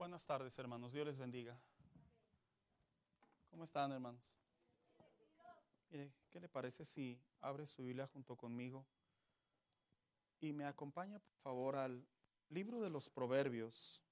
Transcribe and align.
Buenas 0.00 0.24
tardes, 0.24 0.58
hermanos. 0.58 0.92
Dios 0.92 1.06
les 1.06 1.18
bendiga. 1.18 1.60
¿Cómo 3.50 3.64
están, 3.64 3.92
hermanos? 3.92 4.22
Mire, 5.90 6.10
¿qué 6.30 6.40
le 6.40 6.48
parece 6.48 6.86
si 6.86 7.20
abre 7.42 7.66
su 7.66 7.82
Biblia 7.82 8.06
junto 8.06 8.34
conmigo 8.34 8.86
y 10.40 10.54
me 10.54 10.64
acompaña, 10.64 11.18
por 11.18 11.34
favor, 11.42 11.76
al 11.76 12.02
libro 12.48 12.80
de 12.80 12.88
los 12.88 13.10
Proverbios, 13.10 14.02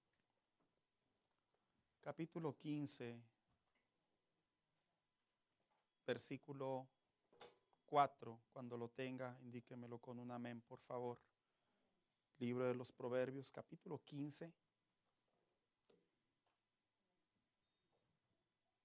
capítulo 2.03 2.55
15, 2.59 3.19
versículo 6.07 6.87
4. 7.87 8.39
Cuando 8.53 8.77
lo 8.77 8.91
tenga, 8.91 9.39
indíquemelo 9.41 9.99
con 9.99 10.19
un 10.19 10.33
amén, 10.33 10.61
por 10.61 10.81
favor. 10.81 11.19
Libro 12.41 12.67
de 12.67 12.75
los 12.75 12.93
Proverbios, 12.93 13.51
capítulo 13.51 14.03
15. 14.05 14.53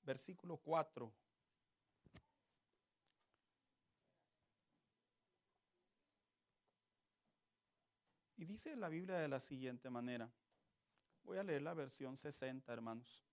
Versículo 0.04 0.58
4. 0.58 1.14
Y 8.38 8.46
dice 8.46 8.76
la 8.76 8.90
Biblia 8.90 9.18
de 9.18 9.28
la 9.28 9.40
siguiente 9.40 9.90
manera. 9.90 10.32
Voy 11.24 11.38
a 11.38 11.44
leer 11.44 11.62
la 11.62 11.74
versión 11.74 12.18
60, 12.18 12.74
hermanos. 12.74 13.24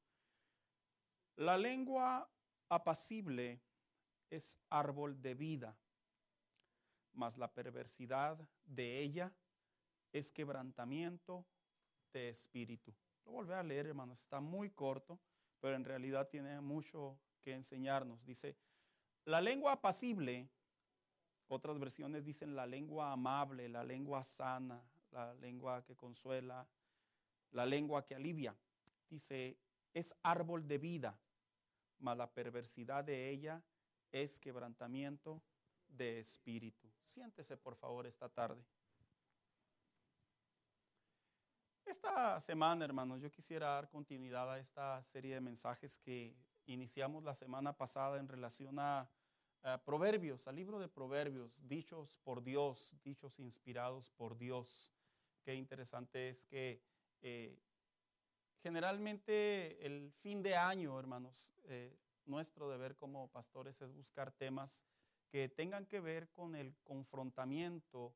La 1.37 1.59
lengua 1.59 2.31
apacible 2.69 3.61
es 4.31 4.57
árbol 4.69 5.21
de 5.21 5.35
vida, 5.35 5.77
mas 7.13 7.37
la 7.37 7.53
perversidad 7.53 8.39
de 8.65 9.01
ella 9.01 9.35
es 10.13 10.31
quebrantamiento 10.31 11.45
de 12.13 12.29
espíritu. 12.29 12.95
Lo 13.25 13.33
volveré 13.33 13.59
a 13.59 13.65
leer, 13.65 13.87
hermanos, 13.87 14.21
está 14.21 14.41
muy 14.41 14.71
corto 14.71 15.21
pero 15.61 15.77
en 15.77 15.85
realidad 15.85 16.29
tiene 16.29 16.61
mucho 16.61 17.19
que 17.41 17.55
enseñarnos. 17.55 18.25
Dice, 18.25 18.57
la 19.25 19.41
lengua 19.41 19.73
apacible, 19.73 20.49
otras 21.49 21.79
versiones 21.79 22.25
dicen 22.25 22.57
la 22.57 22.67
lengua 22.67 23.13
amable, 23.13 23.69
la 23.69 23.85
lengua 23.85 24.25
sana, 24.25 24.83
la 25.11 25.35
lengua 25.35 25.85
que 25.85 25.97
consuela, 25.97 26.67
la 27.53 27.67
lengua 27.67 28.05
que 28.05 28.15
alivia. 28.15 28.57
Dice, 29.09 29.59
es 29.93 30.15
árbol 30.23 30.67
de 30.67 30.79
vida, 30.79 31.19
mas 31.99 32.17
la 32.17 32.33
perversidad 32.33 33.05
de 33.05 33.29
ella 33.31 33.63
es 34.13 34.39
quebrantamiento 34.39 35.43
de 35.89 36.19
espíritu. 36.21 36.89
Siéntese 37.03 37.57
por 37.57 37.75
favor 37.75 38.07
esta 38.07 38.29
tarde. 38.29 38.65
Esta 41.91 42.39
semana, 42.39 42.85
hermanos, 42.85 43.21
yo 43.21 43.33
quisiera 43.33 43.71
dar 43.71 43.89
continuidad 43.89 44.49
a 44.49 44.61
esta 44.61 45.03
serie 45.03 45.35
de 45.35 45.41
mensajes 45.41 45.99
que 45.99 46.37
iniciamos 46.67 47.25
la 47.25 47.35
semana 47.35 47.77
pasada 47.77 48.21
en 48.21 48.29
relación 48.29 48.79
a, 48.79 49.11
Proverbios, 49.85 50.47
al 50.47 50.55
libro 50.55 50.79
de 50.79 50.87
Proverbios, 50.87 51.53
dichos 51.67 52.17
por 52.23 52.45
Dios, 52.45 52.95
dichos 53.03 53.41
inspirados 53.41 54.09
por 54.13 54.39
Dios. 54.39 54.95
Qué 55.43 55.57
interesante 55.57 56.29
es 56.29 56.47
que 56.47 56.81
eh, 57.23 57.59
generalmente 58.63 59.85
el 59.85 60.13
fin 60.13 60.45
de 60.45 60.55
año, 60.55 60.97
hermanos, 60.97 61.53
eh, 61.65 61.99
nuestro 62.25 62.71
deber 62.71 62.95
como 62.95 63.27
pastores 63.33 63.83
es 63.83 63.93
buscar 63.93 64.31
temas 64.31 64.81
que 65.29 65.49
tengan 65.49 65.87
que 65.87 65.99
ver 65.99 66.31
con 66.31 66.55
el 66.55 66.73
confrontamiento 66.85 68.15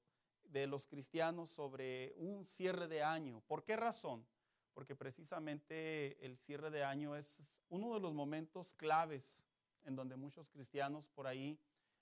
de 0.49 0.67
los 0.67 0.87
cristianos 0.87 1.51
sobre 1.51 2.15
un 2.17 2.45
cierre 2.47 2.89
de 2.89 3.03
año. 3.03 3.43
¿Por 3.47 3.65
qué 3.65 3.77
razón? 3.77 4.27
Porque 4.73 4.97
precisamente 4.97 6.25
el 6.25 6.37
cierre 6.37 6.71
de 6.71 6.85
año 6.85 7.17
es 7.17 7.43
uno 7.69 7.95
de 7.95 8.01
los 8.01 8.13
momentos 8.13 8.75
claves 8.75 9.47
en 9.85 9.97
donde 9.97 10.17
muchos 10.17 10.51
cristianos 10.51 11.09
por 11.09 11.27
ahí 11.27 11.59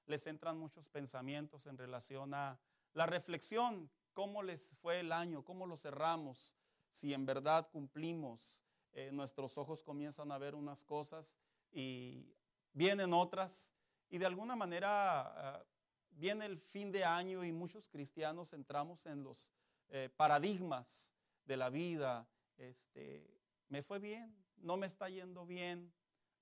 les 0.06 0.26
entran 0.26 0.58
muchos 0.58 0.88
pensamientos 0.88 1.66
en 1.66 1.78
relación 1.78 2.34
a 2.34 2.58
la 2.94 3.06
reflexión, 3.06 3.90
cómo 4.12 4.42
les 4.42 4.74
fue 4.80 5.00
el 5.00 5.12
año, 5.12 5.44
cómo 5.44 5.66
lo 5.66 5.76
cerramos, 5.76 6.54
si 6.90 7.14
en 7.14 7.26
verdad 7.26 7.68
cumplimos. 7.70 8.62
Eh, 8.94 9.10
nuestros 9.10 9.56
ojos 9.56 9.82
comienzan 9.82 10.30
a 10.32 10.38
ver 10.38 10.54
unas 10.54 10.84
cosas 10.84 11.38
y 11.70 12.36
vienen 12.74 13.14
otras 13.14 13.72
y 14.10 14.18
de 14.18 14.26
alguna 14.26 14.54
manera 14.54 15.56
ah, 15.56 15.64
viene 16.12 16.46
el 16.46 16.58
fin 16.58 16.92
de 16.92 17.04
año 17.04 17.44
y 17.44 17.52
muchos 17.52 17.88
cristianos 17.88 18.52
entramos 18.52 19.06
en 19.06 19.22
los 19.22 19.50
eh, 19.88 20.08
paradigmas 20.16 21.14
de 21.44 21.56
la 21.56 21.70
vida. 21.70 22.26
Este, 22.56 23.26
me 23.68 23.82
fue 23.82 23.98
bien, 23.98 24.34
no 24.56 24.76
me 24.76 24.86
está 24.86 25.08
yendo 25.08 25.46
bien, 25.46 25.92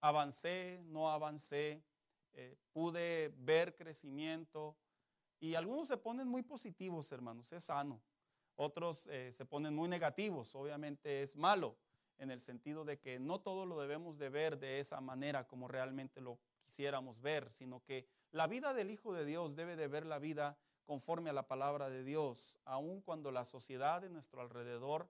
avancé, 0.00 0.82
no 0.86 1.10
avancé, 1.10 1.82
eh, 2.32 2.56
pude 2.72 3.32
ver 3.38 3.74
crecimiento. 3.74 4.76
Y 5.40 5.54
algunos 5.54 5.88
se 5.88 5.96
ponen 5.96 6.28
muy 6.28 6.42
positivos, 6.42 7.10
hermanos, 7.12 7.52
es 7.52 7.64
sano. 7.64 8.00
Otros 8.56 9.06
eh, 9.10 9.32
se 9.32 9.46
ponen 9.46 9.74
muy 9.74 9.88
negativos, 9.88 10.54
obviamente 10.54 11.22
es 11.22 11.34
malo, 11.34 11.78
en 12.18 12.30
el 12.30 12.40
sentido 12.40 12.84
de 12.84 12.98
que 12.98 13.18
no 13.18 13.40
todo 13.40 13.64
lo 13.64 13.80
debemos 13.80 14.18
de 14.18 14.28
ver 14.28 14.58
de 14.58 14.80
esa 14.80 15.00
manera 15.00 15.48
como 15.48 15.66
realmente 15.66 16.20
lo 16.20 16.38
quisiéramos 16.60 17.20
ver, 17.22 17.50
sino 17.52 17.82
que 17.82 18.06
la 18.32 18.46
vida 18.46 18.74
del 18.74 18.90
Hijo 18.90 19.12
de 19.12 19.24
Dios 19.24 19.56
debe 19.56 19.76
de 19.76 19.88
ver 19.88 20.06
la 20.06 20.18
vida 20.18 20.56
conforme 20.84 21.30
a 21.30 21.32
la 21.32 21.46
palabra 21.46 21.88
de 21.88 22.04
Dios, 22.04 22.58
aun 22.64 23.00
cuando 23.00 23.30
la 23.30 23.44
sociedad 23.44 24.00
de 24.00 24.10
nuestro 24.10 24.40
alrededor 24.40 25.08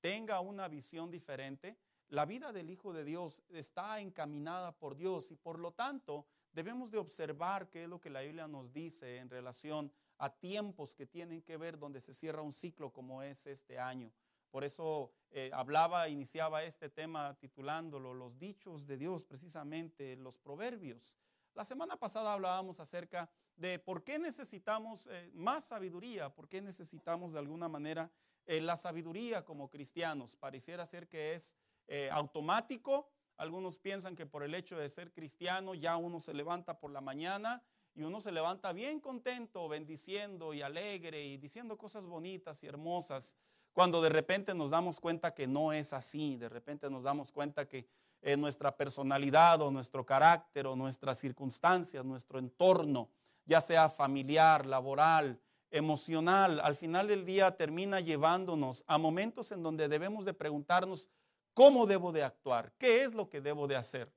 tenga 0.00 0.40
una 0.40 0.68
visión 0.68 1.10
diferente. 1.10 1.76
La 2.08 2.26
vida 2.26 2.52
del 2.52 2.70
Hijo 2.70 2.92
de 2.92 3.04
Dios 3.04 3.42
está 3.48 4.00
encaminada 4.00 4.72
por 4.72 4.96
Dios 4.96 5.30
y 5.30 5.36
por 5.36 5.58
lo 5.58 5.72
tanto 5.72 6.26
debemos 6.52 6.90
de 6.90 6.98
observar 6.98 7.68
qué 7.68 7.84
es 7.84 7.88
lo 7.88 8.00
que 8.00 8.10
la 8.10 8.20
Biblia 8.20 8.46
nos 8.46 8.72
dice 8.72 9.18
en 9.18 9.30
relación 9.30 9.92
a 10.18 10.30
tiempos 10.30 10.94
que 10.94 11.06
tienen 11.06 11.42
que 11.42 11.56
ver 11.56 11.78
donde 11.78 12.00
se 12.00 12.14
cierra 12.14 12.42
un 12.42 12.52
ciclo 12.52 12.92
como 12.92 13.22
es 13.22 13.46
este 13.46 13.78
año. 13.78 14.12
Por 14.50 14.64
eso 14.64 15.12
eh, 15.30 15.50
hablaba, 15.54 16.08
iniciaba 16.08 16.62
este 16.64 16.90
tema 16.90 17.34
titulándolo 17.38 18.12
Los 18.12 18.38
dichos 18.38 18.86
de 18.86 18.98
Dios, 18.98 19.24
precisamente 19.24 20.16
los 20.16 20.36
proverbios. 20.36 21.16
La 21.54 21.64
semana 21.64 21.96
pasada 21.96 22.32
hablábamos 22.32 22.80
acerca 22.80 23.28
de 23.56 23.78
por 23.78 24.02
qué 24.02 24.18
necesitamos 24.18 25.06
eh, 25.08 25.30
más 25.34 25.64
sabiduría, 25.64 26.34
por 26.34 26.48
qué 26.48 26.62
necesitamos 26.62 27.34
de 27.34 27.40
alguna 27.40 27.68
manera 27.68 28.10
eh, 28.46 28.62
la 28.62 28.74
sabiduría 28.74 29.44
como 29.44 29.68
cristianos. 29.68 30.34
Pareciera 30.34 30.86
ser 30.86 31.08
que 31.08 31.34
es 31.34 31.54
eh, 31.88 32.08
automático. 32.10 33.10
Algunos 33.36 33.78
piensan 33.78 34.16
que 34.16 34.24
por 34.24 34.42
el 34.42 34.54
hecho 34.54 34.78
de 34.78 34.88
ser 34.88 35.12
cristiano 35.12 35.74
ya 35.74 35.98
uno 35.98 36.20
se 36.20 36.32
levanta 36.32 36.78
por 36.80 36.90
la 36.90 37.02
mañana 37.02 37.62
y 37.94 38.02
uno 38.02 38.22
se 38.22 38.32
levanta 38.32 38.72
bien 38.72 38.98
contento, 38.98 39.68
bendiciendo 39.68 40.54
y 40.54 40.62
alegre 40.62 41.22
y 41.22 41.36
diciendo 41.36 41.76
cosas 41.76 42.06
bonitas 42.06 42.62
y 42.62 42.66
hermosas, 42.66 43.36
cuando 43.74 44.00
de 44.00 44.08
repente 44.08 44.54
nos 44.54 44.70
damos 44.70 45.00
cuenta 45.00 45.34
que 45.34 45.46
no 45.46 45.74
es 45.74 45.92
así, 45.92 46.36
de 46.36 46.48
repente 46.48 46.88
nos 46.88 47.02
damos 47.02 47.30
cuenta 47.30 47.68
que 47.68 47.86
en 48.22 48.40
nuestra 48.40 48.76
personalidad 48.76 49.60
o 49.60 49.70
nuestro 49.70 50.06
carácter 50.06 50.66
o 50.66 50.76
nuestras 50.76 51.18
circunstancias, 51.18 52.04
nuestro 52.04 52.38
entorno, 52.38 53.10
ya 53.44 53.60
sea 53.60 53.88
familiar, 53.88 54.64
laboral, 54.64 55.40
emocional, 55.70 56.60
al 56.60 56.76
final 56.76 57.08
del 57.08 57.24
día 57.24 57.56
termina 57.56 58.00
llevándonos 58.00 58.84
a 58.86 58.98
momentos 58.98 59.50
en 59.52 59.62
donde 59.62 59.88
debemos 59.88 60.24
de 60.24 60.34
preguntarnos 60.34 61.08
cómo 61.54 61.86
debo 61.86 62.12
de 62.12 62.22
actuar, 62.22 62.72
qué 62.78 63.02
es 63.02 63.14
lo 63.14 63.28
que 63.28 63.40
debo 63.40 63.66
de 63.66 63.76
hacer. 63.76 64.12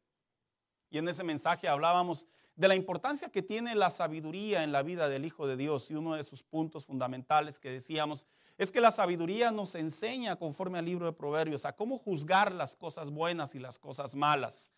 Y 0.90 0.98
en 0.98 1.08
ese 1.08 1.24
mensaje 1.24 1.68
hablábamos 1.68 2.28
de 2.56 2.68
la 2.68 2.76
importancia 2.76 3.30
que 3.30 3.42
tiene 3.42 3.76
la 3.76 3.90
sabiduría 3.90 4.64
en 4.64 4.72
la 4.72 4.82
vida 4.82 5.10
del 5.10 5.26
Hijo 5.26 5.46
de 5.48 5.58
Dios 5.58 5.92
y 5.92 5.96
uno 5.96 6.16
de 6.16 6.24
sus 6.24 6.42
puntos 6.44 6.86
fundamentales 6.86 7.60
que 7.60 7.70
decíamos 7.70 8.26
es 8.58 8.72
que 8.72 8.80
la 8.80 8.92
sabiduría 8.92 9.52
nos 9.52 9.76
enseña, 9.76 10.38
conforme 10.38 10.80
al 10.80 10.86
libro 10.86 11.06
de 11.06 11.12
Proverbios, 11.12 11.66
a 11.66 11.76
cómo 11.76 11.98
juzgar 11.98 12.54
las 12.54 12.76
cosas 12.76 13.10
buenas 13.10 13.54
y 13.56 13.60
las 13.60 13.78
cosas 13.78 14.16
malas. 14.16 14.72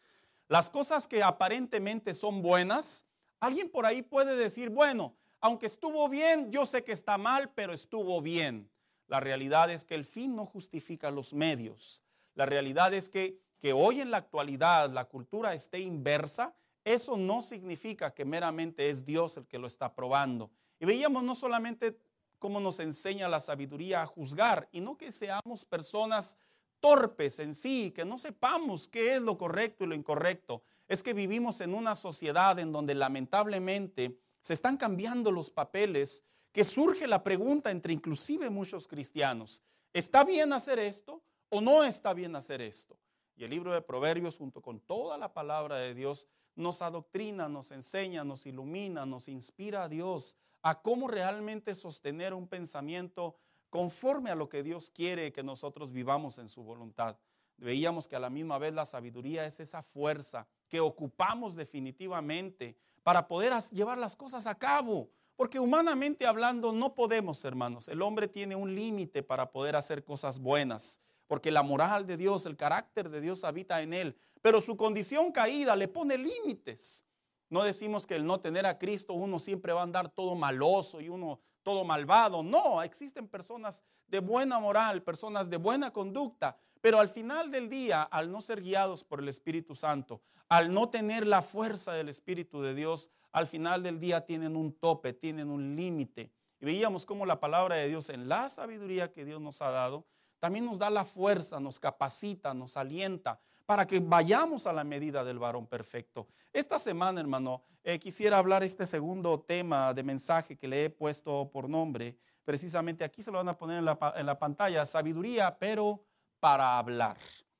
Las 0.48 0.69
cosas 0.69 1.07
que 1.07 1.22
aparentemente 1.22 2.16
son 2.16 2.42
buenas, 2.42 3.06
alguien 3.40 3.69
por 3.69 3.86
ahí 3.86 4.02
puede 4.02 4.36
decir, 4.36 4.69
bueno, 4.69 5.16
aunque 5.40 5.68
estuvo 5.68 6.10
bien, 6.10 6.52
yo 6.52 6.66
sé 6.66 6.84
que 6.84 6.94
está 6.94 7.19
mal, 7.19 7.52
pero 7.54 7.74
estuvo 7.74 8.19
bien. 8.22 8.68
La 9.07 9.19
realidad 9.19 9.69
es 9.69 9.86
que 9.86 9.94
el 9.94 10.06
fin 10.06 10.36
no 10.36 10.46
justifica 10.46 11.12
los 11.12 11.34
medios. 11.34 12.02
La 12.34 12.48
realidad 12.48 12.94
es 12.96 13.10
que, 13.10 13.40
que 13.60 13.74
hoy 13.74 14.02
en 14.02 14.10
la 14.10 14.18
actualidad 14.18 14.90
la 14.90 15.06
cultura 15.06 15.54
esté 15.54 15.80
inversa, 15.80 16.56
eso 16.94 17.18
no 17.18 17.42
significa 17.42 18.13
que 18.13 18.25
meramente 18.25 18.89
es 18.89 19.06
Dios 19.06 19.38
el 19.38 19.48
que 19.48 19.57
lo 19.57 19.68
está 19.68 19.94
probando. 19.94 20.50
Y 20.80 20.86
veíamos 20.86 21.24
no 21.24 21.36
solamente 21.36 21.98
cómo 22.39 22.60
nos 22.60 22.80
enseña 22.80 23.28
la 23.28 23.39
sabiduría 23.39 24.01
a 24.01 24.07
juzgar 24.07 24.69
y 24.72 24.81
no 24.81 24.98
que 24.98 25.12
seamos 25.12 25.66
personas 25.66 26.38
torpes 26.80 27.39
en 27.39 27.56
sí, 27.56 27.92
que 27.92 28.06
no 28.06 28.18
sepamos 28.18 28.88
qué 28.88 29.16
es 29.16 29.22
lo 29.22 29.38
correcto 29.38 29.84
y 29.84 29.88
lo 29.88 29.95
incorrecto. 29.95 30.62
Es 30.88 31.04
que 31.04 31.13
vivimos 31.13 31.60
en 31.62 31.74
una 31.74 31.95
sociedad 31.95 32.57
en 32.60 32.72
donde 32.72 32.95
lamentablemente 32.95 34.18
se 34.42 34.54
están 34.54 34.78
cambiando 34.78 35.31
los 35.31 35.50
papeles, 35.50 36.24
que 36.51 36.63
surge 36.63 37.07
la 37.07 37.24
pregunta 37.24 37.69
entre 37.69 37.94
inclusive 37.94 38.50
muchos 38.50 38.88
cristianos, 38.88 39.62
¿está 39.94 40.24
bien 40.24 40.54
hacer 40.54 40.80
esto 40.80 41.22
o 41.50 41.62
no 41.62 41.83
está 41.83 42.13
bien 42.13 42.36
hacer 42.36 42.62
esto. 42.62 42.98
Y 43.36 43.44
el 43.44 43.51
libro 43.51 43.74
de 43.74 43.81
Proverbios, 43.81 44.38
junto 44.38 44.62
con 44.62 44.80
toda 44.80 45.18
la 45.18 45.33
palabra 45.33 45.78
de 45.78 45.94
Dios, 45.94 46.28
nos 46.57 46.81
adoctrina, 46.81 47.48
nos 47.48 47.71
enseña, 47.71 48.24
nos 48.24 48.45
ilumina, 48.45 49.06
nos 49.06 49.30
inspira 49.30 49.83
a 49.83 49.89
Dios 49.89 50.36
a 50.62 50.81
cómo 50.81 51.07
realmente 51.07 51.75
sostener 51.75 52.33
un 52.33 52.48
pensamiento 52.48 53.36
conforme 53.69 54.31
a 54.31 54.36
lo 54.36 54.50
que 54.50 54.63
Dios 54.63 54.89
quiere 54.89 55.31
que 55.31 55.44
nosotros 55.44 55.94
vivamos 55.94 56.39
en 56.39 56.50
su 56.50 56.63
voluntad. 56.63 57.15
Veíamos 57.57 58.07
que 58.07 58.15
a 58.15 58.19
la 58.19 58.30
misma 58.30 58.57
vez 58.57 58.74
la 58.74 58.86
sabiduría 58.86 59.45
es 59.45 59.59
esa 59.59 59.83
fuerza 59.83 60.48
que 60.68 60.80
ocupamos 60.80 61.56
definitivamente 61.56 62.75
para 63.04 63.27
poder 63.27 63.54
llevar 63.71 63.98
las 63.98 64.15
cosas 64.15 64.48
a 64.48 64.56
cabo. 64.56 65.09
Porque 65.36 65.59
humanamente 65.59 66.25
hablando 66.25 66.71
no 66.71 66.95
podemos, 66.95 67.45
hermanos. 67.45 67.88
El 67.88 68.01
hombre 68.01 68.27
tiene 68.27 68.56
un 68.56 68.74
límite 68.74 69.21
para 69.21 69.51
poder 69.51 69.75
hacer 69.75 70.04
cosas 70.04 70.39
buenas. 70.39 71.00
Porque 71.28 71.52
la 71.52 71.64
moral 71.64 72.08
de 72.08 72.18
Dios, 72.18 72.46
el 72.46 72.56
carácter 72.56 73.10
de 73.10 73.22
Dios 73.22 73.44
habita 73.44 73.82
en 73.82 73.94
él. 73.94 74.18
Pero 74.42 74.62
su 74.62 74.78
condición 74.78 75.32
caída 75.32 75.76
le 75.76 75.88
pone 75.88 76.18
límites. 76.18 77.06
No 77.50 77.64
decimos 77.64 78.06
que 78.06 78.16
el 78.16 78.26
no 78.26 78.40
tener 78.40 78.66
a 78.66 78.78
Cristo 78.78 79.14
uno 79.14 79.40
siempre 79.40 79.74
va 79.74 79.82
a 79.82 79.84
andar 79.84 80.10
todo 80.10 80.36
maloso 80.36 81.00
y 81.02 81.10
uno 81.10 81.40
todo 81.64 81.84
malvado. 81.84 82.44
No, 82.44 82.82
existen 82.82 83.28
personas 83.28 83.84
de 84.08 84.20
buena 84.20 84.60
moral, 84.60 85.04
personas 85.04 85.50
de 85.50 85.58
buena 85.58 85.92
conducta, 85.92 86.58
pero 86.82 87.00
al 87.00 87.10
final 87.10 87.52
del 87.52 87.70
día, 87.70 88.04
al 88.04 88.32
no 88.32 88.42
ser 88.42 88.62
guiados 88.62 89.04
por 89.04 89.20
el 89.20 89.28
Espíritu 89.28 89.76
Santo, 89.76 90.22
al 90.48 90.74
no 90.74 90.90
tener 90.90 91.28
la 91.28 91.42
fuerza 91.42 91.94
del 91.94 92.08
Espíritu 92.08 92.62
de 92.62 92.74
Dios, 92.74 93.10
al 93.32 93.48
final 93.48 93.84
del 93.84 94.00
día 94.00 94.26
tienen 94.26 94.56
un 94.56 94.74
tope, 94.74 95.14
tienen 95.14 95.50
un 95.50 95.76
límite. 95.76 96.32
Y 96.60 96.66
veíamos 96.66 97.06
cómo 97.06 97.26
la 97.26 97.40
palabra 97.40 97.76
de 97.76 97.88
Dios 97.88 98.10
en 98.10 98.30
la 98.30 98.50
sabiduría 98.50 99.12
que 99.12 99.26
Dios 99.26 99.42
nos 99.42 99.62
ha 99.62 99.70
dado, 99.70 100.06
también 100.39 100.66
nos 100.66 100.80
da 100.80 100.89
la 100.89 101.06
fuerza, 101.06 101.60
nos 101.60 101.80
capacita, 101.80 102.54
nos 102.54 102.78
alienta 102.78 103.39
para 103.66 103.86
que 103.86 104.00
vayamos 104.00 104.66
a 104.66 104.74
la 104.74 104.84
medida 104.84 105.24
del 105.24 105.39
varón 105.39 105.68
perfecto. 105.68 106.28
Esta 106.54 106.80
semana, 106.80 107.19
hermano, 107.19 107.63
eh, 107.84 108.00
quisiera 108.00 108.38
hablar 108.38 108.63
este 108.63 108.88
segundo 108.88 109.42
tema 109.42 109.94
de 109.94 110.04
mensaje 110.04 110.57
que 110.57 110.68
le 110.68 110.86
he 110.86 110.89
puesto 110.89 111.50
por 111.51 111.69
nombre. 111.69 112.18
Precisamente 112.45 113.04
aquí 113.04 113.22
se 113.22 113.30
lo 113.30 113.39
van 113.39 113.50
a 113.50 113.57
poner 113.57 113.80
en 113.80 113.86
la, 113.86 114.13
en 114.16 114.25
la 114.25 114.39
pantalla, 114.39 114.86
sabiduría, 114.86 115.57
pero 115.60 116.06
para 116.40 116.78
hablar. 116.78 117.18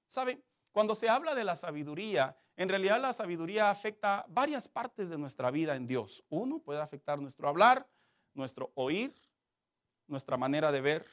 ¿Sabe? 0.08 0.42
Cuando 0.72 0.96
se 0.96 1.10
habla 1.10 1.36
de 1.36 1.44
la 1.44 1.56
sabiduría, 1.56 2.38
en 2.56 2.70
realidad 2.70 3.02
la 3.02 3.12
sabiduría 3.12 3.70
afecta 3.70 4.26
varias 4.30 4.68
partes 4.68 5.10
de 5.10 5.18
nuestra 5.18 5.52
vida 5.52 5.76
en 5.76 5.88
Dios. 5.88 6.24
Uno 6.30 6.60
puede 6.60 6.82
afectar 6.82 7.20
nuestro 7.20 7.50
hablar, 7.50 7.86
nuestro 8.34 8.72
oír, 8.76 9.14
nuestra 10.08 10.38
manera 10.38 10.72
de 10.72 10.82
ver, 10.82 11.06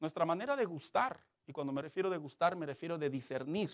nuestra 0.00 0.24
manera 0.24 0.56
de 0.56 0.64
gustar. 0.64 1.20
Y 1.46 1.52
cuando 1.52 1.72
me 1.72 1.82
refiero 1.82 2.10
de 2.10 2.16
gustar, 2.16 2.56
me 2.56 2.66
refiero 2.66 2.98
de 2.98 3.10
discernir. 3.10 3.70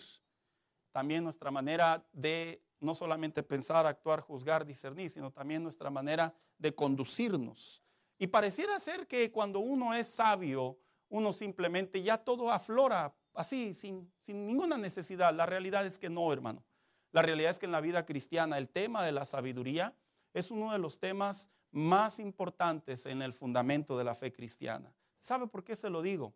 También 0.91 1.23
nuestra 1.23 1.51
manera 1.51 2.05
de 2.11 2.61
no 2.79 2.93
solamente 2.93 3.43
pensar, 3.43 3.85
actuar, 3.85 4.21
juzgar, 4.21 4.65
discernir, 4.65 5.09
sino 5.09 5.31
también 5.31 5.63
nuestra 5.63 5.89
manera 5.89 6.33
de 6.57 6.75
conducirnos. 6.75 7.81
Y 8.19 8.27
pareciera 8.27 8.79
ser 8.79 9.07
que 9.07 9.31
cuando 9.31 9.59
uno 9.59 9.93
es 9.93 10.07
sabio, 10.07 10.77
uno 11.09 11.33
simplemente 11.33 12.01
ya 12.01 12.17
todo 12.17 12.51
aflora 12.51 13.15
así, 13.33 13.73
sin, 13.73 14.11
sin 14.21 14.45
ninguna 14.45 14.77
necesidad. 14.77 15.33
La 15.33 15.45
realidad 15.45 15.85
es 15.85 15.97
que 15.97 16.09
no, 16.09 16.31
hermano. 16.33 16.63
La 17.11 17.21
realidad 17.21 17.51
es 17.51 17.59
que 17.59 17.65
en 17.65 17.71
la 17.71 17.81
vida 17.81 18.05
cristiana 18.05 18.57
el 18.57 18.69
tema 18.69 19.05
de 19.05 19.11
la 19.11 19.25
sabiduría 19.25 19.95
es 20.33 20.51
uno 20.51 20.71
de 20.71 20.79
los 20.79 20.99
temas 20.99 21.49
más 21.71 22.19
importantes 22.19 23.05
en 23.05 23.21
el 23.21 23.33
fundamento 23.33 23.97
de 23.97 24.03
la 24.03 24.15
fe 24.15 24.31
cristiana. 24.31 24.93
¿Sabe 25.19 25.47
por 25.47 25.63
qué 25.63 25.75
se 25.75 25.89
lo 25.89 26.01
digo? 26.01 26.33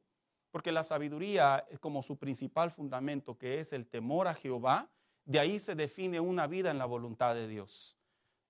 Porque 0.52 0.72
la 0.72 0.84
sabiduría 0.84 1.66
es 1.70 1.80
como 1.80 2.04
su 2.04 2.18
principal 2.18 2.72
fundamento, 2.72 3.38
que 3.38 3.60
es 3.60 3.74
el 3.74 3.88
temor 3.88 4.28
a 4.28 4.34
Jehová, 4.34 4.90
de 5.26 5.40
ahí 5.40 5.60
se 5.60 5.76
define 5.76 6.20
una 6.20 6.48
vida 6.48 6.72
en 6.72 6.78
la 6.78 6.86
voluntad 6.86 7.36
de 7.36 7.48
Dios. 7.48 7.96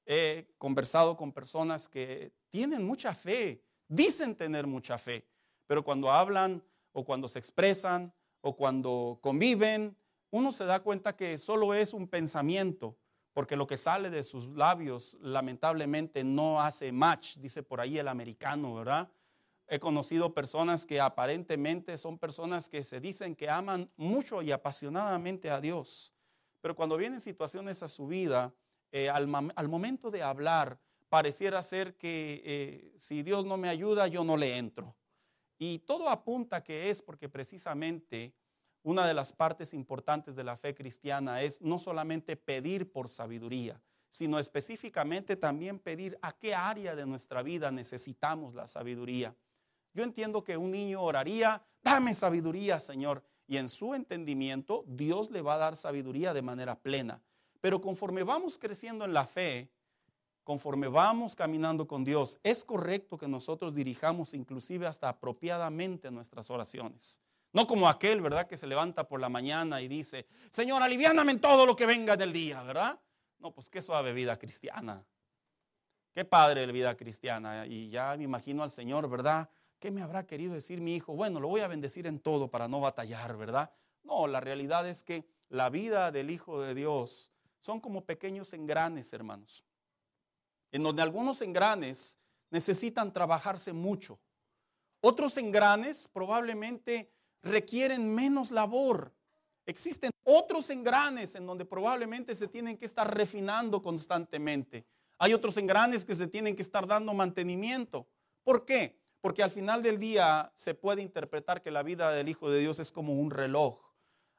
He 0.05 0.53
conversado 0.57 1.15
con 1.15 1.31
personas 1.31 1.87
que 1.87 2.33
tienen 2.49 2.83
mucha 2.83 3.13
fe, 3.13 3.63
dicen 3.87 4.35
tener 4.35 4.65
mucha 4.65 4.97
fe, 4.97 5.27
pero 5.67 5.83
cuando 5.83 6.11
hablan 6.11 6.63
o 6.91 7.05
cuando 7.05 7.27
se 7.27 7.39
expresan 7.39 8.13
o 8.41 8.55
cuando 8.55 9.19
conviven, 9.21 9.95
uno 10.31 10.51
se 10.51 10.65
da 10.65 10.81
cuenta 10.81 11.15
que 11.15 11.37
solo 11.37 11.73
es 11.73 11.93
un 11.93 12.07
pensamiento, 12.07 12.97
porque 13.33 13.55
lo 13.55 13.67
que 13.67 13.77
sale 13.77 14.09
de 14.09 14.23
sus 14.23 14.47
labios 14.47 15.17
lamentablemente 15.21 16.23
no 16.23 16.61
hace 16.61 16.91
match, 16.91 17.37
dice 17.37 17.63
por 17.63 17.79
ahí 17.79 17.97
el 17.97 18.07
americano, 18.07 18.73
¿verdad? 18.75 19.09
He 19.73 19.79
conocido 19.79 20.33
personas 20.33 20.85
que 20.85 20.99
aparentemente 20.99 21.97
son 21.97 22.19
personas 22.19 22.67
que 22.67 22.83
se 22.83 22.99
dicen 22.99 23.37
que 23.37 23.49
aman 23.49 23.89
mucho 23.95 24.41
y 24.41 24.51
apasionadamente 24.51 25.49
a 25.49 25.61
Dios, 25.61 26.13
pero 26.59 26.75
cuando 26.75 26.97
vienen 26.97 27.21
situaciones 27.21 27.81
a 27.81 27.87
su 27.87 28.05
vida, 28.05 28.53
eh, 28.91 29.09
al, 29.09 29.27
momento 29.69 30.11
de 30.11 30.23
hablar, 30.23 30.77
pareciera 31.07 31.63
ser 31.63 31.95
que 31.95 32.41
eh, 32.43 32.95
si 32.97 33.23
Dios 33.23 33.45
no 33.45 33.55
me 33.55 33.69
ayuda, 33.69 34.07
yo 34.07 34.25
no 34.25 34.35
le 34.35 34.57
entro. 34.57 34.93
Y 35.57 35.79
todo 35.79 36.09
apunta 36.09 36.61
que 36.61 36.89
es 36.89 37.01
porque 37.01 37.29
precisamente 37.29 38.33
una 38.83 39.07
de 39.07 39.13
las 39.13 39.31
partes 39.31 39.73
importantes 39.73 40.35
de 40.35 40.43
la 40.43 40.57
fe 40.57 40.75
cristiana 40.75 41.43
es 41.43 41.61
no 41.61 41.79
solamente 41.79 42.35
pedir 42.35 42.91
por 42.91 43.07
sabiduría, 43.07 43.81
sino 44.09 44.37
específicamente 44.37 45.37
también 45.37 45.79
pedir 45.79 46.19
a 46.21 46.33
qué 46.33 46.53
área 46.53 46.93
de 46.93 47.05
nuestra 47.05 47.41
vida 47.41 47.71
necesitamos 47.71 48.53
la 48.53 48.67
sabiduría. 48.67 49.33
Yo 49.93 50.03
entiendo 50.03 50.43
que 50.43 50.57
un 50.57 50.71
niño 50.71 51.01
oraría, 51.01 51.61
dame 51.81 52.13
sabiduría, 52.13 52.79
Señor, 52.79 53.23
y 53.47 53.57
en 53.57 53.69
su 53.69 53.93
entendimiento 53.93 54.85
Dios 54.87 55.31
le 55.31 55.41
va 55.41 55.55
a 55.55 55.59
dar 55.59 55.75
sabiduría 55.75 56.33
de 56.33 56.41
manera 56.41 56.79
plena. 56.79 57.21
Pero 57.59 57.81
conforme 57.81 58.23
vamos 58.23 58.57
creciendo 58.57 59.05
en 59.05 59.13
la 59.13 59.25
fe, 59.25 59.69
conforme 60.43 60.87
vamos 60.87 61.35
caminando 61.35 61.87
con 61.87 62.03
Dios, 62.03 62.39
es 62.43 62.63
correcto 62.63 63.17
que 63.17 63.27
nosotros 63.27 63.75
dirijamos 63.75 64.33
inclusive 64.33 64.87
hasta 64.87 65.09
apropiadamente 65.09 66.09
nuestras 66.09 66.49
oraciones. 66.49 67.19
No 67.53 67.67
como 67.67 67.89
aquel, 67.89 68.21
¿verdad? 68.21 68.47
Que 68.47 68.57
se 68.57 68.65
levanta 68.65 69.07
por 69.07 69.19
la 69.19 69.27
mañana 69.27 69.81
y 69.81 69.87
dice, 69.87 70.25
Señor, 70.49 70.81
aliviáname 70.81 71.33
en 71.33 71.41
todo 71.41 71.65
lo 71.65 71.75
que 71.75 71.85
venga 71.85 72.15
del 72.15 72.31
día, 72.31 72.63
¿verdad? 72.63 72.99
No, 73.39 73.51
pues 73.51 73.69
qué 73.69 73.81
suave 73.81 74.13
vida 74.13 74.39
cristiana. 74.39 75.03
Qué 76.13 76.25
padre 76.25 76.65
la 76.65 76.73
vida 76.73 76.95
cristiana. 76.95 77.65
Y 77.65 77.89
ya 77.89 78.15
me 78.17 78.23
imagino 78.23 78.63
al 78.63 78.71
Señor, 78.71 79.09
¿verdad? 79.09 79.49
¿Qué 79.81 79.91
me 79.91 80.01
habrá 80.01 80.25
querido 80.25 80.53
decir 80.53 80.79
mi 80.79 80.95
hijo? 80.95 81.13
Bueno, 81.13 81.41
lo 81.41 81.49
voy 81.49 81.59
a 81.59 81.67
bendecir 81.67 82.07
en 82.07 82.19
todo 82.19 82.49
para 82.49 82.69
no 82.69 82.79
batallar, 82.79 83.35
¿verdad? 83.35 83.73
No, 84.03 84.27
la 84.27 84.39
realidad 84.39 84.87
es 84.87 85.03
que 85.03 85.25
la 85.49 85.69
vida 85.69 86.09
del 86.13 86.29
Hijo 86.29 86.61
de 86.61 86.73
Dios 86.73 87.33
son 87.59 87.81
como 87.81 88.05
pequeños 88.05 88.53
engranes, 88.53 89.11
hermanos 89.11 89.65
en 90.71 90.83
donde 90.83 91.01
algunos 91.01 91.41
engranes 91.41 92.17
necesitan 92.49 93.11
trabajarse 93.11 93.73
mucho. 93.73 94.19
Otros 95.01 95.37
engranes 95.37 96.07
probablemente 96.07 97.11
requieren 97.43 98.13
menos 98.13 98.51
labor. 98.51 99.13
Existen 99.65 100.11
otros 100.23 100.69
engranes 100.69 101.35
en 101.35 101.45
donde 101.45 101.65
probablemente 101.65 102.35
se 102.35 102.47
tienen 102.47 102.77
que 102.77 102.85
estar 102.85 103.15
refinando 103.15 103.81
constantemente. 103.81 104.85
Hay 105.17 105.33
otros 105.33 105.57
engranes 105.57 106.05
que 106.05 106.15
se 106.15 106.27
tienen 106.27 106.55
que 106.55 106.61
estar 106.61 106.87
dando 106.87 107.13
mantenimiento. 107.13 108.07
¿Por 108.43 108.65
qué? 108.65 109.00
Porque 109.21 109.43
al 109.43 109.51
final 109.51 109.83
del 109.83 109.99
día 109.99 110.51
se 110.55 110.73
puede 110.73 111.01
interpretar 111.01 111.61
que 111.61 111.71
la 111.71 111.83
vida 111.83 112.11
del 112.11 112.27
Hijo 112.27 112.49
de 112.49 112.59
Dios 112.59 112.79
es 112.79 112.91
como 112.91 113.13
un 113.13 113.31
reloj. 113.31 113.79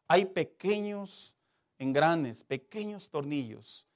Hay 0.09 0.27
pequeños 0.27 1.35
engranes, 1.79 2.45
pequeños 2.45 3.09
tornillos 3.09 3.87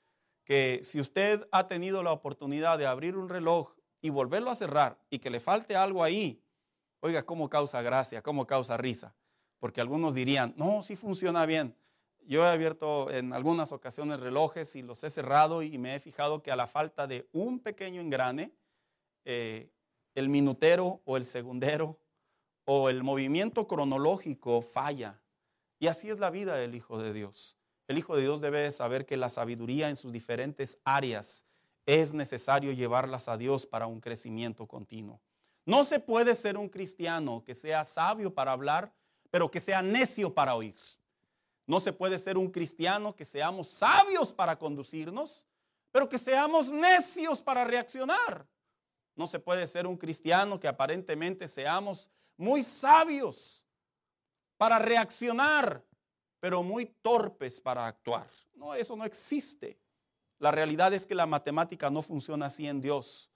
que 0.46 0.80
si 0.84 1.00
usted 1.00 1.46
ha 1.50 1.66
tenido 1.66 2.04
la 2.04 2.12
oportunidad 2.12 2.78
de 2.78 2.86
abrir 2.86 3.16
un 3.16 3.28
reloj 3.28 3.74
y 4.00 4.10
volverlo 4.10 4.50
a 4.52 4.54
cerrar 4.54 4.96
y 5.10 5.18
que 5.18 5.28
le 5.28 5.40
falte 5.40 5.74
algo 5.74 6.04
ahí, 6.04 6.40
oiga, 7.00 7.24
¿cómo 7.24 7.50
causa 7.50 7.82
gracia? 7.82 8.22
¿Cómo 8.22 8.46
causa 8.46 8.76
risa? 8.76 9.14
Porque 9.58 9.80
algunos 9.80 10.14
dirían, 10.14 10.54
no, 10.56 10.84
sí 10.84 10.94
funciona 10.94 11.44
bien. 11.46 11.74
Yo 12.28 12.44
he 12.44 12.48
abierto 12.48 13.10
en 13.10 13.32
algunas 13.32 13.72
ocasiones 13.72 14.20
relojes 14.20 14.76
y 14.76 14.82
los 14.82 15.02
he 15.02 15.10
cerrado 15.10 15.62
y 15.62 15.78
me 15.78 15.96
he 15.96 16.00
fijado 16.00 16.42
que 16.42 16.52
a 16.52 16.56
la 16.56 16.68
falta 16.68 17.08
de 17.08 17.28
un 17.32 17.58
pequeño 17.58 18.00
engrane, 18.00 18.52
eh, 19.24 19.72
el 20.16 20.30
minutero 20.30 21.02
o 21.04 21.16
el 21.16 21.25
segundero 21.25 22.00
o 22.64 22.88
el 22.88 23.04
movimiento 23.04 23.68
cronológico 23.68 24.62
falla. 24.62 25.20
Y 25.78 25.87
así 25.87 26.08
es 26.08 26.18
la 26.18 26.30
vida 26.30 26.56
del 26.56 26.75
Hijo 26.75 26.99
de 26.99 27.12
Dios. 27.12 27.56
El 27.87 27.99
Hijo 27.99 28.16
de 28.16 28.23
Dios 28.23 28.40
debe 28.40 28.73
saber 28.73 29.04
que 29.04 29.18
la 29.18 29.28
sabiduría 29.28 29.90
en 29.90 29.96
sus 29.96 30.12
diferentes 30.12 30.78
áreas 30.85 31.44
es 31.85 32.14
necesario 32.14 32.73
llevarlas 32.73 33.28
a 33.28 33.37
Dios 33.37 33.66
para 33.66 33.87
un 33.87 34.00
crecimiento 34.00 34.66
continuo. 34.66 35.20
No 35.66 35.85
se 35.85 36.00
puede 36.00 36.35
ser 36.35 36.56
un 36.56 36.70
cristiano 36.70 37.44
que 37.44 37.54
sea 37.54 37.85
sabio 37.85 38.35
para 38.35 38.52
hablar, 38.52 38.92
pero 39.30 39.50
que 39.50 39.61
sea 39.61 39.82
necio 39.82 40.32
para 40.32 40.54
oír. 40.54 40.76
No 41.66 41.78
se 41.78 41.92
puede 41.92 42.18
ser 42.18 42.38
un 42.38 42.50
cristiano 42.50 43.14
que 43.14 43.26
seamos 43.26 43.68
sabios 43.68 44.32
para 44.32 44.58
conducirnos, 44.58 45.46
pero 45.92 46.08
que 46.08 46.16
seamos 46.16 46.70
necios 46.70 47.42
para 47.42 47.64
reaccionar. 47.64 48.46
No 49.16 49.26
se 49.26 49.40
puede 49.40 49.66
ser 49.66 49.87
un 49.87 49.96
cristiano 49.96 50.61
que 50.61 50.68
aparentemente 50.68 51.49
seamos 51.49 52.11
muy 52.37 52.62
sabios, 52.62 53.66
para 54.56 54.78
reaccionar, 54.78 55.85
pero 56.40 56.62
muy 56.62 56.87
torpes 57.02 57.61
para 57.61 57.87
actuar. 57.87 58.28
No, 58.54 58.75
eso 58.75 58.96
no 58.96 59.04
existe. 59.04 59.78
La 60.38 60.50
realidad 60.50 60.92
es 60.92 61.06
que 61.06 61.14
la 61.14 61.26
matemática 61.26 61.90
no 61.90 62.02
funciona 62.02 62.46
así 62.46 62.66
en 62.66 62.80
Dios. 62.80 63.30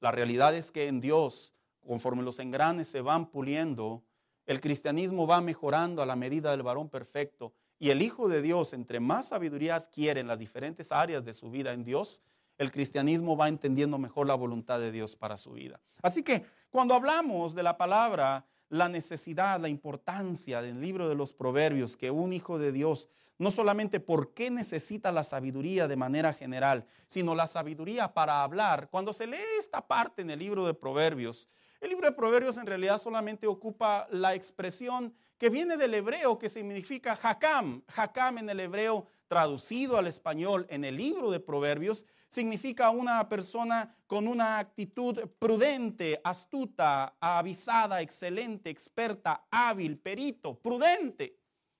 La 0.00 0.10
realidad 0.10 0.54
es 0.54 0.70
que 0.70 0.88
en 0.88 1.00
Dios, 1.00 1.54
conforme 1.80 2.22
los 2.22 2.38
engranes 2.38 2.88
se 2.88 3.00
van 3.00 3.30
puliendo, 3.30 4.02
el 4.46 4.60
cristianismo 4.60 5.26
va 5.26 5.40
mejorando 5.40 6.02
a 6.02 6.06
la 6.06 6.16
medida 6.16 6.50
del 6.50 6.62
varón 6.62 6.88
perfecto. 6.88 7.52
Y 7.78 7.90
el 7.90 8.02
Hijo 8.02 8.28
de 8.28 8.42
Dios, 8.42 8.72
entre 8.72 9.00
más 9.00 9.28
sabiduría 9.28 9.76
adquiere 9.76 10.20
en 10.20 10.28
las 10.28 10.38
diferentes 10.38 10.92
áreas 10.92 11.24
de 11.24 11.34
su 11.34 11.50
vida 11.50 11.72
en 11.72 11.84
Dios, 11.84 12.22
el 12.60 12.70
cristianismo 12.70 13.38
va 13.38 13.48
entendiendo 13.48 13.96
mejor 13.96 14.26
la 14.26 14.34
voluntad 14.34 14.78
de 14.78 14.92
Dios 14.92 15.16
para 15.16 15.38
su 15.38 15.52
vida. 15.52 15.80
Así 16.02 16.22
que 16.22 16.44
cuando 16.68 16.94
hablamos 16.94 17.54
de 17.54 17.62
la 17.62 17.78
palabra, 17.78 18.44
la 18.68 18.90
necesidad, 18.90 19.58
la 19.58 19.70
importancia 19.70 20.60
del 20.60 20.78
libro 20.78 21.08
de 21.08 21.14
los 21.14 21.32
proverbios, 21.32 21.96
que 21.96 22.10
un 22.10 22.34
hijo 22.34 22.58
de 22.58 22.70
Dios, 22.70 23.08
no 23.38 23.50
solamente 23.50 23.98
por 23.98 24.34
qué 24.34 24.50
necesita 24.50 25.10
la 25.10 25.24
sabiduría 25.24 25.88
de 25.88 25.96
manera 25.96 26.34
general, 26.34 26.84
sino 27.08 27.34
la 27.34 27.46
sabiduría 27.46 28.12
para 28.12 28.42
hablar. 28.42 28.90
Cuando 28.90 29.14
se 29.14 29.26
lee 29.26 29.38
esta 29.58 29.88
parte 29.88 30.20
en 30.20 30.28
el 30.28 30.38
libro 30.38 30.66
de 30.66 30.74
proverbios, 30.74 31.48
el 31.80 31.88
libro 31.88 32.10
de 32.10 32.14
proverbios 32.14 32.58
en 32.58 32.66
realidad 32.66 33.00
solamente 33.00 33.46
ocupa 33.46 34.06
la 34.10 34.34
expresión 34.34 35.14
que 35.38 35.48
viene 35.48 35.78
del 35.78 35.94
hebreo 35.94 36.38
que 36.38 36.50
significa 36.50 37.18
hakam. 37.22 37.82
Hakam 37.96 38.36
en 38.36 38.50
el 38.50 38.60
hebreo 38.60 39.06
traducido 39.28 39.96
al 39.96 40.06
español 40.06 40.66
en 40.68 40.84
el 40.84 40.96
libro 40.96 41.30
de 41.30 41.40
proverbios 41.40 42.04
significa 42.30 42.90
una 42.90 43.28
persona 43.28 43.94
con 44.06 44.26
una 44.26 44.58
actitud 44.58 45.28
prudente, 45.38 46.20
astuta, 46.24 47.16
avisada, 47.20 48.00
excelente, 48.00 48.70
experta, 48.70 49.46
hábil, 49.50 49.98
perito, 49.98 50.58
prudente. 50.58 51.36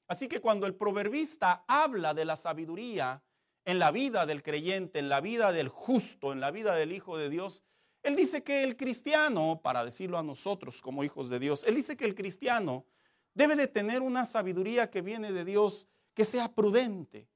Así 0.08 0.26
que 0.28 0.40
cuando 0.40 0.66
el 0.66 0.74
proverbista 0.74 1.64
habla 1.68 2.12
de 2.14 2.24
la 2.24 2.34
sabiduría 2.34 3.22
en 3.64 3.78
la 3.78 3.92
vida 3.92 4.26
del 4.26 4.42
creyente, 4.42 4.98
en 4.98 5.08
la 5.08 5.20
vida 5.20 5.52
del 5.52 5.68
justo, 5.68 6.32
en 6.32 6.40
la 6.40 6.50
vida 6.50 6.74
del 6.74 6.92
Hijo 6.92 7.16
de 7.16 7.30
Dios, 7.30 7.62
él 8.02 8.16
dice 8.16 8.42
que 8.42 8.64
el 8.64 8.76
cristiano, 8.76 9.60
para 9.62 9.84
decirlo 9.84 10.18
a 10.18 10.22
nosotros 10.22 10.82
como 10.82 11.04
hijos 11.04 11.28
de 11.28 11.38
Dios, 11.38 11.62
él 11.64 11.76
dice 11.76 11.96
que 11.96 12.06
el 12.06 12.14
cristiano 12.16 12.86
debe 13.34 13.54
de 13.54 13.68
tener 13.68 14.02
una 14.02 14.24
sabiduría 14.24 14.90
que 14.90 15.02
viene 15.02 15.30
de 15.30 15.44
Dios, 15.44 15.86
que 16.14 16.24
sea 16.24 16.52
prudente, 16.52 17.28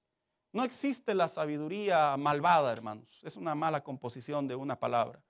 no 0.55 0.63
existe 0.63 1.17
la 1.17 1.27
sabiduría 1.27 2.17
malvada, 2.17 2.73
hermanos. 2.73 3.21
Es 3.25 3.37
una 3.37 3.57
mala 3.57 3.83
composición 3.83 4.47
de 4.47 4.55
una 4.55 4.79
palabra. 4.79 5.21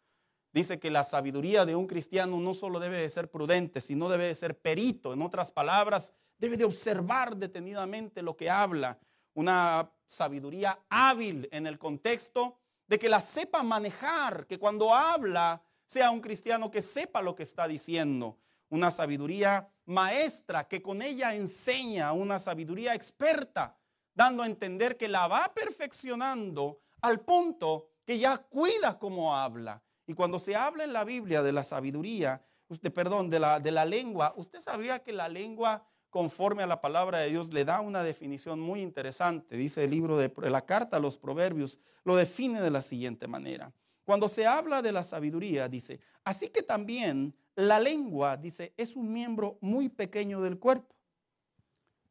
Dice 0.52 0.78
que 0.78 0.90
la 0.90 1.02
sabiduría 1.02 1.64
de 1.64 1.74
un 1.74 1.86
cristiano 1.86 2.38
no 2.38 2.52
solo 2.52 2.78
debe 2.78 3.00
de 3.00 3.08
ser 3.08 3.30
prudente, 3.30 3.80
sino 3.80 4.10
debe 4.10 4.26
de 4.26 4.34
ser 4.34 4.58
perito. 4.58 5.14
En 5.14 5.22
otras 5.22 5.50
palabras, 5.50 6.12
debe 6.38 6.58
de 6.58 6.66
observar 6.66 7.36
detenidamente 7.36 8.20
lo 8.20 8.36
que 8.36 8.50
habla. 8.50 8.98
Una 9.32 9.90
sabiduría 10.04 10.78
hábil 10.90 11.48
en 11.52 11.66
el 11.66 11.78
contexto 11.78 12.58
de 12.86 12.98
que 12.98 13.08
la 13.08 13.22
sepa 13.22 13.62
manejar, 13.62 14.46
que 14.46 14.58
cuando 14.58 14.94
habla 14.94 15.62
sea 15.86 16.10
un 16.10 16.20
cristiano 16.20 16.70
que 16.70 16.82
sepa 16.82 17.22
lo 17.22 17.34
que 17.34 17.44
está 17.44 17.66
diciendo. 17.66 18.38
Una 18.68 18.90
sabiduría 18.90 19.70
maestra 19.86 20.68
que 20.68 20.82
con 20.82 21.00
ella 21.00 21.34
enseña, 21.34 22.12
una 22.12 22.38
sabiduría 22.38 22.94
experta 22.94 23.78
dando 24.14 24.42
a 24.42 24.46
entender 24.46 24.96
que 24.96 25.08
la 25.08 25.26
va 25.28 25.52
perfeccionando 25.54 26.80
al 27.00 27.20
punto 27.20 27.88
que 28.04 28.18
ya 28.18 28.38
cuida 28.38 28.98
cómo 28.98 29.36
habla. 29.36 29.82
Y 30.06 30.14
cuando 30.14 30.38
se 30.38 30.54
habla 30.54 30.84
en 30.84 30.92
la 30.92 31.04
Biblia 31.04 31.42
de 31.42 31.52
la 31.52 31.64
sabiduría, 31.64 32.44
usted, 32.68 32.92
perdón, 32.92 33.30
de 33.30 33.40
la, 33.40 33.60
de 33.60 33.70
la 33.70 33.84
lengua, 33.84 34.34
usted 34.36 34.60
sabía 34.60 34.98
que 35.00 35.12
la 35.12 35.28
lengua, 35.28 35.86
conforme 36.10 36.62
a 36.62 36.66
la 36.66 36.80
palabra 36.80 37.18
de 37.18 37.30
Dios, 37.30 37.52
le 37.52 37.64
da 37.64 37.80
una 37.80 38.02
definición 38.02 38.60
muy 38.60 38.82
interesante. 38.82 39.56
Dice 39.56 39.84
el 39.84 39.90
libro 39.90 40.16
de 40.18 40.30
la 40.50 40.64
carta 40.64 40.98
a 40.98 41.00
los 41.00 41.16
proverbios, 41.16 41.80
lo 42.04 42.16
define 42.16 42.60
de 42.60 42.70
la 42.70 42.82
siguiente 42.82 43.26
manera. 43.26 43.72
Cuando 44.04 44.28
se 44.28 44.46
habla 44.46 44.82
de 44.82 44.92
la 44.92 45.02
sabiduría, 45.02 45.68
dice, 45.68 46.00
así 46.24 46.50
que 46.50 46.62
también 46.62 47.34
la 47.56 47.80
lengua, 47.80 48.36
dice, 48.36 48.74
es 48.76 48.96
un 48.96 49.12
miembro 49.12 49.58
muy 49.62 49.88
pequeño 49.88 50.42
del 50.42 50.58
cuerpo. 50.58 50.94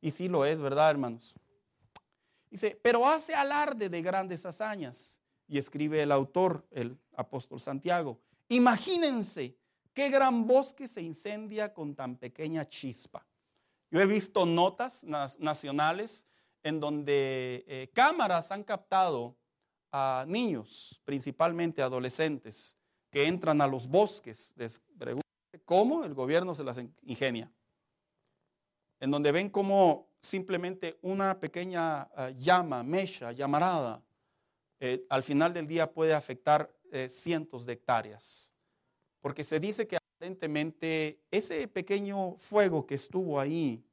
Y 0.01 0.11
sí 0.11 0.27
lo 0.27 0.45
es, 0.45 0.59
¿verdad, 0.59 0.89
hermanos? 0.89 1.35
Dice, 2.53 2.79
pero 2.83 3.07
hace 3.07 3.33
alarde 3.33 3.89
de 3.89 4.03
grandes 4.03 4.45
hazañas. 4.45 5.19
Y 5.47 5.57
escribe 5.57 6.03
el 6.03 6.11
autor, 6.11 6.63
el 6.69 6.95
apóstol 7.15 7.59
Santiago. 7.59 8.19
Imagínense 8.47 9.57
qué 9.91 10.09
gran 10.09 10.45
bosque 10.45 10.87
se 10.87 11.01
incendia 11.01 11.73
con 11.73 11.95
tan 11.95 12.15
pequeña 12.15 12.69
chispa. 12.69 13.25
Yo 13.89 13.99
he 13.99 14.05
visto 14.05 14.45
notas 14.45 15.03
nacionales 15.03 16.27
en 16.61 16.79
donde 16.79 17.65
eh, 17.67 17.89
cámaras 17.91 18.51
han 18.51 18.63
captado 18.63 19.35
a 19.91 20.23
niños, 20.27 21.01
principalmente 21.05 21.81
adolescentes, 21.81 22.77
que 23.09 23.25
entran 23.25 23.61
a 23.61 23.67
los 23.67 23.87
bosques. 23.87 24.53
¿Cómo? 25.65 26.05
El 26.05 26.13
gobierno 26.13 26.53
se 26.53 26.63
las 26.63 26.79
ingenia. 27.01 27.51
En 28.99 29.09
donde 29.09 29.31
ven 29.31 29.49
cómo 29.49 30.12
simplemente 30.23 30.97
una 31.01 31.37
pequeña 31.37 32.07
eh, 32.17 32.33
llama, 32.37 32.81
mecha, 32.81 33.33
llamarada, 33.33 34.01
eh, 34.79 35.05
al 35.09 35.21
final 35.21 35.53
del 35.53 35.67
día 35.67 35.91
puede 35.91 36.13
afectar 36.13 36.73
eh, 36.91 37.09
cientos 37.09 37.65
de 37.65 37.73
hectáreas. 37.73 38.53
Porque 39.19 39.43
se 39.43 39.59
dice 39.59 39.85
que 39.85 39.97
aparentemente 39.97 41.19
ese 41.29 41.67
pequeño 41.67 42.37
fuego 42.37 42.85
que 42.85 42.95
estuvo 42.95 43.39
ahí 43.39 43.83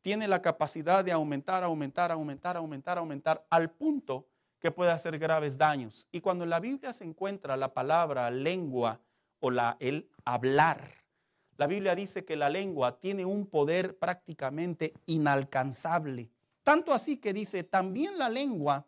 tiene 0.00 0.26
la 0.26 0.40
capacidad 0.40 1.04
de 1.04 1.12
aumentar, 1.12 1.62
aumentar, 1.62 2.10
aumentar, 2.10 2.56
aumentar, 2.56 2.98
aumentar, 2.98 3.46
al 3.50 3.70
punto 3.70 4.26
que 4.58 4.70
puede 4.70 4.90
hacer 4.90 5.18
graves 5.18 5.58
daños. 5.58 6.08
Y 6.10 6.20
cuando 6.20 6.44
en 6.44 6.50
la 6.50 6.60
Biblia 6.60 6.94
se 6.94 7.04
encuentra 7.04 7.56
la 7.58 7.74
palabra 7.74 8.30
lengua 8.30 9.00
o 9.38 9.50
la, 9.50 9.76
el 9.80 10.08
hablar, 10.24 11.01
la 11.62 11.68
Biblia 11.68 11.94
dice 11.94 12.24
que 12.24 12.34
la 12.34 12.50
lengua 12.50 12.98
tiene 12.98 13.24
un 13.24 13.46
poder 13.46 13.96
prácticamente 13.96 14.94
inalcanzable. 15.06 16.28
Tanto 16.64 16.92
así 16.92 17.18
que 17.18 17.32
dice, 17.32 17.62
también 17.62 18.18
la 18.18 18.28
lengua 18.28 18.84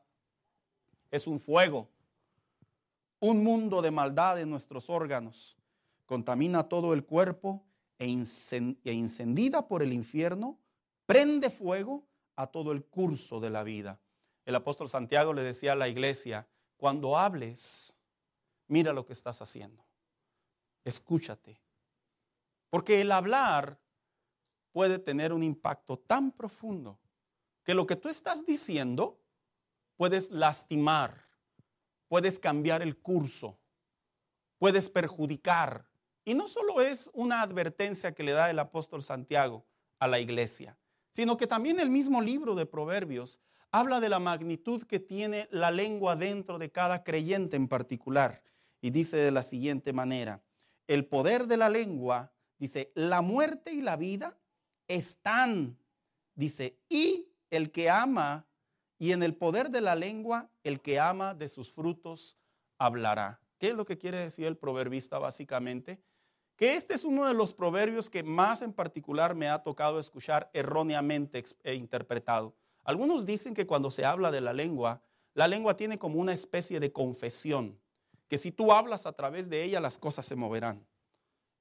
es 1.13 1.29
un 1.29 1.39
fuego, 1.39 1.89
un 3.21 3.45
mundo 3.45 3.81
de 3.81 3.93
maldad 3.93 4.41
en 4.41 4.51
nuestros 4.51 4.91
órganos. 4.91 5.57
Contamina 6.05 6.65
todo 6.65 6.95
el 6.95 7.05
cuerpo 7.05 7.63
e, 8.01 8.07
e 8.07 8.93
encendida 8.93 9.69
por 9.69 9.81
el 9.81 9.93
infierno, 9.93 10.59
prende 11.07 11.51
fuego 11.51 12.03
a 12.35 12.49
todo 12.49 12.73
el 12.73 12.85
curso 12.85 13.39
de 13.39 13.51
la 13.51 13.63
vida. 13.63 14.01
El 14.45 14.57
apóstol 14.57 14.89
Santiago 14.89 15.33
le 15.33 15.45
decía 15.45 15.75
a 15.75 15.77
la 15.77 15.87
iglesia, 15.87 16.49
cuando 16.77 17.17
hables, 17.17 17.97
mira 18.67 18.93
lo 18.93 19.07
que 19.07 19.13
estás 19.13 19.41
haciendo. 19.43 19.85
Escúchate. 20.85 21.64
Porque 22.75 23.01
el 23.01 23.13
hablar 23.13 23.79
puede 24.73 24.99
tener 24.99 25.33
un 25.33 25.45
impacto 25.45 25.97
tan 25.97 26.33
profundo 26.33 26.99
que 27.63 27.73
lo 27.73 27.87
que 27.87 27.95
tú 27.95 28.09
estás 28.09 28.45
diciendo 28.45 29.23
puedes 29.95 30.33
lastimar, 30.33 31.25
puedes 32.09 32.41
cambiar 32.41 32.83
el 32.83 32.97
curso, 32.97 33.61
puedes 34.59 34.91
perjudicar. 34.91 35.87
Y 36.25 36.35
no 36.35 36.49
solo 36.49 36.81
es 36.81 37.13
una 37.15 37.43
advertencia 37.43 38.13
que 38.13 38.25
le 38.25 38.33
da 38.33 38.51
el 38.51 38.59
apóstol 38.59 39.05
Santiago 39.05 39.65
a 40.01 40.09
la 40.09 40.19
iglesia, 40.19 40.77
sino 41.13 41.37
que 41.37 41.47
también 41.47 41.79
el 41.79 41.91
mismo 41.91 42.21
libro 42.23 42.57
de 42.57 42.67
Proverbios 42.67 43.41
habla 43.71 44.01
de 44.01 44.09
la 44.09 44.19
magnitud 44.19 44.83
que 44.83 44.99
tiene 44.99 45.47
la 45.53 45.71
lengua 45.71 46.17
dentro 46.17 46.59
de 46.59 46.73
cada 46.73 47.05
creyente 47.05 47.55
en 47.55 47.69
particular. 47.69 48.43
Y 48.81 48.91
dice 48.91 49.17
de 49.19 49.31
la 49.31 49.45
siguiente 49.45 49.93
manera, 49.93 50.43
el 50.89 51.07
poder 51.07 51.47
de 51.47 51.57
la 51.57 51.69
lengua 51.69 52.34
Dice, 52.65 52.91
la 52.95 53.21
muerte 53.21 53.75
y 53.75 53.83
la 53.83 53.95
vida 53.95 54.39
están, 54.89 55.77
dice, 56.35 56.79
y 56.89 57.29
el 57.51 57.71
que 57.71 57.91
ama, 57.91 58.47
y 58.99 59.13
en 59.13 59.23
el 59.23 59.35
poder 59.35 59.69
de 59.69 59.83
la 59.83 59.95
lengua, 59.95 60.49
el 60.63 60.81
que 60.81 60.99
ama 60.99 61.35
de 61.35 61.49
sus 61.49 61.71
frutos 61.71 62.39
hablará. 62.79 63.39
¿Qué 63.59 63.69
es 63.69 63.75
lo 63.75 63.85
que 63.85 63.99
quiere 63.99 64.19
decir 64.19 64.47
el 64.47 64.57
proverbista 64.57 65.19
básicamente? 65.19 66.01
Que 66.57 66.75
este 66.75 66.95
es 66.95 67.05
uno 67.05 67.27
de 67.27 67.35
los 67.35 67.53
proverbios 67.53 68.09
que 68.09 68.23
más 68.23 68.63
en 68.63 68.73
particular 68.73 69.35
me 69.35 69.51
ha 69.51 69.63
tocado 69.63 70.01
escuchar 70.01 70.49
erróneamente 70.55 71.45
e 71.65 71.75
interpretado. 71.75 72.55
Algunos 72.83 73.27
dicen 73.27 73.53
que 73.53 73.67
cuando 73.67 73.91
se 73.91 74.07
habla 74.07 74.31
de 74.31 74.41
la 74.41 74.55
lengua, 74.55 75.03
la 75.35 75.49
lengua 75.49 75.77
tiene 75.77 75.99
como 75.99 76.19
una 76.19 76.33
especie 76.33 76.81
de 76.81 76.91
confesión, 76.91 77.79
que 78.27 78.39
si 78.39 78.53
tú 78.53 78.73
hablas 78.73 79.05
a 79.05 79.13
través 79.13 79.51
de 79.51 79.65
ella 79.65 79.81
las 79.81 79.99
cosas 79.99 80.25
se 80.25 80.35
moverán. 80.35 80.83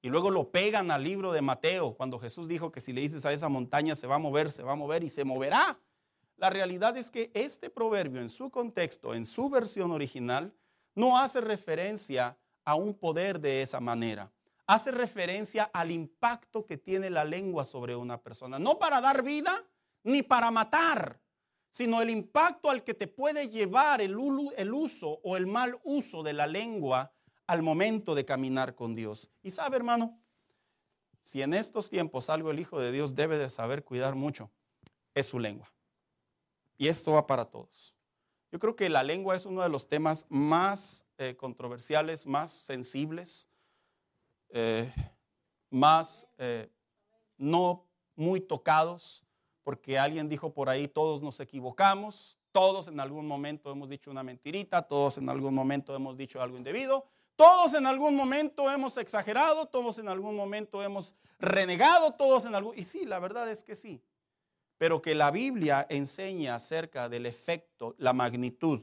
Y 0.04 0.10
luego 0.10 0.30
lo 0.30 0.50
pegan 0.50 0.90
al 0.90 1.02
libro 1.02 1.32
de 1.32 1.40
Mateo, 1.40 1.94
cuando 1.94 2.18
Jesús 2.18 2.46
dijo 2.46 2.70
que 2.70 2.82
si 2.82 2.92
le 2.92 3.00
dices 3.00 3.24
a 3.24 3.32
esa 3.32 3.48
montaña 3.48 3.94
se 3.94 4.06
va 4.06 4.16
a 4.16 4.18
mover, 4.18 4.52
se 4.52 4.62
va 4.62 4.72
a 4.72 4.76
mover 4.76 5.02
y 5.02 5.08
se 5.08 5.24
moverá. 5.24 5.78
La 6.36 6.50
realidad 6.50 6.94
es 6.98 7.10
que 7.10 7.30
este 7.32 7.70
proverbio 7.70 8.20
en 8.20 8.28
su 8.28 8.50
contexto, 8.50 9.14
en 9.14 9.24
su 9.24 9.48
versión 9.48 9.92
original, 9.92 10.52
no 10.94 11.16
hace 11.16 11.40
referencia 11.40 12.36
a 12.66 12.74
un 12.74 12.92
poder 12.92 13.40
de 13.40 13.62
esa 13.62 13.80
manera. 13.80 14.30
hace 14.66 14.90
referencia 14.90 15.70
al 15.72 15.90
impacto 15.90 16.66
que 16.66 16.76
tiene 16.76 17.08
la 17.08 17.24
lengua 17.24 17.64
sobre 17.64 17.96
una 17.96 18.20
persona. 18.20 18.58
No 18.58 18.78
para 18.78 19.00
dar 19.00 19.22
vida 19.22 19.64
ni 20.02 20.22
para 20.22 20.50
matar, 20.50 21.18
sino 21.70 22.02
el 22.02 22.10
impacto 22.10 22.68
al 22.68 22.84
que 22.84 22.92
te 22.92 23.06
puede 23.06 23.48
llevar 23.48 24.02
el, 24.02 24.14
uso 24.18 25.20
o 25.22 25.38
el 25.38 25.46
mal 25.46 25.80
uso 25.82 26.22
de 26.22 26.34
la 26.34 26.46
lengua 26.46 27.13
al 27.46 27.62
momento 27.62 28.14
de 28.14 28.24
caminar 28.24 28.74
con 28.74 28.94
Dios. 28.94 29.30
Y 29.42 29.50
sabe, 29.50 29.76
hermano, 29.76 30.18
si 31.22 31.42
en 31.42 31.54
estos 31.54 31.90
tiempos 31.90 32.30
algo 32.30 32.50
el 32.50 32.60
Hijo 32.60 32.78
de 32.80 32.92
Dios 32.92 33.14
debe 33.14 33.38
de 33.38 33.50
saber 33.50 33.84
cuidar 33.84 34.14
mucho, 34.14 34.50
es 35.14 35.26
su 35.26 35.38
lengua. 35.38 35.72
Y 36.76 36.88
esto 36.88 37.12
va 37.12 37.26
para 37.26 37.44
todos. 37.44 37.94
Yo 38.52 38.58
creo 38.58 38.76
que 38.76 38.88
la 38.88 39.02
lengua 39.02 39.34
es 39.34 39.46
uno 39.46 39.62
de 39.62 39.68
los 39.68 39.88
temas 39.88 40.26
más 40.28 41.06
eh, 41.18 41.34
controversiales, 41.36 42.26
más 42.26 42.52
sensibles, 42.52 43.48
eh, 44.50 44.92
más 45.70 46.28
eh, 46.38 46.70
no 47.36 47.86
muy 48.14 48.40
tocados, 48.40 49.24
porque 49.64 49.98
alguien 49.98 50.28
dijo 50.28 50.52
por 50.52 50.68
ahí, 50.68 50.86
todos 50.86 51.22
nos 51.22 51.40
equivocamos, 51.40 52.38
todos 52.52 52.86
en 52.86 53.00
algún 53.00 53.26
momento 53.26 53.72
hemos 53.72 53.88
dicho 53.88 54.10
una 54.10 54.22
mentirita, 54.22 54.82
todos 54.82 55.18
en 55.18 55.28
algún 55.28 55.54
momento 55.54 55.96
hemos 55.96 56.16
dicho 56.16 56.40
algo 56.40 56.56
indebido, 56.56 57.06
todos 57.36 57.74
en 57.74 57.86
algún 57.86 58.14
momento 58.14 58.70
hemos 58.70 58.96
exagerado, 58.96 59.66
todos 59.66 59.98
en 59.98 60.08
algún 60.08 60.36
momento 60.36 60.82
hemos 60.82 61.14
renegado, 61.38 62.12
todos 62.12 62.44
en 62.44 62.54
algún... 62.54 62.78
Y 62.78 62.84
sí, 62.84 63.04
la 63.04 63.18
verdad 63.18 63.50
es 63.50 63.62
que 63.62 63.74
sí. 63.74 64.02
Pero 64.78 65.02
que 65.02 65.14
la 65.14 65.30
Biblia 65.30 65.86
enseña 65.88 66.54
acerca 66.54 67.08
del 67.08 67.26
efecto, 67.26 67.94
la 67.98 68.12
magnitud 68.12 68.82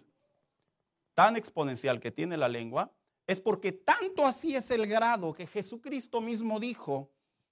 tan 1.14 1.36
exponencial 1.36 2.00
que 2.00 2.12
tiene 2.12 2.38
la 2.38 2.50
lengua, 2.50 2.92
es 3.28 3.40
porque 3.40 3.72
tanto 3.72 4.26
así 4.26 4.56
es 4.56 4.72
el 4.72 4.88
grado 4.88 5.34
que 5.34 5.48
Jesucristo 5.48 6.22
mismo 6.22 6.60
dijo 6.60 7.10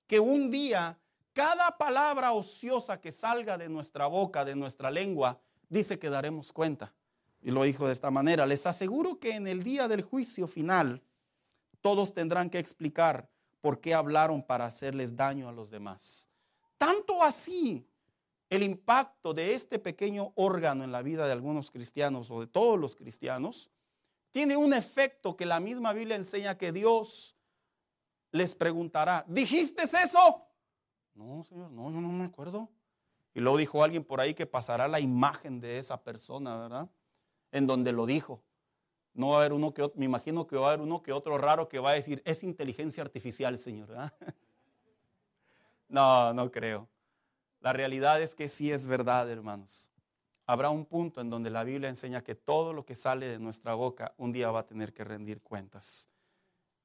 que 0.07 0.19
un 0.19 0.49
día 0.49 0.97
cada 1.33 1.77
palabra 1.77 2.33
ociosa 2.33 2.99
que 2.99 3.11
salga 3.11 3.57
de 3.57 3.69
nuestra 3.69 4.07
boca, 4.07 4.43
de 4.43 4.55
nuestra 4.55 4.91
lengua, 4.91 5.39
dice 5.69 5.99
que 5.99 6.09
daremos 6.09 6.51
cuenta. 6.51 6.93
Y 7.41 7.51
lo 7.51 7.63
dijo 7.63 7.87
de 7.87 7.93
esta 7.93 8.11
manera, 8.11 8.45
les 8.45 8.65
aseguro 8.65 9.19
que 9.19 9.35
en 9.35 9.47
el 9.47 9.63
día 9.63 9.87
del 9.87 10.01
juicio 10.01 10.47
final 10.47 11.01
todos 11.81 12.13
tendrán 12.13 12.49
que 12.49 12.59
explicar 12.59 13.29
por 13.61 13.79
qué 13.79 13.93
hablaron 13.93 14.43
para 14.43 14.65
hacerles 14.65 15.15
daño 15.15 15.47
a 15.47 15.51
los 15.51 15.69
demás. 15.69 16.29
Tanto 16.77 17.23
así 17.23 17.85
el 18.49 18.63
impacto 18.63 19.33
de 19.33 19.53
este 19.53 19.79
pequeño 19.79 20.33
órgano 20.35 20.83
en 20.83 20.91
la 20.91 21.01
vida 21.01 21.25
de 21.25 21.33
algunos 21.33 21.71
cristianos 21.71 22.31
o 22.31 22.41
de 22.41 22.47
todos 22.47 22.79
los 22.79 22.95
cristianos 22.95 23.69
tiene 24.31 24.57
un 24.57 24.73
efecto 24.73 25.35
que 25.35 25.45
la 25.45 25.59
misma 25.59 25.93
Biblia 25.93 26.15
enseña 26.15 26.57
que 26.57 26.71
Dios 26.71 27.35
les 28.31 28.55
preguntará, 28.55 29.25
¿dijiste 29.27 29.83
eso? 29.83 30.45
No, 31.15 31.43
Señor, 31.43 31.71
no, 31.71 31.91
yo 31.91 31.99
no 31.99 32.09
me 32.09 32.25
acuerdo. 32.25 32.69
Y 33.33 33.39
luego 33.39 33.57
dijo 33.57 33.83
alguien 33.83 34.03
por 34.03 34.19
ahí 34.19 34.33
que 34.33 34.45
pasará 34.45 34.87
la 34.87 34.99
imagen 34.99 35.59
de 35.59 35.79
esa 35.79 36.01
persona, 36.03 36.57
¿verdad? 36.57 36.89
En 37.51 37.67
donde 37.67 37.91
lo 37.91 38.05
dijo. 38.05 38.43
No 39.13 39.29
va 39.29 39.35
a 39.35 39.39
haber 39.39 39.53
uno 39.53 39.73
que 39.73 39.91
me 39.95 40.05
imagino 40.05 40.47
que 40.47 40.55
va 40.55 40.67
a 40.67 40.73
haber 40.73 40.81
uno 40.81 41.01
que 41.01 41.11
otro 41.11 41.37
raro 41.37 41.67
que 41.67 41.79
va 41.79 41.91
a 41.91 41.93
decir, 41.93 42.21
es 42.25 42.43
inteligencia 42.43 43.03
artificial, 43.03 43.57
Señor. 43.59 43.89
No, 45.91 46.31
no 46.35 46.51
creo. 46.51 46.87
La 47.61 47.73
realidad 47.73 48.21
es 48.21 48.35
que 48.35 48.47
sí 48.47 48.71
es 48.71 48.85
verdad, 48.85 49.27
hermanos. 49.27 49.89
Habrá 50.45 50.69
un 50.69 50.85
punto 50.85 51.19
en 51.19 51.29
donde 51.29 51.49
la 51.49 51.63
Biblia 51.63 51.89
enseña 51.89 52.23
que 52.23 52.35
todo 52.35 52.73
lo 52.73 52.85
que 52.85 52.95
sale 52.95 53.27
de 53.27 53.39
nuestra 53.39 53.73
boca 53.73 54.13
un 54.17 54.31
día 54.31 54.51
va 54.51 54.61
a 54.61 54.65
tener 54.65 54.93
que 54.93 55.03
rendir 55.03 55.41
cuentas. 55.41 56.07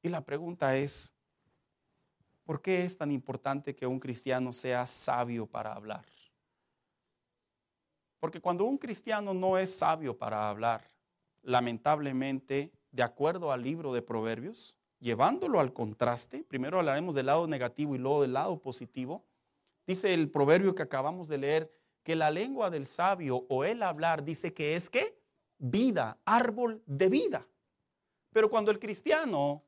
Y 0.03 0.09
la 0.09 0.23
pregunta 0.23 0.77
es, 0.77 1.15
¿por 2.45 2.61
qué 2.61 2.85
es 2.85 2.99
tan 2.99 3.11
importante 3.11 3.75
que 3.75 3.87
un 3.87 4.01
cristiano 4.01 4.53
sea 4.53 4.87
sabio 4.87 5.47
para 5.47 5.73
hablar? 5.73 6.05
Porque 8.25 8.41
cuando 8.41 8.65
un 8.65 8.79
cristiano 8.79 9.35
no 9.35 9.59
es 9.59 9.69
sabio 9.69 10.17
para 10.17 10.49
hablar, 10.49 10.91
lamentablemente, 11.43 12.73
de 12.91 13.03
acuerdo 13.03 13.53
al 13.53 13.63
libro 13.63 13.93
de 13.93 14.01
Proverbios, 14.01 14.75
llevándolo 14.99 15.61
al 15.61 15.75
contraste, 15.75 16.43
primero 16.43 16.79
hablaremos 16.79 17.15
del 17.15 17.27
lado 17.27 17.47
negativo 17.47 17.95
y 17.95 17.99
luego 17.99 18.23
del 18.23 18.33
lado 18.33 18.63
positivo, 18.63 19.27
dice 19.87 20.15
el 20.15 20.31
proverbio 20.31 20.75
que 20.75 20.81
acabamos 20.81 21.29
de 21.29 21.37
leer, 21.37 21.71
que 22.03 22.17
la 22.17 22.31
lengua 22.31 22.71
del 22.71 22.87
sabio 22.87 23.45
o 23.51 23.63
el 23.63 23.83
hablar 23.83 24.25
dice 24.25 24.55
que 24.55 24.75
es 24.75 24.89
que 24.89 25.21
vida, 25.59 26.17
árbol 26.25 26.83
de 26.87 27.11
vida. 27.11 27.47
Pero 28.33 28.49
cuando 28.49 28.71
el 28.71 28.79
cristiano, 28.79 29.63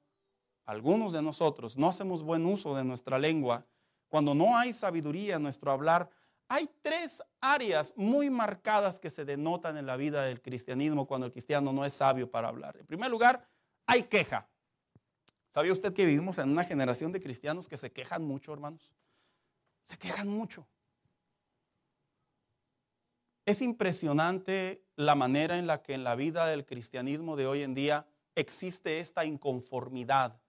algunos 0.64 1.12
de 1.12 1.21
nosotros, 1.21 1.77
no 1.77 1.90
hacemos 1.90 2.23
buen 2.23 2.47
uso 2.47 2.75
de 2.75 2.85
nuestra 2.85 3.19
lengua, 3.19 3.66
cuando 4.09 4.35
no 4.35 4.57
hay 4.57 4.73
sabiduría 4.73 5.37
en 5.37 5.42
nuestro 5.42 5.71
hablar, 5.71 6.09
hay 6.49 6.71
tres 6.83 7.23
áreas 7.41 7.93
muy 7.97 8.31
marcadas 8.31 9.01
que 9.01 9.11
se 9.11 9.25
denotan 9.25 9.77
en 9.77 9.87
la 9.87 9.97
vida 9.97 10.23
del 10.23 10.41
cristianismo 10.41 11.07
cuando 11.07 11.27
el 11.27 11.33
cristiano 11.33 11.73
no 11.73 11.85
es 11.85 11.93
sabio 11.93 12.31
para 12.31 12.49
hablar. 12.49 12.77
En 12.79 12.87
primer 12.87 13.11
lugar, 13.11 13.49
hay 13.87 14.05
queja. 14.05 14.49
¿Sabía 15.51 15.73
usted 15.73 15.93
que 15.93 16.07
vivimos 16.07 16.39
en 16.39 16.51
una 16.51 16.65
generación 16.65 17.13
de 17.13 17.21
cristianos 17.21 17.69
que 17.69 17.77
se 17.77 17.91
quejan 17.91 18.23
mucho, 18.23 18.53
hermanos? 18.53 18.93
Se 19.85 19.97
quejan 19.97 20.29
mucho. 20.29 20.67
Es 23.45 23.63
impresionante 23.63 24.85
la 24.97 25.15
manera 25.15 25.59
en 25.59 25.67
la 25.67 25.83
que 25.83 25.95
en 25.95 26.05
la 26.05 26.15
vida 26.15 26.47
del 26.47 26.67
cristianismo 26.67 27.37
de 27.37 27.47
hoy 27.47 27.63
en 27.63 27.75
día 27.75 28.07
existe 28.35 28.99
esta 29.01 29.25
inconformidad, 29.25 30.41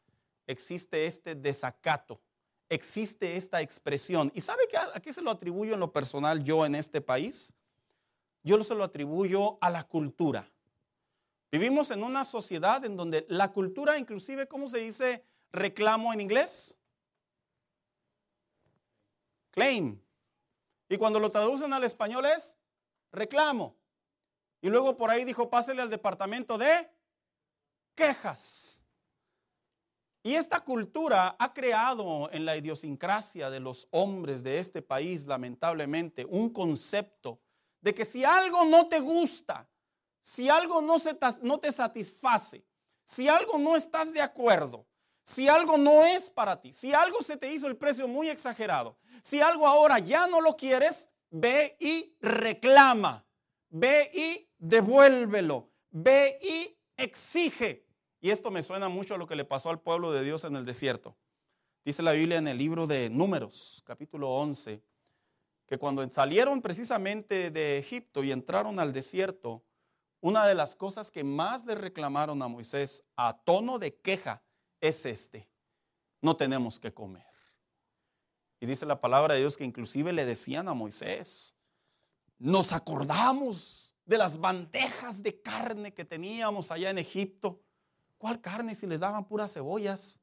existe 0.46 1.06
este 1.06 1.36
desacato 1.36 2.22
existe 2.69 3.36
esta 3.36 3.62
expresión. 3.62 4.32
¿Y 4.36 4.41
sabe 4.41 4.63
a 4.93 4.99
qué 4.99 5.13
se 5.13 5.21
lo 5.21 5.32
atribuyo 5.32 5.73
en 5.73 5.80
lo 5.80 5.91
personal 5.91 6.43
yo 6.43 6.65
en 6.65 6.75
este 6.75 7.01
país? 7.01 7.53
Yo 8.43 8.63
se 8.63 8.75
lo 8.75 8.84
atribuyo 8.84 9.58
a 9.62 9.69
la 9.69 9.84
cultura. 9.84 10.49
Vivimos 11.51 11.91
en 11.91 12.03
una 12.03 12.25
sociedad 12.25 12.84
en 12.86 12.97
donde 12.97 13.25
la 13.30 13.51
cultura, 13.51 13.97
inclusive, 13.97 14.47
¿cómo 14.47 14.67
se 14.67 14.80
dice 14.80 15.23
reclamo 15.51 16.13
en 16.13 16.21
inglés? 16.21 16.77
Claim. 19.51 19.99
Y 20.89 20.97
cuando 20.97 21.19
lo 21.19 21.32
traducen 21.32 21.73
al 21.73 21.84
español 21.84 22.25
es 22.25 22.56
reclamo. 23.12 23.75
Y 24.62 24.69
luego 24.69 24.97
por 24.97 25.10
ahí 25.10 25.23
dijo, 25.23 25.49
pásele 25.49 25.82
al 25.82 25.89
departamento 25.89 26.58
de 26.58 26.89
quejas. 27.95 28.77
Y 30.28 30.36
esta 30.36 30.60
cultura 30.60 31.38
ha 31.40 31.54
creado 31.54 32.30
en 32.34 32.44
la 32.44 32.58
idiosincrasia 32.58 33.50
de 33.50 33.62
los 33.62 33.88
hombres 33.92 34.44
de 34.44 34.60
este 34.60 34.82
país, 34.82 35.26
lamentablemente, 35.26 36.26
un 36.26 36.50
concepto 36.50 37.40
de 37.80 37.96
que 37.96 38.04
si 38.04 38.26
algo 38.26 38.66
no 38.66 38.90
te 38.90 39.00
gusta, 39.00 39.70
si 40.20 40.50
algo 40.50 40.82
no, 40.82 40.98
no 41.44 41.60
te 41.62 41.72
satisface, 41.72 42.66
si 43.06 43.30
algo 43.30 43.58
no 43.58 43.78
estás 43.78 44.12
de 44.12 44.20
acuerdo, 44.20 44.86
si 45.24 45.48
algo 45.48 45.78
no 45.78 46.04
es 46.04 46.30
para 46.30 46.60
ti, 46.60 46.74
si 46.74 46.94
algo 46.94 47.24
se 47.24 47.38
te 47.38 47.54
hizo 47.54 47.68
el 47.68 47.78
precio 47.78 48.06
muy 48.06 48.28
exagerado, 48.28 48.98
si 49.24 49.40
algo 49.40 49.66
ahora 49.66 49.98
ya 50.00 50.28
no 50.28 50.42
lo 50.42 50.58
quieres, 50.58 51.10
ve 51.30 51.78
y 51.80 52.18
reclama, 52.20 53.26
ve 53.70 54.12
y 54.13 54.50
devuélvelo, 54.58 55.72
ve 55.90 56.38
y 56.42 56.78
exige. 56.98 57.87
Y 58.19 58.32
esto 58.32 58.49
me 58.49 58.63
suena 58.63 58.89
mucho 58.89 59.15
a 59.15 59.17
lo 59.17 59.27
que 59.27 59.36
le 59.36 59.45
pasó 59.45 59.69
al 59.69 59.80
pueblo 59.80 60.12
de 60.12 60.23
Dios 60.23 60.43
en 60.43 60.56
el 60.56 60.65
desierto. 60.65 61.15
Dice 61.86 62.01
la 62.01 62.13
Biblia 62.13 62.38
en 62.38 62.47
el 62.47 62.58
libro 62.58 62.88
de 62.88 63.10
Números, 63.10 63.82
capítulo 63.86 64.30
11, 64.32 64.84
que 65.67 65.77
cuando 65.77 66.10
salieron 66.12 66.62
precisamente 66.62 67.51
de 67.51 67.77
Egipto 67.77 68.23
y 68.23 68.32
entraron 68.32 68.80
al 68.80 68.91
desierto, 68.91 69.63
una 70.19 70.47
de 70.47 70.56
las 70.56 70.75
cosas 70.75 71.12
que 71.12 71.23
más 71.23 71.65
le 71.65 71.75
reclamaron 71.75 72.41
a 72.41 72.47
Moisés 72.47 73.03
a 73.15 73.38
tono 73.45 73.77
de 73.77 73.95
queja 73.95 74.41
es 74.82 75.06
este, 75.06 75.47
no 76.21 76.36
tenemos 76.36 76.80
que 76.80 76.93
comer. 76.93 77.25
Y 78.60 78.65
dice 78.65 78.86
la 78.86 78.99
palabra 78.99 79.36
de 79.36 79.41
Dios 79.41 79.56
que 79.56 79.63
inclusive 79.63 80.12
le 80.12 80.25
decían 80.25 80.67
a 80.67 80.73
Moisés, 80.73 81.53
nos 82.39 82.73
acordamos 82.73 83.93
de 84.06 84.17
las 84.17 84.39
bandejas 84.39 85.21
de 85.21 85.41
carne 85.41 85.93
que 85.93 86.06
teníamos 86.06 86.71
allá 86.71 86.89
en 86.89 86.97
Egipto 86.97 87.62
¿Cuál 88.17 88.41
carne 88.41 88.75
si 88.75 88.88
les 88.88 88.99
daban 88.99 89.25
puras 89.25 89.53
cebollas? 89.53 90.19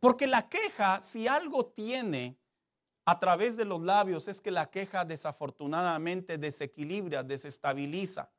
Porque 0.00 0.26
la 0.26 0.48
queja, 0.48 1.00
si 1.00 1.26
algo 1.26 1.66
tiene 1.66 2.36
a 3.04 3.18
través 3.18 3.56
de 3.56 3.64
los 3.64 3.82
labios, 3.82 4.28
es 4.28 4.40
que 4.40 4.50
la 4.50 4.70
queja 4.70 5.04
desafortunadamente 5.04 6.38
desequilibra, 6.38 7.22
desestabiliza. 7.22 8.30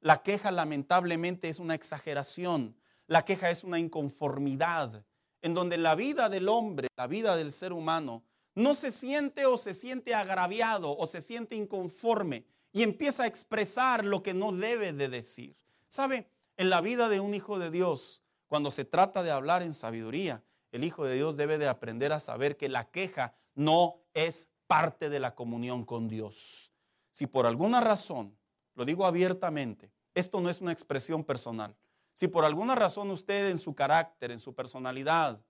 La 0.00 0.22
queja 0.22 0.50
lamentablemente 0.50 1.48
es 1.48 1.58
una 1.58 1.74
exageración. 1.74 2.76
La 3.06 3.24
queja 3.24 3.50
es 3.50 3.64
una 3.64 3.78
inconformidad, 3.78 5.04
en 5.42 5.54
donde 5.54 5.76
la 5.76 5.94
vida 5.94 6.28
del 6.28 6.48
hombre, 6.48 6.88
la 6.96 7.06
vida 7.06 7.36
del 7.36 7.52
ser 7.52 7.72
humano, 7.72 8.24
no 8.54 8.74
se 8.74 8.90
siente 8.90 9.46
o 9.46 9.58
se 9.58 9.74
siente 9.74 10.14
agraviado 10.14 10.96
o 10.96 11.06
se 11.06 11.20
siente 11.20 11.56
inconforme 11.56 12.44
y 12.72 12.82
empieza 12.82 13.24
a 13.24 13.26
expresar 13.26 14.04
lo 14.04 14.22
que 14.22 14.34
no 14.34 14.52
debe 14.52 14.92
de 14.92 15.08
decir. 15.08 15.56
¿Sabe? 15.88 16.26
En 16.56 16.70
la 16.70 16.80
vida 16.80 17.08
de 17.08 17.20
un 17.20 17.34
hijo 17.34 17.58
de 17.58 17.70
Dios, 17.70 18.22
cuando 18.46 18.70
se 18.70 18.84
trata 18.84 19.22
de 19.22 19.30
hablar 19.30 19.62
en 19.62 19.74
sabiduría, 19.74 20.44
el 20.72 20.84
Hijo 20.84 21.04
de 21.04 21.14
Dios 21.14 21.36
debe 21.36 21.58
de 21.58 21.68
aprender 21.68 22.12
a 22.12 22.20
saber 22.20 22.56
que 22.56 22.68
la 22.68 22.90
queja 22.90 23.34
no 23.54 24.02
es 24.14 24.48
parte 24.66 25.10
de 25.10 25.20
la 25.20 25.34
comunión 25.34 25.84
con 25.84 26.08
Dios. 26.08 26.72
Si 27.12 27.26
por 27.26 27.46
alguna 27.46 27.80
razón, 27.80 28.36
lo 28.74 28.84
digo 28.84 29.04
abiertamente, 29.04 29.92
esto 30.14 30.40
no 30.40 30.48
es 30.48 30.60
una 30.60 30.72
expresión 30.72 31.24
personal, 31.24 31.76
si 32.14 32.28
por 32.28 32.44
alguna 32.44 32.74
razón 32.74 33.10
usted 33.10 33.50
en 33.50 33.58
su 33.58 33.74
carácter, 33.74 34.30
en 34.30 34.38
su 34.38 34.54
personalidad, 34.54 35.40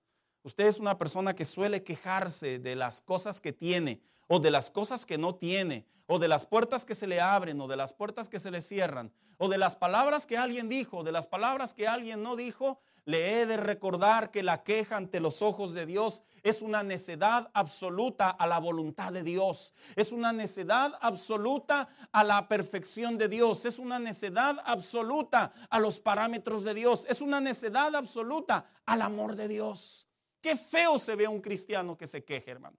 usted 0.42 0.66
es 0.66 0.78
una 0.78 0.98
persona 0.98 1.34
que 1.34 1.44
suele 1.44 1.82
quejarse 1.82 2.58
de 2.58 2.76
las 2.76 3.02
cosas 3.02 3.40
que 3.40 3.52
tiene 3.52 4.00
o 4.34 4.40
de 4.40 4.50
las 4.50 4.70
cosas 4.70 5.04
que 5.04 5.18
no 5.18 5.34
tiene, 5.34 5.86
o 6.06 6.18
de 6.18 6.26
las 6.26 6.46
puertas 6.46 6.86
que 6.86 6.94
se 6.94 7.06
le 7.06 7.20
abren, 7.20 7.60
o 7.60 7.68
de 7.68 7.76
las 7.76 7.92
puertas 7.92 8.30
que 8.30 8.40
se 8.40 8.50
le 8.50 8.62
cierran, 8.62 9.12
o 9.36 9.46
de 9.50 9.58
las 9.58 9.76
palabras 9.76 10.24
que 10.24 10.38
alguien 10.38 10.70
dijo, 10.70 11.00
o 11.00 11.04
de 11.04 11.12
las 11.12 11.26
palabras 11.26 11.74
que 11.74 11.86
alguien 11.86 12.22
no 12.22 12.34
dijo, 12.34 12.80
le 13.04 13.42
he 13.42 13.46
de 13.46 13.58
recordar 13.58 14.30
que 14.30 14.42
la 14.42 14.62
queja 14.62 14.96
ante 14.96 15.20
los 15.20 15.42
ojos 15.42 15.74
de 15.74 15.84
Dios 15.84 16.22
es 16.42 16.62
una 16.62 16.82
necedad 16.82 17.50
absoluta 17.52 18.30
a 18.30 18.46
la 18.46 18.58
voluntad 18.58 19.12
de 19.12 19.22
Dios. 19.22 19.74
Es 19.96 20.12
una 20.12 20.32
necedad 20.32 20.94
absoluta 21.02 21.90
a 22.10 22.24
la 22.24 22.48
perfección 22.48 23.18
de 23.18 23.28
Dios. 23.28 23.66
Es 23.66 23.78
una 23.78 23.98
necedad 23.98 24.62
absoluta 24.64 25.52
a 25.68 25.78
los 25.78 26.00
parámetros 26.00 26.64
de 26.64 26.72
Dios. 26.72 27.04
Es 27.06 27.20
una 27.20 27.38
necedad 27.42 27.94
absoluta 27.94 28.64
al 28.86 29.02
amor 29.02 29.36
de 29.36 29.48
Dios. 29.48 30.08
Qué 30.40 30.56
feo 30.56 30.98
se 30.98 31.16
ve 31.16 31.28
un 31.28 31.42
cristiano 31.42 31.98
que 31.98 32.06
se 32.06 32.24
queje, 32.24 32.50
hermano. 32.50 32.78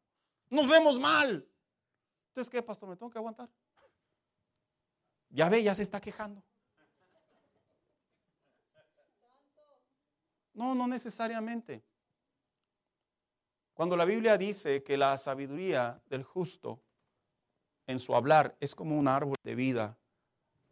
Nos 0.53 0.67
vemos 0.67 0.99
mal. 0.99 1.43
Entonces, 2.27 2.47
¿qué, 2.47 2.61
pastor? 2.61 2.87
¿Me 2.87 2.95
tengo 2.95 3.09
que 3.09 3.17
aguantar? 3.17 3.49
Ya 5.31 5.49
ve, 5.49 5.63
ya 5.63 5.73
se 5.73 5.81
está 5.81 5.99
quejando. 5.99 6.43
No, 10.53 10.75
no 10.75 10.87
necesariamente. 10.87 11.83
Cuando 13.73 13.97
la 13.97 14.05
Biblia 14.05 14.37
dice 14.37 14.83
que 14.83 14.95
la 14.95 15.17
sabiduría 15.17 15.99
del 16.05 16.21
justo 16.21 16.79
en 17.87 17.97
su 17.97 18.15
hablar 18.15 18.55
es 18.59 18.75
como 18.75 18.99
un 18.99 19.07
árbol 19.07 19.37
de 19.43 19.55
vida, 19.55 19.97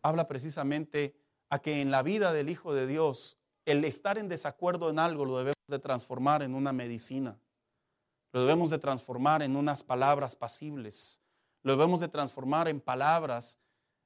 habla 0.03 0.27
precisamente 0.27 1.15
a 1.49 1.57
que 1.57 1.81
en 1.81 1.89
la 1.89 2.03
vida 2.03 2.33
del 2.33 2.51
Hijo 2.51 2.75
de 2.75 2.85
Dios, 2.85 3.39
el 3.65 3.83
estar 3.83 4.19
en 4.19 4.29
desacuerdo 4.29 4.91
en 4.91 4.99
algo 4.99 5.25
lo 5.25 5.39
debemos 5.39 5.55
de 5.67 5.79
transformar 5.79 6.43
en 6.43 6.53
una 6.53 6.71
medicina. 6.71 7.39
Lo 8.31 8.41
debemos 8.41 8.69
de 8.69 8.79
transformar 8.79 9.41
en 9.41 9.55
unas 9.55 9.83
palabras 9.83 10.35
pasibles. 10.35 11.19
Lo 11.63 11.73
debemos 11.73 11.99
de 11.99 12.07
transformar 12.07 12.67
en 12.67 12.79
palabras. 12.79 13.59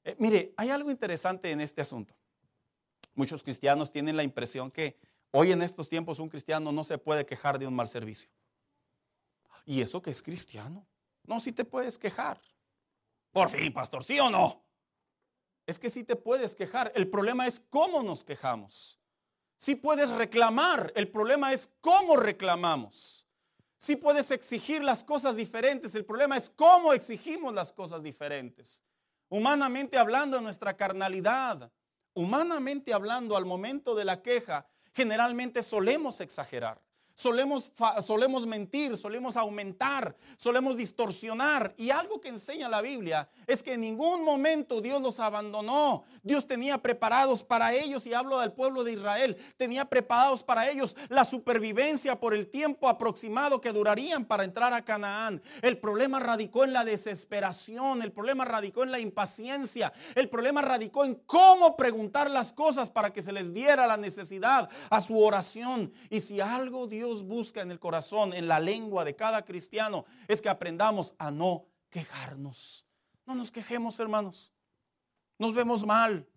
Eh, 0.03 0.15
mire, 0.19 0.53
hay 0.57 0.69
algo 0.69 0.91
interesante 0.91 1.51
en 1.51 1.61
este 1.61 1.81
asunto. 1.81 2.15
Muchos 3.13 3.43
cristianos 3.43 3.91
tienen 3.91 4.17
la 4.17 4.23
impresión 4.23 4.71
que 4.71 4.97
Hoy 5.37 5.51
en 5.51 5.61
estos 5.61 5.89
tiempos 5.89 6.19
un 6.19 6.29
cristiano 6.29 6.71
no 6.71 6.85
se 6.85 6.97
puede 6.97 7.25
quejar 7.25 7.59
de 7.59 7.67
un 7.67 7.75
mal 7.75 7.89
servicio. 7.89 8.29
¿Y 9.65 9.81
eso 9.81 10.01
que 10.01 10.09
es 10.09 10.23
cristiano? 10.23 10.87
No, 11.25 11.41
si 11.41 11.51
te 11.51 11.65
puedes 11.65 11.97
quejar. 11.97 12.39
Por 13.33 13.49
fin, 13.49 13.73
pastor, 13.73 14.05
¿sí 14.05 14.17
o 14.17 14.29
no? 14.29 14.63
Es 15.65 15.77
que 15.77 15.89
sí 15.89 16.05
te 16.05 16.15
puedes 16.15 16.55
quejar. 16.55 16.93
El 16.95 17.09
problema 17.09 17.47
es 17.47 17.59
cómo 17.69 18.01
nos 18.01 18.23
quejamos. 18.23 18.97
Sí 19.57 19.75
puedes 19.75 20.09
reclamar. 20.11 20.93
El 20.95 21.09
problema 21.09 21.51
es 21.51 21.69
cómo 21.81 22.15
reclamamos. 22.15 23.24
Sí 23.77 23.95
puedes 23.95 24.31
exigir 24.31 24.83
las 24.83 25.03
cosas 25.03 25.35
diferentes. 25.35 25.95
El 25.95 26.05
problema 26.05 26.37
es 26.37 26.49
cómo 26.49 26.93
exigimos 26.93 27.53
las 27.53 27.73
cosas 27.73 28.01
diferentes. 28.01 28.81
Humanamente 29.29 29.97
hablando, 29.97 30.39
nuestra 30.41 30.75
carnalidad, 30.77 31.71
humanamente 32.13 32.93
hablando, 32.93 33.35
al 33.35 33.45
momento 33.45 33.95
de 33.95 34.05
la 34.05 34.21
queja, 34.21 34.67
generalmente 34.93 35.61
solemos 35.61 36.21
exagerar. 36.21 36.81
Solemos, 37.15 37.71
solemos 38.05 38.45
mentir, 38.45 38.97
solemos 38.97 39.37
aumentar, 39.37 40.17
solemos 40.35 40.75
distorsionar. 40.75 41.73
Y 41.77 41.89
algo 41.89 42.19
que 42.19 42.27
enseña 42.27 42.67
la 42.67 42.81
Biblia 42.81 43.29
es 43.47 43.63
que 43.63 43.73
en 43.73 43.81
ningún 43.81 44.25
momento 44.25 44.81
Dios 44.81 45.01
los 45.01 45.21
abandonó. 45.21 46.03
Dios 46.23 46.45
tenía 46.45 46.77
preparados 46.77 47.41
para 47.41 47.73
ellos, 47.73 48.05
y 48.05 48.13
hablo 48.13 48.39
del 48.39 48.51
pueblo 48.51 48.83
de 48.83 48.91
Israel, 48.91 49.37
tenía 49.55 49.85
preparados 49.85 50.43
para 50.43 50.69
ellos 50.69 50.97
la 51.07 51.23
supervivencia 51.23 52.19
por 52.19 52.33
el 52.33 52.47
tiempo 52.47 52.89
aproximado 52.89 53.61
que 53.61 53.71
durarían 53.71 54.25
para 54.25 54.43
entrar 54.43 54.73
a 54.73 54.83
Canaán. 54.83 55.41
El 55.61 55.77
problema 55.77 56.19
radicó 56.19 56.65
en 56.65 56.73
la 56.73 56.83
desesperación, 56.83 58.01
el 58.01 58.11
problema 58.11 58.43
radicó 58.43 58.83
en 58.83 58.91
la 58.91 58.99
impaciencia, 58.99 59.93
el 60.15 60.27
problema 60.27 60.61
radicó 60.61 61.05
en 61.05 61.15
cómo 61.25 61.77
preguntar 61.77 62.29
las 62.29 62.51
cosas 62.51 62.89
para 62.89 63.13
que 63.13 63.23
se 63.23 63.31
les 63.31 63.53
diera 63.53 63.87
la 63.87 63.95
necesidad 63.95 64.69
a 64.89 64.99
su 64.99 65.17
oración. 65.17 65.93
Y 66.09 66.19
si 66.19 66.41
algo 66.41 66.87
Dios 66.87 67.04
Dios 67.05 67.23
busca 67.23 67.61
en 67.61 67.69
el 67.69 67.79
corazón, 67.79 68.33
en 68.33 68.47
la 68.47 68.59
lengua 68.59 69.05
de 69.05 69.15
cada 69.15 69.45
cristiano, 69.45 70.05
es 70.27 70.41
que 70.41 70.49
aprendamos 70.49 71.13
a 71.19 71.29
no 71.29 71.65
quejarnos. 71.91 72.85
No 73.27 73.35
nos 73.35 73.51
quejemos, 73.51 73.99
hermanos. 73.99 74.51
Nos 75.37 75.53
vemos 75.53 75.85
mal. 75.85 76.27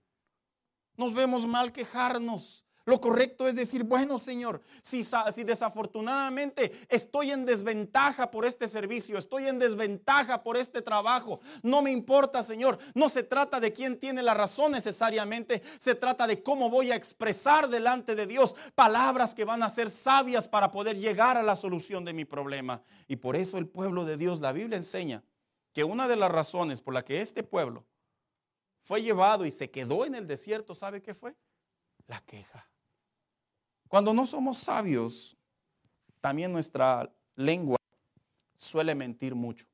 Nos 0.94 1.14
vemos 1.14 1.46
mal 1.46 1.72
quejarnos. 1.72 2.66
Lo 2.88 3.02
correcto 3.02 3.46
es 3.46 3.54
decir, 3.54 3.84
bueno 3.84 4.18
Señor, 4.18 4.62
si, 4.80 5.04
desafortunadamente 5.44 6.72
estoy 6.88 7.32
en 7.32 7.44
desventaja 7.44 8.30
por 8.30 8.46
este 8.46 8.66
servicio, 8.66 9.18
estoy 9.18 9.46
en 9.46 9.58
desventaja 9.58 10.42
por 10.42 10.56
este 10.56 10.80
trabajo, 10.80 11.40
no 11.62 11.82
me 11.82 11.90
importa 11.90 12.42
Señor, 12.42 12.78
no 12.94 13.10
se 13.10 13.24
trata 13.24 13.60
de 13.60 13.74
quién 13.74 14.00
tiene 14.00 14.22
la 14.22 14.32
razón 14.32 14.72
necesariamente, 14.72 15.62
se 15.78 15.96
trata 15.96 16.26
de 16.26 16.42
cómo 16.42 16.70
voy 16.70 16.90
a 16.90 16.96
expresar 16.96 17.68
delante 17.68 18.14
de 18.14 18.26
Dios 18.26 18.56
palabras 18.74 19.34
que 19.34 19.44
van 19.44 19.62
a 19.62 19.68
ser 19.68 19.90
sabias 19.90 20.48
para 20.48 20.72
poder 20.72 20.96
llegar 20.96 21.36
a 21.36 21.42
la 21.42 21.56
solución 21.56 22.06
de 22.06 22.14
mi 22.14 22.24
problema. 22.24 22.80
Y 23.06 23.16
por 23.16 23.36
eso 23.36 23.58
el 23.58 23.68
pueblo 23.68 24.06
de 24.06 24.16
Dios, 24.16 24.40
la 24.40 24.52
Biblia 24.52 24.78
enseña 24.78 25.22
que 25.74 25.84
una 25.84 26.08
de 26.08 26.16
las 26.16 26.30
razones 26.30 26.80
por 26.80 26.94
la 26.94 27.04
que 27.04 27.20
este 27.20 27.42
pueblo 27.42 27.84
fue 28.80 29.02
llevado 29.02 29.44
y 29.44 29.50
se 29.50 29.70
quedó 29.70 30.06
en 30.06 30.14
el 30.14 30.26
desierto, 30.26 30.74
¿sabe 30.74 31.02
qué 31.02 31.14
fue? 31.14 31.36
La 32.06 32.22
queja. 32.22 32.67
Cuando 33.88 34.12
no 34.12 34.26
somos 34.26 34.58
sabios, 34.58 35.36
también 36.20 36.52
nuestra 36.52 37.10
lengua 37.36 37.78
suele 38.54 38.94
mentir 38.94 39.34
mucho. 39.34 39.66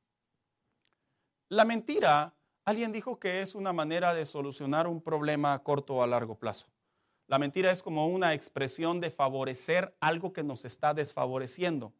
La 1.49 1.65
mentira, 1.65 2.33
alguien 2.63 2.91
dijo 2.91 3.19
que 3.19 3.41
es 3.41 3.55
una 3.55 3.73
manera 3.73 4.13
de 4.13 4.25
solucionar 4.25 4.87
un 4.87 5.01
problema 5.01 5.53
a 5.53 5.63
corto 5.63 5.95
o 5.95 6.03
a 6.03 6.07
largo 6.07 6.39
plazo. 6.39 6.67
La 7.27 7.39
mentira 7.39 7.71
es 7.71 7.83
como 7.83 8.07
una 8.07 8.33
expresión 8.33 9.01
de 9.01 9.11
favorecer 9.11 9.95
algo 9.99 10.31
que 10.31 10.43
nos 10.43 10.63
está 10.63 10.93
desfavoreciendo. 10.93 11.93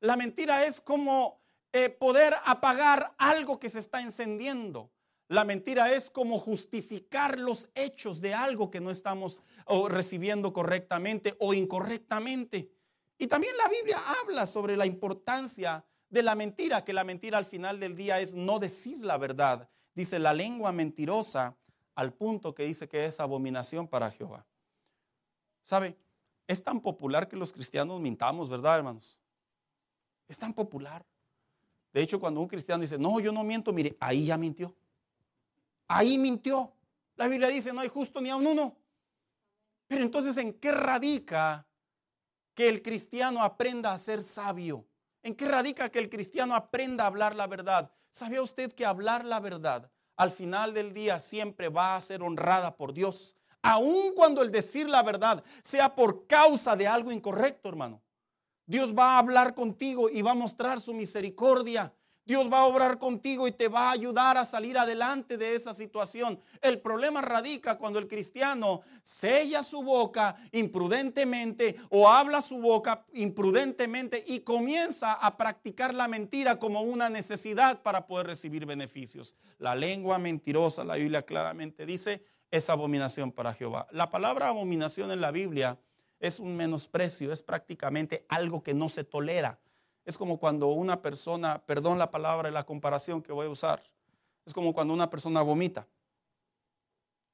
La 0.00 0.16
mentira 0.16 0.66
es 0.66 0.80
como 0.80 1.40
eh, 1.72 1.88
poder 1.88 2.34
apagar 2.44 3.14
algo 3.16 3.58
que 3.58 3.70
se 3.70 3.78
está 3.78 4.02
encendiendo. 4.02 4.90
La 5.28 5.44
mentira 5.44 5.92
es 5.92 6.10
como 6.10 6.38
justificar 6.38 7.38
los 7.38 7.68
hechos 7.74 8.20
de 8.20 8.34
algo 8.34 8.70
que 8.70 8.80
no 8.80 8.90
estamos 8.90 9.40
recibiendo 9.88 10.52
correctamente 10.52 11.34
o 11.40 11.54
incorrectamente. 11.54 12.70
Y 13.16 13.26
también 13.26 13.56
la 13.56 13.68
Biblia 13.68 14.02
habla 14.20 14.46
sobre 14.46 14.76
la 14.76 14.86
importancia 14.86 15.84
de 16.10 16.22
la 16.22 16.34
mentira, 16.34 16.84
que 16.84 16.92
la 16.92 17.04
mentira 17.04 17.38
al 17.38 17.46
final 17.46 17.80
del 17.80 17.96
día 17.96 18.20
es 18.20 18.34
no 18.34 18.58
decir 18.58 19.04
la 19.04 19.16
verdad. 19.16 19.68
Dice 19.94 20.18
la 20.18 20.34
lengua 20.34 20.72
mentirosa 20.72 21.56
al 21.94 22.12
punto 22.12 22.54
que 22.54 22.64
dice 22.64 22.88
que 22.88 23.06
es 23.06 23.18
abominación 23.20 23.88
para 23.88 24.10
Jehová. 24.10 24.44
¿Sabe? 25.62 25.96
Es 26.46 26.62
tan 26.62 26.80
popular 26.80 27.28
que 27.28 27.36
los 27.36 27.52
cristianos 27.52 28.00
mintamos, 28.00 28.50
¿verdad, 28.50 28.76
hermanos? 28.76 29.16
Es 30.28 30.36
tan 30.36 30.52
popular. 30.52 31.06
De 31.92 32.02
hecho, 32.02 32.20
cuando 32.20 32.40
un 32.40 32.48
cristiano 32.48 32.82
dice, 32.82 32.98
no, 32.98 33.18
yo 33.20 33.32
no 33.32 33.42
miento, 33.44 33.72
mire, 33.72 33.96
ahí 34.00 34.26
ya 34.26 34.36
mintió. 34.36 34.74
Ahí 35.88 36.18
mintió. 36.18 36.72
La 37.16 37.28
Biblia 37.28 37.48
dice, 37.48 37.72
no 37.72 37.80
hay 37.80 37.88
justo 37.88 38.20
ni 38.20 38.30
a 38.30 38.36
un 38.36 38.46
uno. 38.46 38.76
Pero 39.86 40.02
entonces, 40.02 40.36
¿en 40.36 40.54
qué 40.54 40.72
radica 40.72 41.66
que 42.54 42.68
el 42.68 42.82
cristiano 42.82 43.42
aprenda 43.42 43.92
a 43.92 43.98
ser 43.98 44.22
sabio? 44.22 44.86
¿En 45.22 45.34
qué 45.34 45.46
radica 45.46 45.90
que 45.90 45.98
el 45.98 46.10
cristiano 46.10 46.54
aprenda 46.54 47.04
a 47.04 47.06
hablar 47.08 47.34
la 47.34 47.46
verdad? 47.46 47.90
¿Sabía 48.10 48.42
usted 48.42 48.72
que 48.72 48.86
hablar 48.86 49.24
la 49.24 49.40
verdad 49.40 49.90
al 50.16 50.30
final 50.30 50.72
del 50.72 50.92
día 50.92 51.18
siempre 51.18 51.68
va 51.68 51.96
a 51.96 52.00
ser 52.00 52.22
honrada 52.22 52.76
por 52.76 52.92
Dios? 52.92 53.36
Aun 53.62 54.14
cuando 54.14 54.42
el 54.42 54.50
decir 54.50 54.88
la 54.88 55.02
verdad 55.02 55.42
sea 55.62 55.94
por 55.94 56.26
causa 56.26 56.76
de 56.76 56.86
algo 56.86 57.10
incorrecto, 57.10 57.68
hermano. 57.68 58.02
Dios 58.66 58.94
va 58.96 59.14
a 59.14 59.18
hablar 59.18 59.54
contigo 59.54 60.08
y 60.08 60.22
va 60.22 60.32
a 60.32 60.34
mostrar 60.34 60.80
su 60.80 60.94
misericordia 60.94 61.92
Dios 62.26 62.50
va 62.50 62.60
a 62.60 62.66
obrar 62.66 62.98
contigo 62.98 63.46
y 63.46 63.52
te 63.52 63.68
va 63.68 63.88
a 63.88 63.92
ayudar 63.92 64.38
a 64.38 64.46
salir 64.46 64.78
adelante 64.78 65.36
de 65.36 65.54
esa 65.54 65.74
situación. 65.74 66.40
El 66.62 66.80
problema 66.80 67.20
radica 67.20 67.76
cuando 67.76 67.98
el 67.98 68.08
cristiano 68.08 68.80
sella 69.02 69.62
su 69.62 69.82
boca 69.82 70.36
imprudentemente 70.52 71.76
o 71.90 72.08
habla 72.08 72.40
su 72.40 72.58
boca 72.58 73.04
imprudentemente 73.12 74.24
y 74.26 74.40
comienza 74.40 75.12
a 75.12 75.36
practicar 75.36 75.94
la 75.94 76.08
mentira 76.08 76.58
como 76.58 76.80
una 76.80 77.10
necesidad 77.10 77.82
para 77.82 78.06
poder 78.06 78.28
recibir 78.28 78.64
beneficios. 78.64 79.36
La 79.58 79.74
lengua 79.74 80.18
mentirosa, 80.18 80.82
la 80.82 80.94
Biblia 80.94 81.26
claramente 81.26 81.84
dice, 81.84 82.24
es 82.50 82.70
abominación 82.70 83.32
para 83.32 83.52
Jehová. 83.52 83.86
La 83.90 84.10
palabra 84.10 84.48
abominación 84.48 85.10
en 85.10 85.20
la 85.20 85.30
Biblia 85.30 85.78
es 86.20 86.40
un 86.40 86.56
menosprecio, 86.56 87.32
es 87.32 87.42
prácticamente 87.42 88.24
algo 88.28 88.62
que 88.62 88.72
no 88.72 88.88
se 88.88 89.04
tolera. 89.04 89.58
Es 90.04 90.18
como 90.18 90.38
cuando 90.38 90.68
una 90.68 91.00
persona, 91.00 91.64
perdón 91.64 91.98
la 91.98 92.10
palabra 92.10 92.48
y 92.48 92.52
la 92.52 92.64
comparación 92.64 93.22
que 93.22 93.32
voy 93.32 93.46
a 93.46 93.50
usar, 93.50 93.82
es 94.44 94.52
como 94.52 94.74
cuando 94.74 94.92
una 94.92 95.08
persona 95.08 95.42
vomita. 95.42 95.88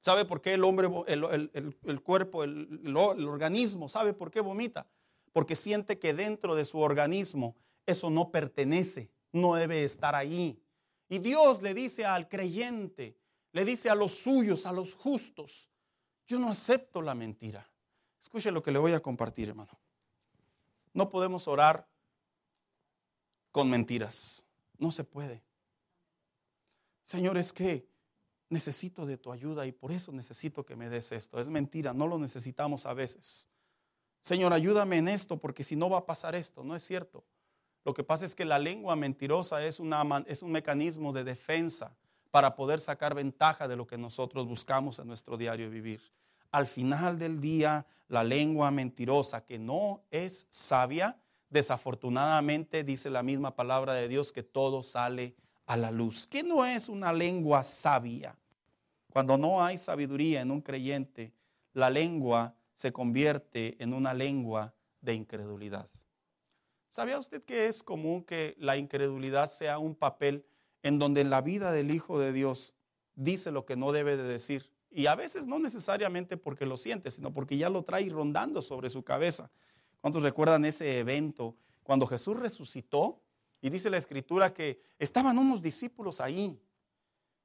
¿Sabe 0.00 0.24
por 0.24 0.40
qué 0.40 0.54
el 0.54 0.64
hombre, 0.64 0.88
el, 1.08 2.02
cuerpo, 2.02 2.44
el, 2.44 2.80
el 2.84 2.96
organismo, 2.96 3.88
sabe 3.88 4.14
por 4.14 4.30
qué 4.30 4.40
vomita? 4.40 4.86
Porque 5.32 5.56
siente 5.56 5.98
que 5.98 6.14
dentro 6.14 6.54
de 6.54 6.64
su 6.64 6.78
organismo 6.78 7.56
eso 7.86 8.08
no 8.08 8.30
pertenece, 8.30 9.10
no 9.32 9.56
debe 9.56 9.84
estar 9.84 10.14
ahí. 10.14 10.62
Y 11.08 11.18
Dios 11.18 11.60
le 11.60 11.74
dice 11.74 12.06
al 12.06 12.28
creyente, 12.28 13.18
le 13.52 13.64
dice 13.64 13.90
a 13.90 13.94
los 13.94 14.12
suyos, 14.12 14.64
a 14.64 14.72
los 14.72 14.94
justos, 14.94 15.68
yo 16.26 16.38
no 16.38 16.50
acepto 16.50 17.02
la 17.02 17.14
mentira. 17.14 17.68
Escuche 18.22 18.52
lo 18.52 18.62
que 18.62 18.70
le 18.70 18.78
voy 18.78 18.92
a 18.92 19.00
compartir, 19.00 19.48
hermano. 19.48 19.76
No 20.92 21.10
podemos 21.10 21.48
orar 21.48 21.89
con 23.50 23.68
mentiras. 23.68 24.44
No 24.78 24.90
se 24.90 25.04
puede. 25.04 25.42
Señor, 27.04 27.36
es 27.36 27.52
que 27.52 27.88
necesito 28.48 29.06
de 29.06 29.16
tu 29.16 29.32
ayuda 29.32 29.66
y 29.66 29.72
por 29.72 29.92
eso 29.92 30.12
necesito 30.12 30.64
que 30.64 30.76
me 30.76 30.88
des 30.88 31.12
esto. 31.12 31.40
Es 31.40 31.48
mentira, 31.48 31.92
no 31.92 32.06
lo 32.06 32.18
necesitamos 32.18 32.86
a 32.86 32.94
veces. 32.94 33.48
Señor, 34.22 34.52
ayúdame 34.52 34.98
en 34.98 35.08
esto 35.08 35.38
porque 35.38 35.64
si 35.64 35.76
no 35.76 35.88
va 35.88 35.98
a 35.98 36.06
pasar 36.06 36.34
esto. 36.34 36.62
No 36.62 36.76
es 36.76 36.82
cierto. 36.82 37.24
Lo 37.84 37.94
que 37.94 38.04
pasa 38.04 38.26
es 38.26 38.34
que 38.34 38.44
la 38.44 38.58
lengua 38.58 38.94
mentirosa 38.96 39.64
es, 39.64 39.80
una, 39.80 40.24
es 40.26 40.42
un 40.42 40.52
mecanismo 40.52 41.12
de 41.12 41.24
defensa 41.24 41.96
para 42.30 42.54
poder 42.54 42.80
sacar 42.80 43.14
ventaja 43.14 43.66
de 43.66 43.76
lo 43.76 43.86
que 43.86 43.98
nosotros 43.98 44.46
buscamos 44.46 44.98
en 44.98 45.06
nuestro 45.06 45.36
diario 45.36 45.70
vivir. 45.70 46.00
Al 46.52 46.66
final 46.66 47.18
del 47.18 47.40
día, 47.40 47.86
la 48.08 48.24
lengua 48.24 48.70
mentirosa 48.70 49.44
que 49.44 49.58
no 49.58 50.02
es 50.10 50.46
sabia, 50.50 51.20
desafortunadamente 51.50 52.84
dice 52.84 53.10
la 53.10 53.22
misma 53.22 53.54
palabra 53.54 53.94
de 53.94 54.08
Dios 54.08 54.32
que 54.32 54.42
todo 54.42 54.82
sale 54.82 55.34
a 55.66 55.76
la 55.76 55.90
luz. 55.90 56.26
¿Qué 56.26 56.42
no 56.42 56.64
es 56.64 56.88
una 56.88 57.12
lengua 57.12 57.62
sabia? 57.62 58.36
Cuando 59.12 59.36
no 59.36 59.62
hay 59.62 59.76
sabiduría 59.76 60.40
en 60.40 60.50
un 60.50 60.60
creyente, 60.60 61.32
la 61.72 61.90
lengua 61.90 62.54
se 62.74 62.92
convierte 62.92 63.76
en 63.82 63.92
una 63.92 64.14
lengua 64.14 64.74
de 65.00 65.14
incredulidad. 65.14 65.88
¿Sabía 66.90 67.18
usted 67.18 67.42
que 67.42 67.66
es 67.66 67.82
común 67.82 68.24
que 68.24 68.56
la 68.58 68.76
incredulidad 68.76 69.48
sea 69.48 69.78
un 69.78 69.94
papel 69.94 70.44
en 70.82 70.98
donde 70.98 71.20
en 71.20 71.30
la 71.30 71.40
vida 71.40 71.72
del 71.72 71.90
Hijo 71.90 72.18
de 72.18 72.32
Dios 72.32 72.74
dice 73.14 73.50
lo 73.50 73.64
que 73.64 73.76
no 73.76 73.92
debe 73.92 74.16
de 74.16 74.24
decir? 74.24 74.70
Y 74.90 75.06
a 75.06 75.14
veces 75.14 75.46
no 75.46 75.60
necesariamente 75.60 76.36
porque 76.36 76.66
lo 76.66 76.76
siente, 76.76 77.10
sino 77.12 77.32
porque 77.32 77.56
ya 77.56 77.70
lo 77.70 77.84
trae 77.84 78.08
rondando 78.08 78.60
sobre 78.60 78.90
su 78.90 79.04
cabeza. 79.04 79.50
¿Cuántos 80.00 80.22
recuerdan 80.22 80.64
ese 80.64 80.98
evento 80.98 81.56
cuando 81.82 82.06
Jesús 82.06 82.36
resucitó? 82.36 83.22
Y 83.60 83.68
dice 83.68 83.90
la 83.90 83.98
escritura 83.98 84.54
que 84.54 84.80
estaban 84.98 85.36
unos 85.36 85.60
discípulos 85.60 86.20
ahí 86.20 86.58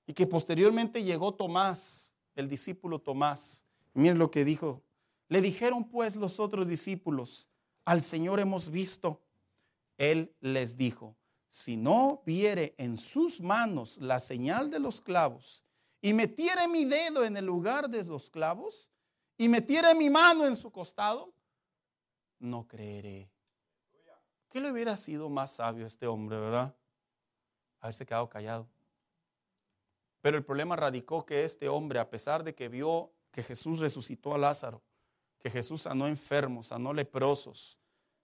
y 0.07 0.13
que 0.13 0.25
posteriormente 0.25 1.03
llegó 1.03 1.33
Tomás, 1.33 2.13
el 2.35 2.47
discípulo 2.47 2.99
Tomás. 2.99 3.65
miren 3.93 4.17
lo 4.17 4.31
que 4.31 4.45
dijo. 4.45 4.81
Le 5.27 5.41
dijeron 5.41 5.83
pues 5.89 6.15
los 6.15 6.39
otros 6.39 6.67
discípulos, 6.67 7.49
al 7.83 8.01
Señor 8.01 8.39
hemos 8.39 8.69
visto. 8.69 9.21
Él 9.97 10.33
les 10.39 10.77
dijo, 10.77 11.15
si 11.49 11.77
no 11.77 12.21
viere 12.25 12.75
en 12.77 12.97
sus 12.97 13.41
manos 13.41 13.97
la 13.97 14.19
señal 14.19 14.69
de 14.69 14.79
los 14.79 15.01
clavos 15.01 15.63
y 16.01 16.13
metiere 16.13 16.67
mi 16.67 16.85
dedo 16.85 17.23
en 17.23 17.37
el 17.37 17.45
lugar 17.45 17.89
de 17.89 18.03
los 18.03 18.29
clavos 18.29 18.89
y 19.37 19.47
metiere 19.47 19.95
mi 19.95 20.09
mano 20.09 20.45
en 20.45 20.55
su 20.55 20.71
costado, 20.71 21.33
no 22.39 22.67
creeré. 22.67 23.31
¿Qué 24.49 24.61
le 24.61 24.71
hubiera 24.71 24.95
sido 24.95 25.29
más 25.29 25.51
sabio 25.51 25.83
a 25.83 25.87
este 25.87 26.07
hombre, 26.07 26.37
verdad? 26.39 26.75
Haberse 27.81 28.05
quedado 28.05 28.29
callado. 28.29 28.67
Pero 30.21 30.37
el 30.37 30.45
problema 30.45 30.75
radicó 30.75 31.25
que 31.25 31.43
este 31.43 31.67
hombre, 31.67 31.99
a 31.99 32.09
pesar 32.09 32.43
de 32.43 32.55
que 32.55 32.69
vio 32.69 33.11
que 33.31 33.43
Jesús 33.43 33.79
resucitó 33.79 34.33
a 34.33 34.37
Lázaro, 34.37 34.81
que 35.39 35.49
Jesús 35.49 35.83
sanó 35.83 36.07
enfermos, 36.07 36.67
sanó 36.67 36.93
leprosos, 36.93 37.77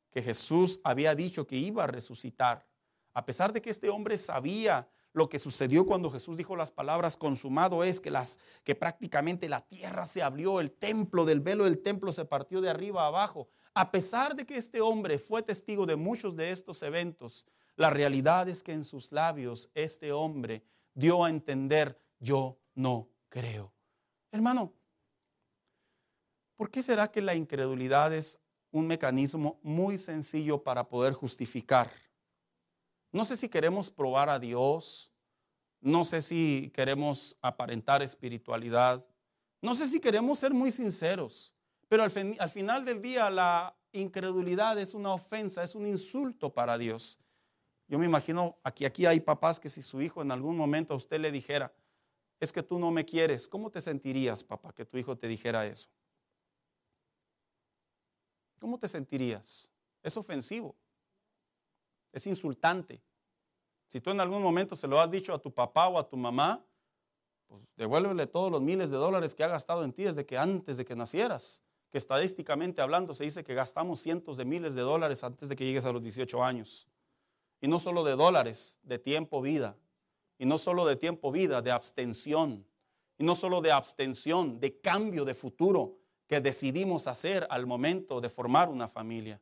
que 0.10 0.24
Jesús 0.24 0.80
había 0.84 1.14
dicho 1.14 1.46
que 1.46 1.58
iba 1.58 1.84
a 1.84 1.88
resucitar, 1.88 2.66
a 3.14 3.26
pesar 3.26 3.54
de 3.54 3.62
que 3.62 3.70
este 3.70 3.90
hombre 3.90 4.18
sabía 4.18 4.90
lo 5.14 5.30
que 5.30 5.40
sucedió 5.40 5.86
cuando 5.86 6.10
Jesús 6.10 6.38
dijo 6.38 6.56
las 6.56 6.72
palabras 6.72 7.18
consumado 7.18 7.84
es 7.84 8.00
que 8.00 8.12
las 8.12 8.40
que 8.64 8.76
prácticamente 8.76 9.50
la 9.50 9.62
tierra 9.62 10.06
se 10.06 10.24
abrió, 10.24 10.60
el 10.60 10.72
templo 10.72 11.26
del 11.26 11.42
velo 11.42 11.66
del 11.66 11.82
templo 11.82 12.12
se 12.12 12.26
partió 12.26 12.62
de 12.62 12.70
arriba 12.70 13.04
a 13.04 13.08
abajo. 13.08 13.50
A 13.74 13.92
pesar 13.92 14.36
de 14.36 14.46
que 14.46 14.58
este 14.58 14.82
hombre 14.82 15.20
fue 15.20 15.44
testigo 15.44 15.86
de 15.86 15.96
muchos 15.96 16.36
de 16.36 16.52
estos 16.52 16.82
eventos, 16.84 17.46
la 17.76 17.90
realidad 17.90 18.48
es 18.48 18.64
que 18.64 18.74
en 18.74 18.84
sus 18.84 19.12
labios 19.12 19.70
este 19.74 20.12
hombre 20.12 20.64
dio 20.94 21.24
a 21.24 21.30
entender, 21.30 21.98
yo 22.20 22.60
no 22.76 23.10
creo. 23.30 23.74
Hermano, 24.32 24.74
¿por 26.56 26.70
qué 26.70 26.84
será 26.84 27.12
que 27.12 27.22
la 27.22 27.36
incredulidad 27.36 28.14
es 28.14 28.40
un 28.72 28.88
mecanismo 28.88 29.60
muy 29.62 29.98
sencillo 29.98 30.64
para 30.64 30.88
poder 30.88 31.14
justificar? 31.14 31.92
No 33.12 33.26
sé 33.26 33.36
si 33.38 33.50
queremos 33.50 33.90
probar 33.90 34.30
a 34.30 34.40
Dios, 34.40 35.12
no 35.82 36.04
sé 36.04 36.22
si 36.22 36.72
queremos 36.74 37.38
aparentar 37.42 38.02
espiritualidad, 38.02 39.06
no 39.62 39.76
sé 39.76 39.88
si 39.88 40.00
queremos 40.00 40.40
ser 40.40 40.54
muy 40.54 40.72
sinceros. 40.72 41.54
Pero 41.88 42.04
al, 42.04 42.50
final 42.50 42.86
del 42.86 43.02
día 43.02 43.30
la 43.30 43.76
incredulidad 43.92 44.80
es 44.80 44.94
una 44.94 45.14
ofensa, 45.14 45.64
es 45.64 45.76
un 45.76 45.86
insulto 45.86 46.54
para 46.54 46.78
Dios. 46.78 47.20
Yo 47.88 48.00
me 48.00 48.06
imagino, 48.06 48.58
aquí, 48.64 48.86
aquí 48.86 49.06
hay 49.06 49.20
papás 49.20 49.60
que 49.60 49.70
si 49.70 49.82
su 49.82 50.02
hijo 50.02 50.22
en 50.22 50.32
algún 50.32 50.56
momento 50.56 50.94
a 50.94 50.98
usted 50.98 51.20
le 51.20 51.32
dijera, 51.32 51.74
es 52.40 52.54
que 52.54 52.64
tú 52.64 52.80
no 52.80 52.92
me 52.92 53.04
quieres, 53.04 53.48
¿cómo 53.48 53.70
te 53.70 53.82
sentirías, 53.82 54.42
papá, 54.42 54.72
que 54.74 54.86
tu 54.86 54.98
hijo 54.98 55.18
te 55.18 55.28
dijera 55.28 55.68
eso? 55.68 55.90
¿Cómo 58.58 58.80
te 58.80 58.88
sentirías? 58.88 59.70
Es 60.02 60.16
ofensivo, 60.16 60.76
es 62.12 62.28
insultante. 62.28 63.02
Si 63.88 64.00
tú 64.02 64.12
en 64.12 64.20
algún 64.20 64.42
momento 64.42 64.76
se 64.76 64.88
lo 64.88 65.00
has 65.00 65.12
dicho 65.12 65.34
a 65.34 65.40
tu 65.40 65.54
papá 65.54 65.88
o 65.88 66.00
a 66.00 66.08
tu 66.08 66.18
mamá, 66.18 66.66
pues 67.48 67.62
devuélvele 67.76 68.28
todos 68.28 68.52
los 68.52 68.62
miles 68.62 68.90
de 68.90 68.98
dólares 68.98 69.36
que 69.36 69.44
ha 69.44 69.48
gastado 69.48 69.84
en 69.84 69.94
ti 69.94 70.04
desde 70.04 70.26
que 70.26 70.38
antes 70.38 70.78
de 70.78 70.86
que 70.86 70.96
nacieras 70.96 71.64
que 71.92 71.98
estadísticamente 71.98 72.82
hablando 72.82 73.14
se 73.14 73.26
dice 73.26 73.44
que 73.44 73.54
gastamos 73.54 74.00
cientos 74.00 74.38
de 74.38 74.46
miles 74.46 74.76
de 74.76 74.82
dólares 74.82 75.24
antes 75.26 75.50
de 75.50 75.56
que 75.58 75.66
llegues 75.66 75.84
a 75.84 75.92
los 75.92 76.02
18 76.02 76.42
años. 76.42 76.88
Y 77.60 77.68
no 77.68 77.80
solo 77.80 78.04
de 78.06 78.16
dólares, 78.16 78.80
de 78.82 78.98
tiempo, 78.98 79.42
vida. 79.42 79.76
Y 80.40 80.46
no 80.46 80.58
solo 80.58 80.86
de 80.86 80.96
tiempo, 80.96 81.32
vida, 81.32 81.62
de 81.62 81.70
abstención. 81.70 82.66
Y 83.18 83.26
no 83.26 83.36
solo 83.36 83.62
de 83.62 83.74
abstención, 83.74 84.60
de 84.60 84.80
cambio 84.80 85.26
de 85.26 85.36
futuro 85.36 85.98
que 86.28 86.40
decidimos 86.40 87.08
hacer 87.08 87.46
al 87.50 87.68
momento 87.68 88.22
de 88.22 88.30
formar 88.30 88.70
una 88.70 88.88
familia. 88.88 89.42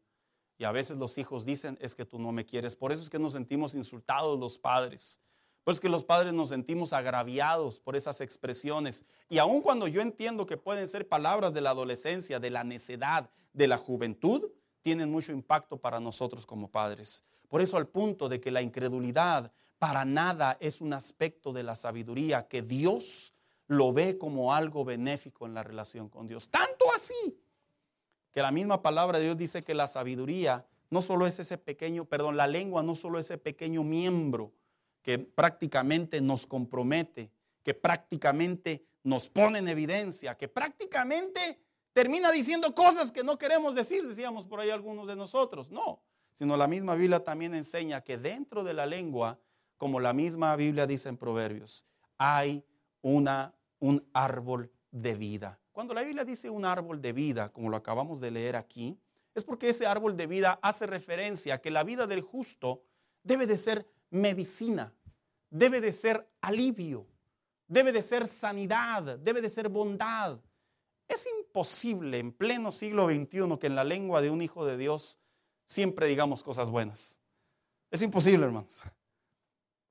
Y 0.59 0.65
a 0.65 0.71
veces 0.73 0.97
los 0.97 1.17
hijos 1.17 1.45
dicen, 1.45 1.77
es 1.79 1.95
que 1.95 2.05
tú 2.05 2.19
no 2.19 2.33
me 2.33 2.45
quieres. 2.45 2.75
Por 2.75 2.91
eso 2.91 3.01
es 3.01 3.09
que 3.09 3.17
nos 3.17 3.31
sentimos 3.31 3.73
insultados 3.75 4.37
los 4.37 4.59
padres. 4.59 5.21
Pues 5.63 5.79
que 5.79 5.87
los 5.87 6.03
padres 6.03 6.33
nos 6.33 6.49
sentimos 6.49 6.91
agraviados 6.91 7.79
por 7.79 7.95
esas 7.95 8.19
expresiones. 8.19 9.05
Y 9.29 9.37
aun 9.37 9.61
cuando 9.61 9.87
yo 9.87 10.01
entiendo 10.01 10.45
que 10.45 10.57
pueden 10.57 10.89
ser 10.89 11.07
palabras 11.07 11.53
de 11.53 11.61
la 11.61 11.69
adolescencia, 11.69 12.41
de 12.41 12.49
la 12.49 12.65
necedad, 12.65 13.29
de 13.53 13.67
la 13.67 13.77
juventud, 13.77 14.51
tienen 14.81 15.09
mucho 15.09 15.31
impacto 15.31 15.77
para 15.77 16.01
nosotros 16.01 16.45
como 16.45 16.69
padres. 16.69 17.23
Por 17.47 17.61
eso 17.61 17.77
al 17.77 17.87
punto 17.87 18.27
de 18.27 18.41
que 18.41 18.51
la 18.51 18.61
incredulidad 18.61 19.53
para 19.77 20.03
nada 20.03 20.57
es 20.59 20.81
un 20.81 20.91
aspecto 20.91 21.53
de 21.53 21.63
la 21.63 21.75
sabiduría 21.75 22.49
que 22.49 22.61
Dios 22.61 23.33
lo 23.67 23.93
ve 23.93 24.17
como 24.17 24.53
algo 24.53 24.83
benéfico 24.83 25.45
en 25.45 25.53
la 25.53 25.63
relación 25.63 26.09
con 26.09 26.27
Dios. 26.27 26.49
Tanto 26.49 26.85
así 26.93 27.39
que 28.31 28.41
la 28.41 28.51
misma 28.51 28.81
palabra 28.81 29.17
de 29.17 29.25
Dios 29.25 29.37
dice 29.37 29.63
que 29.63 29.73
la 29.73 29.87
sabiduría 29.87 30.65
no 30.89 31.01
solo 31.01 31.27
es 31.27 31.39
ese 31.39 31.57
pequeño, 31.57 32.05
perdón, 32.05 32.37
la 32.37 32.47
lengua 32.47 32.83
no 32.83 32.95
solo 32.95 33.19
es 33.19 33.25
ese 33.25 33.37
pequeño 33.37 33.83
miembro 33.83 34.53
que 35.01 35.19
prácticamente 35.19 36.21
nos 36.21 36.47
compromete, 36.47 37.31
que 37.63 37.73
prácticamente 37.73 38.85
nos 39.03 39.29
pone 39.29 39.59
en 39.59 39.67
evidencia, 39.67 40.35
que 40.35 40.47
prácticamente 40.47 41.59
termina 41.93 42.31
diciendo 42.31 42.73
cosas 42.73 43.11
que 43.11 43.23
no 43.23 43.37
queremos 43.37 43.75
decir, 43.75 44.07
decíamos 44.07 44.45
por 44.45 44.59
ahí 44.59 44.69
algunos 44.69 45.07
de 45.07 45.15
nosotros. 45.15 45.69
No, 45.71 46.01
sino 46.33 46.57
la 46.57 46.67
misma 46.67 46.95
Biblia 46.95 47.23
también 47.23 47.53
enseña 47.53 48.01
que 48.01 48.17
dentro 48.17 48.63
de 48.63 48.73
la 48.73 48.85
lengua, 48.85 49.39
como 49.77 49.99
la 49.99 50.13
misma 50.13 50.55
Biblia 50.55 50.87
dice 50.87 51.09
en 51.09 51.17
Proverbios, 51.17 51.85
hay 52.17 52.63
una, 53.01 53.53
un 53.79 54.07
árbol 54.13 54.71
de 54.91 55.15
vida. 55.15 55.59
Cuando 55.79 55.93
la 55.93 56.03
Biblia 56.03 56.25
dice 56.25 56.49
un 56.49 56.65
árbol 56.65 57.01
de 57.01 57.13
vida, 57.13 57.53
como 57.53 57.69
lo 57.69 57.77
acabamos 57.77 58.19
de 58.19 58.31
leer 58.31 58.57
aquí, 58.57 58.99
es 59.33 59.45
porque 59.45 59.69
ese 59.69 59.87
árbol 59.87 60.17
de 60.17 60.27
vida 60.27 60.59
hace 60.61 60.85
referencia 60.85 61.53
a 61.53 61.61
que 61.61 61.71
la 61.71 61.85
vida 61.85 62.05
del 62.05 62.19
justo 62.19 62.83
debe 63.23 63.47
de 63.47 63.57
ser 63.57 63.87
medicina, 64.09 64.93
debe 65.49 65.79
de 65.79 65.93
ser 65.93 66.29
alivio, 66.41 67.07
debe 67.65 67.93
de 67.93 68.01
ser 68.01 68.27
sanidad, 68.27 69.19
debe 69.19 69.39
de 69.39 69.49
ser 69.49 69.69
bondad. 69.69 70.37
Es 71.07 71.25
imposible 71.39 72.17
en 72.17 72.33
pleno 72.33 72.73
siglo 72.73 73.05
XXI 73.05 73.57
que 73.57 73.67
en 73.67 73.75
la 73.75 73.85
lengua 73.85 74.21
de 74.21 74.31
un 74.31 74.41
hijo 74.41 74.65
de 74.65 74.75
Dios 74.75 75.17
siempre 75.65 76.07
digamos 76.07 76.43
cosas 76.43 76.69
buenas. 76.69 77.21
Es 77.89 78.01
imposible, 78.01 78.45
hermanos. 78.45 78.81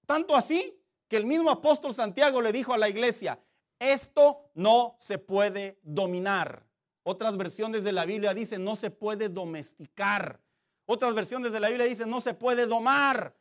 Tanto 0.04 0.36
así 0.36 0.78
que 1.08 1.16
el 1.16 1.24
mismo 1.24 1.48
apóstol 1.48 1.94
Santiago 1.94 2.42
le 2.42 2.52
dijo 2.52 2.74
a 2.74 2.76
la 2.76 2.90
iglesia, 2.90 3.40
esto 3.78 4.50
no 4.54 4.96
se 4.98 5.18
puede 5.18 5.78
dominar. 5.82 6.64
Otras 7.02 7.36
versiones 7.36 7.84
de 7.84 7.92
la 7.92 8.04
Biblia 8.04 8.34
dicen 8.34 8.64
no 8.64 8.76
se 8.76 8.90
puede 8.90 9.28
domesticar. 9.28 10.40
Otras 10.86 11.14
versiones 11.14 11.52
de 11.52 11.60
la 11.60 11.68
Biblia 11.68 11.86
dicen 11.86 12.10
no 12.10 12.20
se 12.20 12.34
puede 12.34 12.66
domar. 12.66 13.34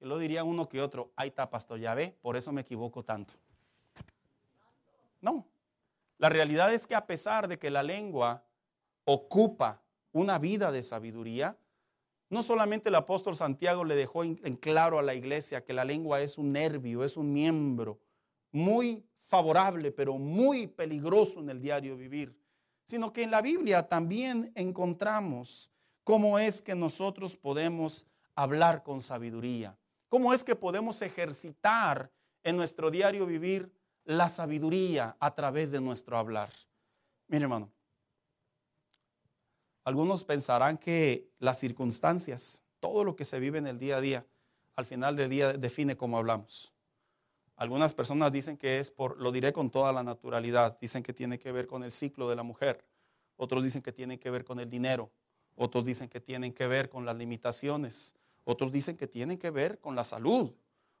Y 0.00 0.06
lo 0.06 0.18
diría 0.18 0.44
uno 0.44 0.68
que 0.68 0.82
otro, 0.82 1.12
ahí 1.16 1.28
está, 1.28 1.48
pastor, 1.48 1.78
ya 1.78 1.94
ve, 1.94 2.14
por 2.20 2.36
eso 2.36 2.52
me 2.52 2.62
equivoco 2.62 3.04
tanto. 3.04 3.34
No, 5.20 5.46
la 6.18 6.28
realidad 6.28 6.72
es 6.72 6.86
que 6.86 6.94
a 6.94 7.06
pesar 7.06 7.48
de 7.48 7.58
que 7.58 7.70
la 7.70 7.82
lengua 7.82 8.44
ocupa 9.04 9.80
una 10.12 10.38
vida 10.38 10.70
de 10.70 10.82
sabiduría, 10.82 11.56
no 12.30 12.42
solamente 12.42 12.88
el 12.88 12.94
apóstol 12.94 13.36
Santiago 13.36 13.84
le 13.84 13.94
dejó 13.94 14.24
en, 14.24 14.36
claro 14.56 14.98
a 14.98 15.02
la 15.02 15.14
iglesia 15.14 15.64
que 15.64 15.72
la 15.72 15.84
lengua 15.84 16.20
es 16.20 16.38
un 16.38 16.52
nervio, 16.52 17.04
es 17.04 17.16
un 17.16 17.32
miembro 17.32 17.98
muy 18.52 19.04
favorable, 19.26 19.90
pero 19.92 20.18
muy 20.18 20.66
peligroso 20.66 21.40
en 21.40 21.50
el 21.50 21.60
diario 21.60 21.96
vivir, 21.96 22.38
sino 22.84 23.12
que 23.12 23.22
en 23.22 23.30
la 23.30 23.42
Biblia 23.42 23.88
también 23.88 24.52
encontramos 24.54 25.70
cómo 26.04 26.38
es 26.38 26.60
que 26.60 26.74
nosotros 26.74 27.36
podemos 27.36 28.06
hablar 28.34 28.82
con 28.82 29.00
sabiduría, 29.00 29.78
cómo 30.08 30.32
es 30.32 30.44
que 30.44 30.54
podemos 30.54 31.00
ejercitar 31.02 32.10
en 32.42 32.56
nuestro 32.56 32.90
diario 32.90 33.26
vivir 33.26 33.72
la 34.04 34.28
sabiduría 34.28 35.16
a 35.18 35.34
través 35.34 35.70
de 35.70 35.80
nuestro 35.80 36.18
hablar. 36.18 36.50
Mire, 37.26 37.44
hermano, 37.44 37.72
algunos 39.84 40.24
pensarán 40.24 40.76
que 40.78 41.30
las 41.38 41.58
circunstancias, 41.58 42.62
todo 42.80 43.04
lo 43.04 43.16
que 43.16 43.24
se 43.24 43.38
vive 43.38 43.58
en 43.58 43.66
el 43.66 43.78
día 43.78 43.96
a 43.96 44.00
día, 44.00 44.26
al 44.76 44.84
final 44.84 45.16
del 45.16 45.30
día 45.30 45.52
define 45.54 45.96
cómo 45.96 46.18
hablamos. 46.18 46.73
Algunas 47.56 47.94
personas 47.94 48.32
dicen 48.32 48.56
que 48.56 48.80
es 48.80 48.90
por, 48.90 49.20
lo 49.20 49.30
diré 49.30 49.52
con 49.52 49.70
toda 49.70 49.92
la 49.92 50.02
naturalidad, 50.02 50.78
dicen 50.80 51.02
que 51.02 51.12
tiene 51.12 51.38
que 51.38 51.52
ver 51.52 51.66
con 51.66 51.84
el 51.84 51.92
ciclo 51.92 52.28
de 52.28 52.36
la 52.36 52.42
mujer, 52.42 52.84
otros 53.36 53.62
dicen 53.62 53.82
que 53.82 53.92
tiene 53.92 54.18
que 54.18 54.30
ver 54.30 54.44
con 54.44 54.58
el 54.58 54.68
dinero, 54.68 55.10
otros 55.54 55.84
dicen 55.84 56.08
que 56.08 56.20
tienen 56.20 56.52
que 56.52 56.66
ver 56.66 56.88
con 56.88 57.04
las 57.04 57.16
limitaciones, 57.16 58.16
otros 58.42 58.72
dicen 58.72 58.96
que 58.96 59.06
tienen 59.06 59.38
que 59.38 59.50
ver 59.50 59.80
con 59.80 59.94
la 59.94 60.02
salud, 60.02 60.50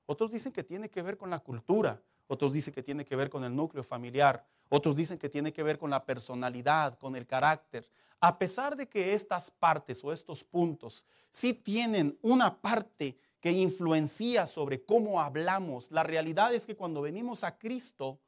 otros 0.06 0.30
dicen 0.30 0.52
que 0.52 0.62
tiene 0.62 0.88
que 0.90 1.02
ver 1.02 1.16
con 1.16 1.30
la 1.30 1.40
cultura, 1.40 2.00
otros 2.28 2.52
dicen 2.52 2.72
que 2.72 2.82
tiene 2.82 3.04
que 3.04 3.16
ver 3.16 3.30
con 3.30 3.42
el 3.44 3.54
núcleo 3.54 3.82
familiar, 3.82 4.46
otros 4.68 4.94
dicen 4.94 5.18
que 5.18 5.28
tiene 5.28 5.52
que 5.52 5.62
ver 5.62 5.78
con 5.78 5.90
la 5.90 6.04
personalidad, 6.04 6.98
con 6.98 7.16
el 7.16 7.26
carácter. 7.26 7.88
A 8.20 8.38
pesar 8.38 8.76
de 8.76 8.88
que 8.88 9.12
estas 9.12 9.50
partes 9.50 10.02
o 10.02 10.12
estos 10.12 10.42
puntos 10.44 11.04
sí 11.30 11.52
tienen 11.52 12.18
una 12.22 12.56
parte 12.56 13.18
que 13.44 13.52
influencia 13.52 14.46
sobre 14.46 14.86
cómo 14.86 15.20
hablamos, 15.20 15.90
la 15.90 16.02
realidad 16.02 16.54
es 16.54 16.64
que 16.64 16.76
cuando 16.76 17.02
venimos 17.02 17.44
a 17.44 17.58
Cristo, 17.58 18.18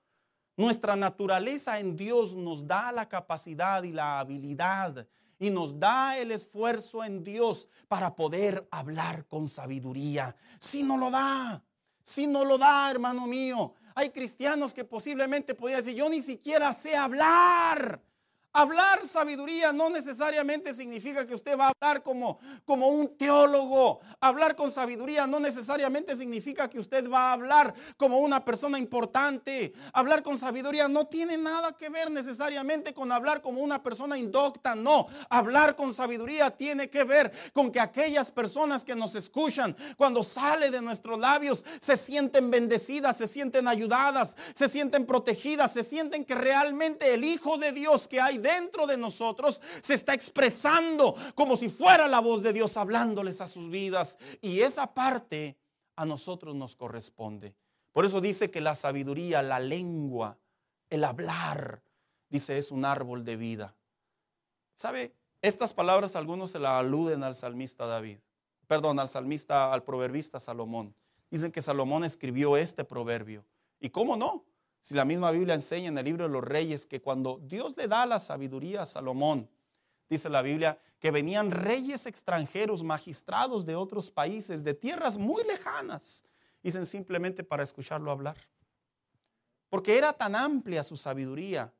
nuestra 0.59 0.95
naturaleza 0.95 1.81
en 1.81 1.97
Dios 1.97 2.35
nos 2.35 2.67
da 2.67 2.93
la 2.93 3.09
capacidad 3.09 3.83
y 3.85 3.93
la 3.93 4.21
habilidad 4.21 5.09
y 5.39 5.49
nos 5.49 5.81
da 5.81 6.19
el 6.19 6.33
esfuerzo 6.33 7.03
en 7.03 7.25
Dios 7.25 7.71
para 7.89 8.15
poder 8.15 8.69
hablar 8.71 9.25
con 9.25 9.49
sabiduría. 9.49 10.37
Si 10.59 10.83
no 10.83 10.99
lo 10.99 11.11
da, 11.11 11.65
si 12.03 12.27
no 12.27 12.45
lo 12.45 12.59
da, 12.59 12.91
hermano 12.91 13.27
mío, 13.27 13.73
hay 13.95 14.11
cristianos 14.11 14.75
que 14.75 14.85
posiblemente 14.85 15.55
podrían 15.55 15.83
decir, 15.83 15.97
yo 15.97 16.11
ni 16.11 16.21
siquiera 16.21 16.75
sé 16.75 16.95
hablar. 16.95 18.03
Hablar 18.59 19.07
sabiduría 19.07 19.71
no 19.71 19.91
necesariamente 19.91 20.73
significa 20.73 21.27
que 21.27 21.35
usted 21.35 21.59
va 21.59 21.67
a 21.67 21.73
hablar 21.79 22.03
como, 22.03 22.39
como 22.65 22.89
un 22.89 23.15
teólogo. 23.19 24.01
Hablar 24.19 24.57
con 24.57 24.71
sabiduría 24.71 25.27
no 25.27 25.39
necesariamente 25.39 26.17
significa 26.17 26.67
que 26.71 26.79
usted 26.79 27.07
va 27.11 27.29
a 27.29 27.33
hablar 27.35 27.75
como 27.99 28.19
una 28.19 28.43
persona 28.47 28.79
importante. 28.79 29.75
Hablar 29.93 30.23
con 30.23 30.39
sabiduría 30.39 30.89
no 30.89 31.07
tiene 31.07 31.37
nada 31.37 31.73
que 31.73 31.91
ver 31.91 32.11
necesariamente 32.11 32.95
con 32.95 33.13
hablar 33.13 33.43
como 33.43 33.61
una 33.61 33.83
persona 33.83 34.17
indocta. 34.17 34.75
No, 34.75 35.07
hablar 35.29 35.77
con 35.77 35.93
sabiduría 35.93 36.51
tiene 36.51 36.89
que 36.89 37.05
ver 37.05 37.31
con 37.53 37.71
que 37.71 37.79
aquellas 37.79 38.31
personas 38.31 38.85
que 38.85 38.97
nos 38.97 39.17
escuchan, 39.17 39.77
cuando 39.99 40.23
sale 40.23 40.71
de 40.71 40.81
nuestros 40.81 41.19
labios, 41.19 41.63
se 41.79 41.99
sienten 41.99 42.51
bendecidas, 42.51 43.19
se 43.19 43.27
sienten 43.27 43.69
ayudadas, 43.69 44.35
se 44.55 44.67
sienten 44.71 45.05
protegidas, 45.05 45.75
se 45.75 45.85
sienten 45.85 46.25
que 46.25 46.35
realmente 46.35 47.13
el 47.13 47.23
Hijo 47.23 47.59
de 47.59 47.73
Dios 47.73 48.09
que 48.09 48.19
hay 48.19 48.46
dentro 48.47 48.87
de 48.87 48.97
nosotros 48.97 49.61
se 49.81 49.95
está 49.95 50.15
expresando 50.15 51.17
como 51.35 51.57
si 51.57 51.69
fuera 51.69 52.07
la 52.07 52.21
voz 52.21 52.43
de 52.43 52.53
Dios 52.53 52.77
hablándoles 52.77 53.41
a 53.41 53.49
sus 53.49 53.69
vidas. 53.71 54.19
Y 54.41 54.61
esa 54.61 54.95
parte 54.95 55.57
a 55.97 56.05
nosotros 56.05 56.55
nos 56.55 56.77
corresponde. 56.77 57.55
Por 57.93 58.05
eso 58.05 58.21
dice 58.21 58.51
que 58.51 58.61
la 58.61 58.75
sabiduría, 58.75 59.43
la 59.43 59.59
lengua, 59.59 60.39
el 60.91 61.03
hablar, 61.05 61.83
dice, 62.29 62.59
es 62.59 62.71
un 62.71 62.85
árbol 62.85 63.25
de 63.25 63.37
vida. 63.37 63.75
¿Sabe? 64.75 65.15
Estas 65.43 65.73
palabras 65.75 66.17
algunos 66.17 66.51
se 66.51 66.59
la 66.59 66.79
aluden 66.79 67.23
al 67.23 67.35
salmista 67.35 67.87
David. 67.87 68.19
Perdón, 68.67 68.99
al 68.99 69.09
salmista, 69.09 69.73
al 69.73 69.83
proverbista 69.83 70.41
Salomón. 70.41 70.95
Dicen 71.31 71.53
que 71.53 71.63
Salomón 71.63 72.05
escribió 72.05 72.57
este 72.57 72.85
proverbio. 72.85 73.45
¿Y 73.81 73.91
cómo 73.91 74.17
no? 74.17 74.45
Si 74.87 74.95
la 74.95 75.05
misma 75.05 75.33
Biblia 75.33 75.57
enseña 75.57 75.89
en 75.89 75.99
el 75.99 76.05
libro 76.05 76.29
de 76.29 76.31
los 76.31 76.45
reyes 76.45 76.87
que 76.87 77.03
cuando 77.03 77.41
Dios 77.43 77.77
le 77.77 77.89
da 77.89 78.07
la 78.07 78.21
sabiduría 78.21 78.83
a 78.83 78.87
Salomón, 78.87 79.51
dice 80.09 80.29
la 80.29 80.43
Biblia, 80.43 80.81
que 81.01 81.11
venían 81.11 81.51
reyes 81.51 82.07
extranjeros, 82.07 82.85
magistrados 82.85 83.67
de 83.67 83.75
otros 83.75 84.13
países, 84.13 84.63
de 84.63 84.75
tierras 84.75 85.19
muy 85.19 85.43
lejanas, 85.43 86.23
dicen 86.63 86.87
simplemente 86.87 87.43
para 87.43 87.65
escucharlo 87.65 88.13
hablar. 88.13 88.37
Porque 89.71 89.99
era 89.99 90.13
tan 90.13 90.37
amplia 90.37 90.85
su 90.85 90.97
sabiduría 90.97 91.75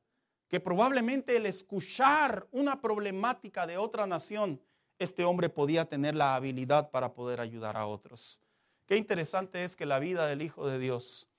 que 0.49 0.59
probablemente 0.59 1.37
el 1.37 1.45
escuchar 1.45 2.45
una 2.51 2.81
problemática 2.81 3.65
de 3.65 3.77
otra 3.77 4.05
nación, 4.05 4.61
este 4.99 5.23
hombre 5.23 5.47
podía 5.47 5.85
tener 5.85 6.13
la 6.13 6.35
habilidad 6.35 6.91
para 6.91 7.13
poder 7.13 7.39
ayudar 7.39 7.77
a 7.77 7.87
otros. 7.87 8.41
Qué 8.85 8.97
interesante 8.97 9.63
es 9.63 9.77
que 9.77 9.85
la 9.85 9.99
vida 9.99 10.27
del 10.27 10.41
Hijo 10.41 10.67
de 10.67 10.77
Dios 10.77 11.29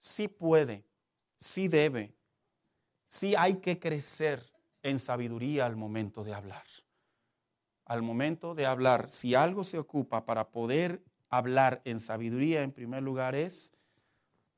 sí 0.00 0.26
puede 0.26 0.84
sí 1.44 1.68
debe, 1.68 2.16
sí 3.06 3.34
hay 3.36 3.56
que 3.56 3.78
crecer 3.78 4.50
en 4.82 4.98
sabiduría 4.98 5.66
al 5.66 5.76
momento 5.76 6.24
de 6.24 6.32
hablar. 6.32 6.64
Al 7.84 8.00
momento 8.00 8.54
de 8.54 8.64
hablar, 8.64 9.10
si 9.10 9.34
algo 9.34 9.62
se 9.62 9.78
ocupa 9.78 10.24
para 10.24 10.48
poder 10.48 11.04
hablar 11.28 11.82
en 11.84 12.00
sabiduría, 12.00 12.62
en 12.62 12.72
primer 12.72 13.02
lugar 13.02 13.34
es, 13.34 13.74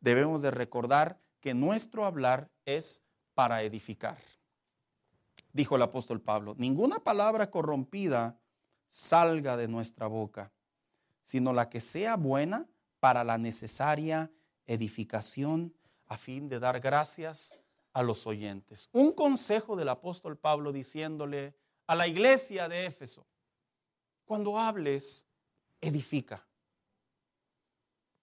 debemos 0.00 0.42
de 0.42 0.52
recordar 0.52 1.18
que 1.40 1.54
nuestro 1.54 2.06
hablar 2.06 2.52
es 2.64 3.02
para 3.34 3.64
edificar. 3.64 4.18
Dijo 5.52 5.74
el 5.74 5.82
apóstol 5.82 6.20
Pablo, 6.20 6.54
ninguna 6.56 7.00
palabra 7.00 7.50
corrompida 7.50 8.38
salga 8.86 9.56
de 9.56 9.66
nuestra 9.66 10.06
boca, 10.06 10.52
sino 11.24 11.52
la 11.52 11.68
que 11.68 11.80
sea 11.80 12.14
buena 12.14 12.68
para 13.00 13.24
la 13.24 13.38
necesaria 13.38 14.30
edificación 14.66 15.75
a 16.08 16.16
fin 16.16 16.48
de 16.48 16.58
dar 16.58 16.80
gracias 16.80 17.54
a 17.92 18.02
los 18.02 18.26
oyentes. 18.26 18.88
Un 18.92 19.12
consejo 19.12 19.76
del 19.76 19.88
apóstol 19.88 20.36
Pablo 20.36 20.72
diciéndole 20.72 21.54
a 21.86 21.94
la 21.94 22.06
iglesia 22.06 22.68
de 22.68 22.86
Éfeso, 22.86 23.26
cuando 24.24 24.58
hables, 24.58 25.26
edifica. 25.80 26.46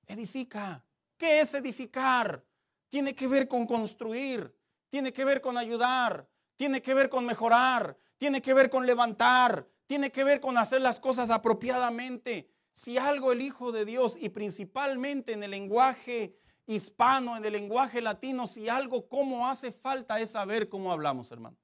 Edifica. 0.05 0.83
¿Qué 1.17 1.39
es 1.39 1.53
edificar? 1.53 2.43
Tiene 2.89 3.15
que 3.15 3.27
ver 3.27 3.47
con 3.47 3.65
construir, 3.65 4.55
tiene 4.89 5.13
que 5.13 5.25
ver 5.25 5.41
con 5.41 5.57
ayudar, 5.57 6.27
tiene 6.55 6.81
que 6.81 6.93
ver 6.93 7.09
con 7.09 7.25
mejorar, 7.25 7.97
tiene 8.17 8.41
que 8.41 8.53
ver 8.53 8.69
con 8.69 8.85
levantar, 8.85 9.67
tiene 9.87 10.11
que 10.11 10.23
ver 10.23 10.39
con 10.39 10.57
hacer 10.57 10.81
las 10.81 10.99
cosas 10.99 11.29
apropiadamente. 11.29 12.49
Si 12.73 12.97
algo 12.97 13.31
el 13.31 13.41
Hijo 13.41 13.71
de 13.71 13.85
Dios 13.85 14.17
y 14.19 14.29
principalmente 14.29 15.33
en 15.33 15.43
el 15.43 15.51
lenguaje 15.51 16.37
hispano, 16.65 17.37
en 17.37 17.45
el 17.45 17.53
lenguaje 17.53 18.01
latino, 18.01 18.47
si 18.47 18.69
algo 18.69 19.07
como 19.07 19.47
hace 19.47 19.71
falta 19.71 20.19
es 20.19 20.31
saber 20.31 20.69
cómo 20.69 20.91
hablamos, 20.91 21.31
hermano. 21.31 21.57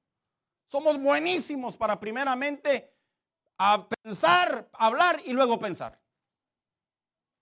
Somos 0.66 0.98
buenísimos 0.98 1.76
para 1.76 1.98
primeramente 1.98 2.94
a 3.58 3.88
pensar, 3.88 4.68
hablar 4.72 5.20
y 5.24 5.32
luego 5.32 5.58
pensar. 5.58 6.00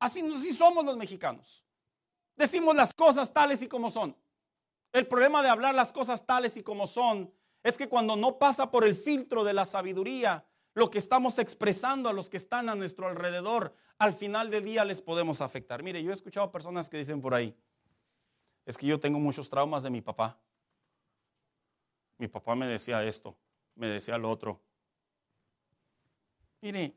Así, 0.00 0.20
así 0.34 0.54
somos 0.54 0.84
los 0.84 0.96
mexicanos. 0.96 1.64
Decimos 2.36 2.74
las 2.74 2.94
cosas 2.94 3.32
tales 3.32 3.61
y 3.62 3.68
como 3.68 3.90
son. 3.90 4.16
El 4.92 5.06
problema 5.06 5.42
de 5.42 5.48
hablar 5.48 5.74
las 5.74 5.92
cosas 5.92 6.24
tales 6.24 6.56
y 6.56 6.62
como 6.62 6.86
son 6.86 7.32
es 7.62 7.76
que 7.76 7.88
cuando 7.88 8.16
no 8.16 8.38
pasa 8.38 8.70
por 8.70 8.84
el 8.84 8.94
filtro 8.94 9.44
de 9.44 9.52
la 9.52 9.66
sabiduría, 9.66 10.46
lo 10.74 10.90
que 10.90 10.98
estamos 10.98 11.38
expresando 11.38 12.09
a 12.09 12.12
los 12.12 12.30
que 12.30 12.36
están 12.36 12.68
a 12.68 12.74
nuestro 12.74 13.09
alrededor, 13.09 13.74
al 13.99 14.14
final 14.14 14.51
del 14.51 14.64
día 14.64 14.84
les 14.84 15.01
podemos 15.01 15.40
afectar. 15.40 15.82
Mire, 15.82 16.03
yo 16.03 16.11
he 16.11 16.14
escuchado 16.14 16.51
personas 16.51 16.88
que 16.88 16.99
dicen 16.99 17.20
por 17.20 17.34
ahí, 17.34 17.55
es 18.64 18.78
que 18.78 18.86
yo 18.86 19.01
tengo 19.01 19.18
muchos 19.18 19.49
traumas 19.49 19.82
de 19.82 19.90
mi 19.90 20.01
papá. 20.01 20.38
Mi 22.16 22.28
papá 22.28 22.55
me 22.55 22.66
decía 22.66 23.05
esto, 23.05 23.36
me 23.74 23.88
decía 23.88 24.18
lo 24.18 24.30
otro. 24.30 24.61
Mire, 26.61 26.94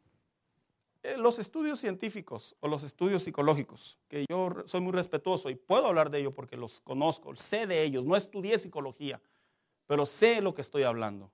eh, 1.04 1.18
los 1.18 1.39
estudios 1.39 1.80
científicos 1.80 2.56
o 2.60 2.68
los 2.68 2.84
estudios 2.84 3.24
psicológicos, 3.24 3.97
que 4.08 4.26
yo 4.30 4.56
soy 4.66 4.82
muy 4.82 4.91
respetuoso 4.91 5.49
y 5.49 5.56
puedo 5.56 5.88
hablar 5.88 6.12
de 6.12 6.20
ellos 6.20 6.34
porque 6.34 6.58
los 6.58 6.82
conozco, 6.82 7.36
sé 7.36 7.66
de 7.66 7.84
ellos, 7.84 8.06
no 8.06 8.16
estudié 8.16 8.58
psicología, 8.60 9.22
pero 9.88 10.06
sé 10.06 10.41
lo 10.41 10.54
que 10.54 10.62
estoy 10.62 10.84
hablando. 10.84 11.32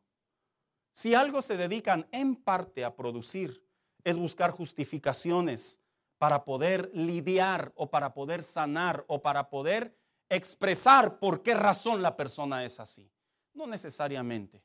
Si 0.93 1.13
algo 1.13 1.41
se 1.41 1.57
dedican 1.57 2.07
en 2.11 2.35
parte 2.35 2.85
a 2.85 2.95
producir, 2.95 3.66
es 4.07 4.17
buscar 4.17 4.51
justificaciones 4.51 5.81
para 6.17 6.45
poder 6.45 6.89
lidiar 6.93 7.73
o 7.75 7.89
para 7.89 8.13
poder 8.13 8.41
sanar 8.41 9.03
o 9.09 9.21
para 9.21 9.49
poder 9.49 9.97
expresar 10.29 11.19
por 11.19 11.43
qué 11.43 11.53
razón 11.53 12.01
la 12.01 12.15
persona 12.15 12.63
es 12.63 12.79
así. 12.79 13.11
No 13.53 13.67
necesariamente. 13.67 14.63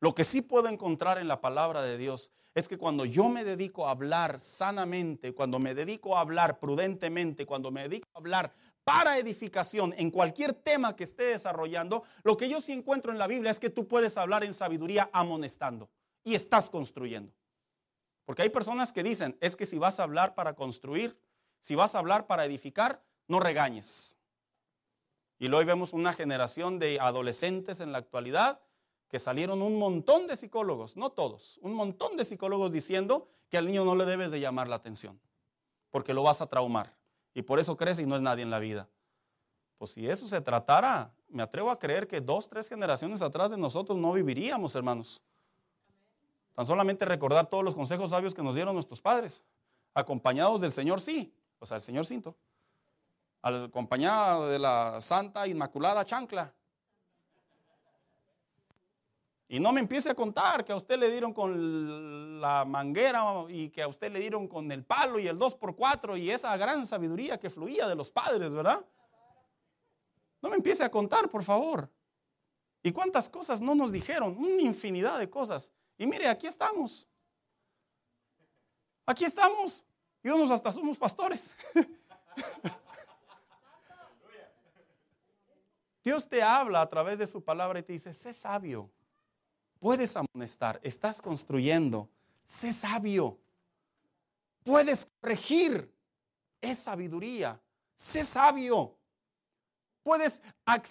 Lo 0.00 0.12
que 0.12 0.24
sí 0.24 0.42
puedo 0.42 0.66
encontrar 0.66 1.18
en 1.18 1.28
la 1.28 1.40
palabra 1.40 1.82
de 1.82 1.98
Dios 1.98 2.32
es 2.52 2.66
que 2.66 2.76
cuando 2.76 3.04
yo 3.04 3.28
me 3.28 3.44
dedico 3.44 3.86
a 3.86 3.92
hablar 3.92 4.40
sanamente, 4.40 5.32
cuando 5.32 5.60
me 5.60 5.76
dedico 5.76 6.16
a 6.16 6.20
hablar 6.22 6.58
prudentemente, 6.58 7.46
cuando 7.46 7.70
me 7.70 7.82
dedico 7.82 8.08
a 8.12 8.18
hablar 8.18 8.52
para 8.82 9.18
edificación 9.18 9.94
en 9.96 10.10
cualquier 10.10 10.52
tema 10.52 10.96
que 10.96 11.04
esté 11.04 11.26
desarrollando, 11.26 12.02
lo 12.24 12.36
que 12.36 12.48
yo 12.48 12.60
sí 12.60 12.72
encuentro 12.72 13.12
en 13.12 13.18
la 13.18 13.28
Biblia 13.28 13.52
es 13.52 13.60
que 13.60 13.70
tú 13.70 13.86
puedes 13.86 14.16
hablar 14.16 14.42
en 14.42 14.52
sabiduría 14.52 15.08
amonestando 15.12 15.88
y 16.24 16.34
estás 16.34 16.68
construyendo. 16.70 17.37
Porque 18.28 18.42
hay 18.42 18.50
personas 18.50 18.92
que 18.92 19.02
dicen, 19.02 19.38
es 19.40 19.56
que 19.56 19.64
si 19.64 19.78
vas 19.78 19.98
a 19.98 20.02
hablar 20.02 20.34
para 20.34 20.54
construir, 20.54 21.18
si 21.62 21.74
vas 21.74 21.94
a 21.94 21.98
hablar 21.98 22.26
para 22.26 22.44
edificar, 22.44 23.02
no 23.26 23.40
regañes. 23.40 24.18
Y 25.38 25.50
hoy 25.50 25.64
vemos 25.64 25.94
una 25.94 26.12
generación 26.12 26.78
de 26.78 27.00
adolescentes 27.00 27.80
en 27.80 27.90
la 27.90 27.96
actualidad 27.96 28.60
que 29.08 29.18
salieron 29.18 29.62
un 29.62 29.78
montón 29.78 30.26
de 30.26 30.36
psicólogos, 30.36 30.94
no 30.94 31.08
todos, 31.08 31.58
un 31.62 31.72
montón 31.72 32.18
de 32.18 32.26
psicólogos 32.26 32.70
diciendo 32.70 33.30
que 33.48 33.56
al 33.56 33.64
niño 33.64 33.86
no 33.86 33.96
le 33.96 34.04
debes 34.04 34.30
de 34.30 34.40
llamar 34.40 34.68
la 34.68 34.76
atención, 34.76 35.18
porque 35.88 36.12
lo 36.12 36.22
vas 36.22 36.42
a 36.42 36.48
traumar. 36.48 36.94
Y 37.32 37.40
por 37.40 37.58
eso 37.58 37.78
crece 37.78 38.02
y 38.02 38.06
no 38.06 38.14
es 38.14 38.20
nadie 38.20 38.42
en 38.42 38.50
la 38.50 38.58
vida. 38.58 38.90
Pues 39.78 39.92
si 39.92 40.06
eso 40.06 40.28
se 40.28 40.42
tratara, 40.42 41.14
me 41.30 41.42
atrevo 41.42 41.70
a 41.70 41.78
creer 41.78 42.06
que 42.06 42.20
dos, 42.20 42.46
tres 42.50 42.68
generaciones 42.68 43.22
atrás 43.22 43.48
de 43.48 43.56
nosotros 43.56 43.96
no 43.96 44.12
viviríamos, 44.12 44.74
hermanos. 44.74 45.22
Tan 46.58 46.66
solamente 46.66 47.04
recordar 47.04 47.46
todos 47.46 47.62
los 47.62 47.76
consejos 47.76 48.10
sabios 48.10 48.34
que 48.34 48.42
nos 48.42 48.52
dieron 48.52 48.74
nuestros 48.74 49.00
padres, 49.00 49.44
acompañados 49.94 50.60
del 50.60 50.72
Señor 50.72 51.00
sí, 51.00 51.32
o 51.60 51.66
sea, 51.66 51.76
el 51.76 51.84
Señor 51.84 52.04
Cinto, 52.04 52.34
acompañado 53.40 54.48
de 54.48 54.58
la 54.58 55.00
Santa 55.00 55.46
Inmaculada 55.46 56.04
Chancla, 56.04 56.52
y 59.46 59.60
no 59.60 59.70
me 59.70 59.78
empiece 59.78 60.10
a 60.10 60.16
contar 60.16 60.64
que 60.64 60.72
a 60.72 60.76
usted 60.76 60.98
le 60.98 61.12
dieron 61.12 61.32
con 61.32 62.40
la 62.40 62.64
manguera 62.64 63.22
y 63.48 63.70
que 63.70 63.82
a 63.84 63.86
usted 63.86 64.10
le 64.10 64.18
dieron 64.18 64.48
con 64.48 64.72
el 64.72 64.84
palo 64.84 65.20
y 65.20 65.28
el 65.28 65.38
2x4 65.38 66.18
y 66.18 66.32
esa 66.32 66.56
gran 66.56 66.88
sabiduría 66.88 67.38
que 67.38 67.50
fluía 67.50 67.86
de 67.86 67.94
los 67.94 68.10
padres, 68.10 68.52
¿verdad? 68.52 68.84
No 70.42 70.48
me 70.48 70.56
empiece 70.56 70.82
a 70.82 70.90
contar, 70.90 71.30
por 71.30 71.44
favor. 71.44 71.88
¿Y 72.82 72.90
cuántas 72.90 73.30
cosas 73.30 73.60
no 73.60 73.76
nos 73.76 73.92
dijeron? 73.92 74.36
Una 74.36 74.62
infinidad 74.62 75.20
de 75.20 75.30
cosas. 75.30 75.70
Y 75.98 76.06
mire, 76.06 76.28
aquí 76.28 76.46
estamos. 76.46 77.06
Aquí 79.04 79.24
estamos. 79.24 79.84
Y 80.22 80.28
unos 80.28 80.50
hasta 80.50 80.72
somos 80.72 80.96
pastores. 80.96 81.54
Dios 86.04 86.28
te 86.28 86.42
habla 86.42 86.80
a 86.80 86.88
través 86.88 87.18
de 87.18 87.26
su 87.26 87.42
palabra 87.42 87.80
y 87.80 87.82
te 87.82 87.92
dice, 87.92 88.14
sé 88.14 88.32
sabio. 88.32 88.90
Puedes 89.80 90.16
amonestar, 90.16 90.80
estás 90.82 91.20
construyendo. 91.20 92.08
Sé 92.44 92.72
sabio. 92.72 93.38
Puedes 94.64 95.06
corregir. 95.20 95.92
Es 96.60 96.78
sabiduría. 96.78 97.60
Sé 97.96 98.24
sabio. 98.24 98.96
Puedes 100.02 100.42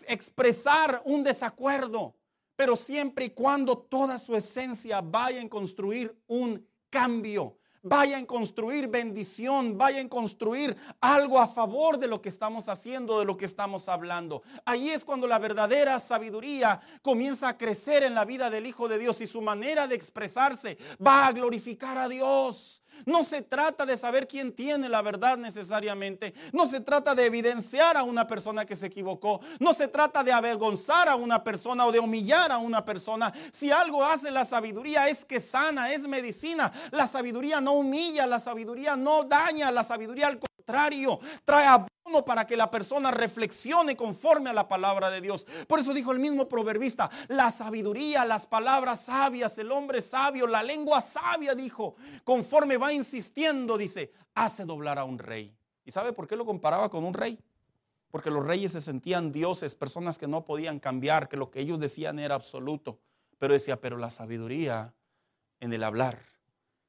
expresar 0.08 1.02
un 1.06 1.24
desacuerdo, 1.24 2.14
pero 2.58 2.76
siempre 2.76 3.26
y 3.26 3.30
cuando 3.30 3.78
toda 3.78 4.20
su 4.20 4.36
esencia 4.36 5.00
vaya 5.00 5.40
en 5.40 5.48
construir 5.48 6.14
un 6.28 6.68
cambio 6.90 7.58
vaya 7.88 8.18
en 8.18 8.26
construir 8.26 8.88
bendición, 8.88 9.78
vaya 9.78 10.00
en 10.00 10.10
construir 10.10 10.76
algo 11.00 11.40
a 11.40 11.48
favor 11.48 11.98
de 11.98 12.08
lo 12.08 12.22
que 12.22 12.30
estamos 12.30 12.70
haciendo, 12.70 13.20
de 13.20 13.26
lo 13.26 13.38
que 13.38 13.46
estamos 13.46 13.88
hablando. 13.88 14.44
Ahí 14.66 14.90
es 14.90 15.06
cuando 15.06 15.28
la 15.28 15.40
verdadera 15.40 16.00
sabiduría 16.00 16.82
comienza 17.02 17.50
a 17.50 17.58
crecer 17.58 18.04
en 18.04 18.16
la 18.16 18.26
vida 18.26 18.50
del 18.50 18.68
Hijo 18.68 18.88
de 18.88 19.00
Dios 19.00 19.22
y 19.22 19.28
su 19.28 19.42
manera 19.42 19.88
de 19.88 19.96
expresarse 19.96 20.78
va 21.06 21.28
a 21.28 21.32
glorificar 21.32 21.98
a 21.98 22.10
Dios. 22.10 22.82
No 23.06 23.24
se 23.24 23.42
trata 23.42 23.86
de 23.86 23.98
saber 23.98 24.28
quién 24.28 24.52
tiene 24.52 24.90
la 24.90 25.02
verdad 25.02 25.38
necesariamente. 25.38 26.34
No 26.52 26.66
se 26.66 26.80
trata 26.80 27.16
de 27.16 27.26
evidenciar 27.26 27.98
a 27.98 28.04
una 28.04 28.28
persona 28.28 28.66
que 28.66 28.76
se 28.76 28.88
equivocó. 28.88 29.42
No 29.60 29.74
se 29.74 29.88
trata 29.88 30.24
de 30.24 30.32
avergonzar 30.32 31.10
a 31.10 31.16
una 31.16 31.44
persona 31.44 31.86
o 31.86 31.92
de 31.92 32.00
humillar 32.00 32.52
a 32.52 32.58
una 32.58 32.84
persona. 32.84 33.34
Si 33.52 33.72
algo 33.72 34.04
hace 34.04 34.32
la 34.32 34.46
sabiduría 34.46 35.08
es 35.08 35.26
que 35.26 35.40
sana, 35.40 35.92
es 35.92 36.08
medicina. 36.08 36.72
La 36.92 37.08
sabiduría 37.08 37.62
no 37.62 37.74
humilla, 37.74 38.26
la 38.28 38.40
sabiduría 38.40 38.96
no 38.96 39.24
daña, 39.24 39.72
la 39.72 39.84
sabiduría 39.84 40.28
al 40.28 40.40
trae 40.68 41.66
abono 41.66 42.26
para 42.26 42.46
que 42.46 42.58
la 42.58 42.70
persona 42.70 43.10
reflexione 43.10 43.96
conforme 43.96 44.50
a 44.50 44.54
la 44.54 44.68
palabra 44.68 45.10
de 45.10 45.22
Dios. 45.22 45.46
Por 45.68 45.80
eso 45.80 45.94
dijo 45.94 46.12
el 46.12 46.20
mismo 46.20 46.48
proverbista, 46.48 47.10
la 47.30 47.50
sabiduría, 47.52 48.26
las 48.26 48.46
palabras 48.46 49.06
sabias, 49.06 49.58
el 49.58 49.72
hombre 49.72 50.02
sabio, 50.02 50.46
la 50.46 50.62
lengua 50.62 51.02
sabia, 51.02 51.56
dijo, 51.56 51.96
conforme 52.24 52.78
va 52.78 52.92
insistiendo, 52.92 53.78
dice, 53.78 54.12
hace 54.36 54.66
doblar 54.66 55.00
a 55.00 55.06
un 55.06 55.18
rey. 55.20 55.56
¿Y 55.86 55.92
sabe 55.92 56.12
por 56.12 56.28
qué 56.28 56.36
lo 56.36 56.46
comparaba 56.46 56.90
con 56.90 57.06
un 57.06 57.14
rey? 57.14 57.40
Porque 58.12 58.30
los 58.30 58.46
reyes 58.46 58.74
se 58.74 58.82
sentían 58.82 59.32
dioses, 59.32 59.76
personas 59.76 60.18
que 60.18 60.28
no 60.28 60.44
podían 60.44 60.80
cambiar, 60.80 61.30
que 61.30 61.38
lo 61.38 61.50
que 61.50 61.62
ellos 61.62 61.80
decían 61.80 62.20
era 62.20 62.36
absoluto. 62.36 63.00
Pero 63.38 63.54
decía, 63.54 63.80
pero 63.80 63.98
la 63.98 64.10
sabiduría 64.10 64.94
en 65.60 65.72
el 65.72 65.84
hablar 65.84 66.20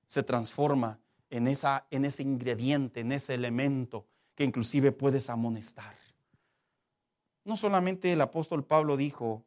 se 0.06 0.22
transforma 0.22 1.00
en, 1.30 1.46
esa, 1.48 1.86
en 1.90 2.04
ese 2.04 2.22
ingrediente, 2.22 3.00
en 3.00 3.12
ese 3.12 3.34
elemento 3.34 4.06
que 4.34 4.44
inclusive 4.44 4.92
puedes 4.92 5.30
amonestar. 5.30 5.96
No 7.44 7.56
solamente 7.56 8.12
el 8.12 8.20
apóstol 8.20 8.64
Pablo 8.64 8.96
dijo 8.96 9.44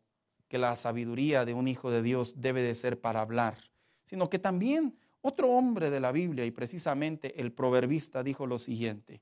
que 0.48 0.58
la 0.58 0.76
sabiduría 0.76 1.46
de 1.46 1.54
un 1.54 1.68
hijo 1.68 1.92
de 1.92 2.02
Dios 2.02 2.42
debe 2.42 2.62
de 2.62 2.76
ser 2.76 3.00
para 3.00 3.22
hablar, 3.22 3.58
sino 4.06 4.30
que 4.30 4.40
también 4.40 4.98
otro 5.22 5.50
hombre 5.52 5.90
de 5.90 6.00
la 6.00 6.12
Biblia 6.12 6.46
y 6.46 6.52
precisamente 6.52 7.40
el 7.40 7.54
proverbista 7.54 8.24
dijo 8.24 8.48
lo 8.48 8.60
siguiente, 8.60 9.22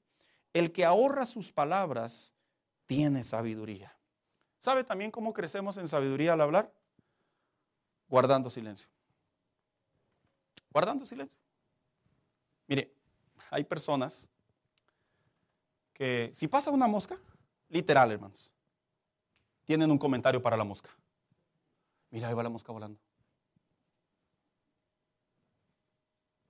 el 0.53 0.71
que 0.71 0.85
ahorra 0.85 1.25
sus 1.25 1.51
palabras 1.51 2.33
tiene 2.85 3.23
sabiduría. 3.23 3.95
¿Sabe 4.59 4.83
también 4.83 5.11
cómo 5.11 5.33
crecemos 5.33 5.77
en 5.77 5.87
sabiduría 5.87 6.33
al 6.33 6.41
hablar? 6.41 6.73
Guardando 8.07 8.49
silencio. 8.49 8.89
Guardando 10.71 11.05
silencio. 11.05 11.38
Mire, 12.69 12.93
hay 13.49 13.63
personas 13.63 14.29
que 15.91 16.29
si 16.35 16.47
pasa 16.47 16.69
una 16.69 16.85
mosca, 16.85 17.17
literal 17.67 18.11
hermanos, 18.11 18.53
tienen 19.65 19.89
un 19.89 19.97
comentario 19.97 20.39
para 20.39 20.55
la 20.55 20.63
mosca. 20.63 20.91
Mira, 22.11 22.27
ahí 22.27 22.35
va 22.35 22.43
la 22.43 22.49
mosca 22.49 22.71
volando. 22.71 22.99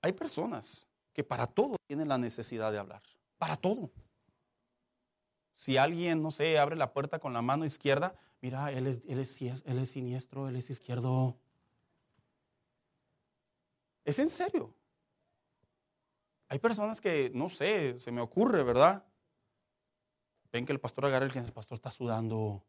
Hay 0.02 0.12
personas 0.12 0.86
que 1.14 1.24
para 1.24 1.46
todo 1.46 1.76
tienen 1.86 2.08
la 2.08 2.18
necesidad 2.18 2.70
de 2.70 2.78
hablar, 2.78 3.02
para 3.38 3.56
todo. 3.56 3.90
Si 5.54 5.78
alguien, 5.78 6.22
no 6.22 6.30
sé, 6.30 6.58
abre 6.58 6.76
la 6.76 6.92
puerta 6.92 7.18
con 7.18 7.32
la 7.32 7.40
mano 7.40 7.64
izquierda, 7.64 8.14
mira, 8.42 8.70
él 8.72 8.86
es, 8.86 9.00
él 9.08 9.20
es, 9.20 9.40
él 9.40 9.78
es 9.78 9.90
siniestro, 9.90 10.48
él 10.48 10.56
es 10.56 10.68
izquierdo. 10.68 11.38
Es 14.04 14.18
en 14.18 14.28
serio. 14.28 14.74
Hay 16.50 16.58
personas 16.58 17.00
que, 17.00 17.30
no 17.32 17.48
sé, 17.48 18.00
se 18.00 18.10
me 18.10 18.20
ocurre, 18.20 18.64
¿verdad? 18.64 19.04
Ven 20.52 20.66
que 20.66 20.72
el 20.72 20.80
pastor 20.80 21.06
agarra 21.06 21.24
el 21.24 21.32
que 21.32 21.38
el 21.38 21.52
pastor 21.52 21.76
está 21.76 21.92
sudando. 21.92 22.64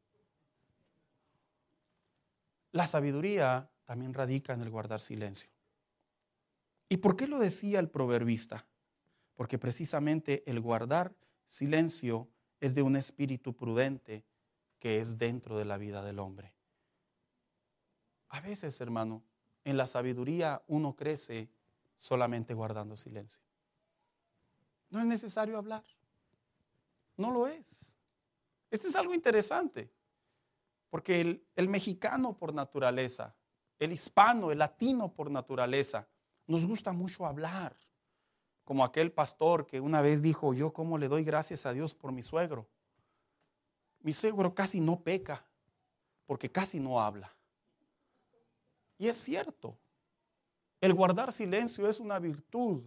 La 2.72 2.86
sabiduría 2.86 3.72
también 3.86 4.14
radica 4.14 4.54
en 4.54 4.62
el 4.62 4.70
guardar 4.70 5.02
silencio. 5.02 5.50
¿Y 6.90 6.98
por 6.98 7.16
qué 7.18 7.26
lo 7.26 7.40
decía 7.40 7.80
el 7.80 7.90
proverbista? 7.90 8.68
Porque 9.34 9.58
precisamente 9.58 10.44
el 10.46 10.60
guardar 10.60 11.16
silencio 11.48 12.30
es 12.60 12.76
de 12.76 12.84
un 12.84 12.96
espíritu 12.96 13.56
prudente 13.56 14.24
que 14.78 15.00
es 15.00 15.18
dentro 15.18 15.58
de 15.58 15.66
la 15.66 15.78
vida 15.78 16.04
del 16.04 16.20
hombre. 16.20 16.54
A 18.30 18.42
veces, 18.42 18.80
hermano, 18.80 19.24
en 19.64 19.76
la 19.76 19.88
sabiduría 19.88 20.62
uno 20.68 20.96
crece 20.96 21.50
solamente 21.98 22.54
guardando 22.54 22.96
silencio. 22.96 23.42
No 24.92 25.00
es 25.00 25.06
necesario 25.06 25.58
hablar. 25.58 25.84
No 27.18 27.32
lo 27.32 27.48
es. 27.48 27.98
Este 28.70 28.90
es 28.90 28.96
algo 28.96 29.16
interesante. 29.16 29.90
Porque 30.90 31.22
el, 31.22 31.48
el 31.56 31.70
mexicano 31.70 32.38
por 32.38 32.54
naturaleza, 32.54 33.34
el 33.80 33.94
hispano, 33.94 34.52
el 34.52 34.60
latino 34.60 35.12
por 35.12 35.32
naturaleza, 35.32 36.08
nos 36.46 36.66
gusta 36.66 36.92
mucho 36.92 37.26
hablar. 37.26 37.76
Como 38.66 38.84
aquel 38.84 39.12
pastor 39.12 39.66
que 39.66 39.80
una 39.80 40.02
vez 40.02 40.22
dijo, 40.22 40.54
yo 40.54 40.74
cómo 40.74 40.98
le 40.98 41.08
doy 41.08 41.24
gracias 41.24 41.66
a 41.66 41.74
Dios 41.74 41.96
por 41.96 42.12
mi 42.12 42.22
suegro. 42.22 42.68
Mi 44.02 44.14
suegro 44.14 44.54
casi 44.54 44.82
no 44.82 45.02
peca, 45.02 45.46
porque 46.26 46.52
casi 46.52 46.80
no 46.80 47.02
habla. 47.02 47.34
Y 48.98 49.08
es 49.08 49.16
cierto, 49.16 49.78
el 50.82 50.94
guardar 50.94 51.32
silencio 51.32 51.88
es 51.88 52.00
una 52.00 52.20
virtud 52.20 52.84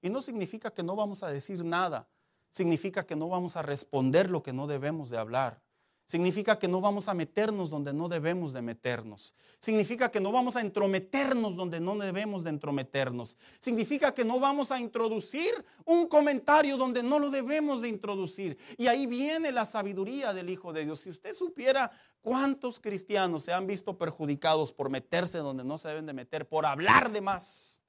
y 0.00 0.10
no 0.10 0.22
significa 0.22 0.70
que 0.70 0.82
no 0.82 0.96
vamos 0.96 1.22
a 1.22 1.32
decir 1.32 1.64
nada, 1.64 2.08
significa 2.50 3.04
que 3.04 3.16
no 3.16 3.28
vamos 3.28 3.56
a 3.56 3.62
responder 3.62 4.30
lo 4.30 4.42
que 4.42 4.52
no 4.52 4.66
debemos 4.66 5.10
de 5.10 5.18
hablar. 5.18 5.60
Significa 6.08 6.58
que 6.58 6.68
no 6.68 6.80
vamos 6.80 7.06
a 7.08 7.12
meternos 7.12 7.68
donde 7.68 7.92
no 7.92 8.08
debemos 8.08 8.54
de 8.54 8.62
meternos. 8.62 9.34
Significa 9.60 10.10
que 10.10 10.20
no 10.20 10.32
vamos 10.32 10.56
a 10.56 10.62
entrometernos 10.62 11.54
donde 11.54 11.80
no 11.80 11.98
debemos 11.98 12.44
de 12.44 12.50
entrometernos. 12.50 13.36
Significa 13.58 14.14
que 14.14 14.24
no 14.24 14.40
vamos 14.40 14.72
a 14.72 14.80
introducir 14.80 15.52
un 15.84 16.06
comentario 16.06 16.78
donde 16.78 17.02
no 17.02 17.18
lo 17.18 17.28
debemos 17.28 17.82
de 17.82 17.90
introducir. 17.90 18.56
Y 18.78 18.86
ahí 18.86 19.04
viene 19.06 19.52
la 19.52 19.66
sabiduría 19.66 20.32
del 20.32 20.48
Hijo 20.48 20.72
de 20.72 20.86
Dios. 20.86 21.00
Si 21.00 21.10
usted 21.10 21.34
supiera 21.34 21.90
cuántos 22.22 22.80
cristianos 22.80 23.42
se 23.42 23.52
han 23.52 23.66
visto 23.66 23.98
perjudicados 23.98 24.72
por 24.72 24.88
meterse 24.88 25.36
donde 25.38 25.62
no 25.62 25.76
se 25.76 25.88
deben 25.88 26.06
de 26.06 26.14
meter, 26.14 26.48
por 26.48 26.64
hablar 26.64 27.12
de 27.12 27.20
más. 27.20 27.82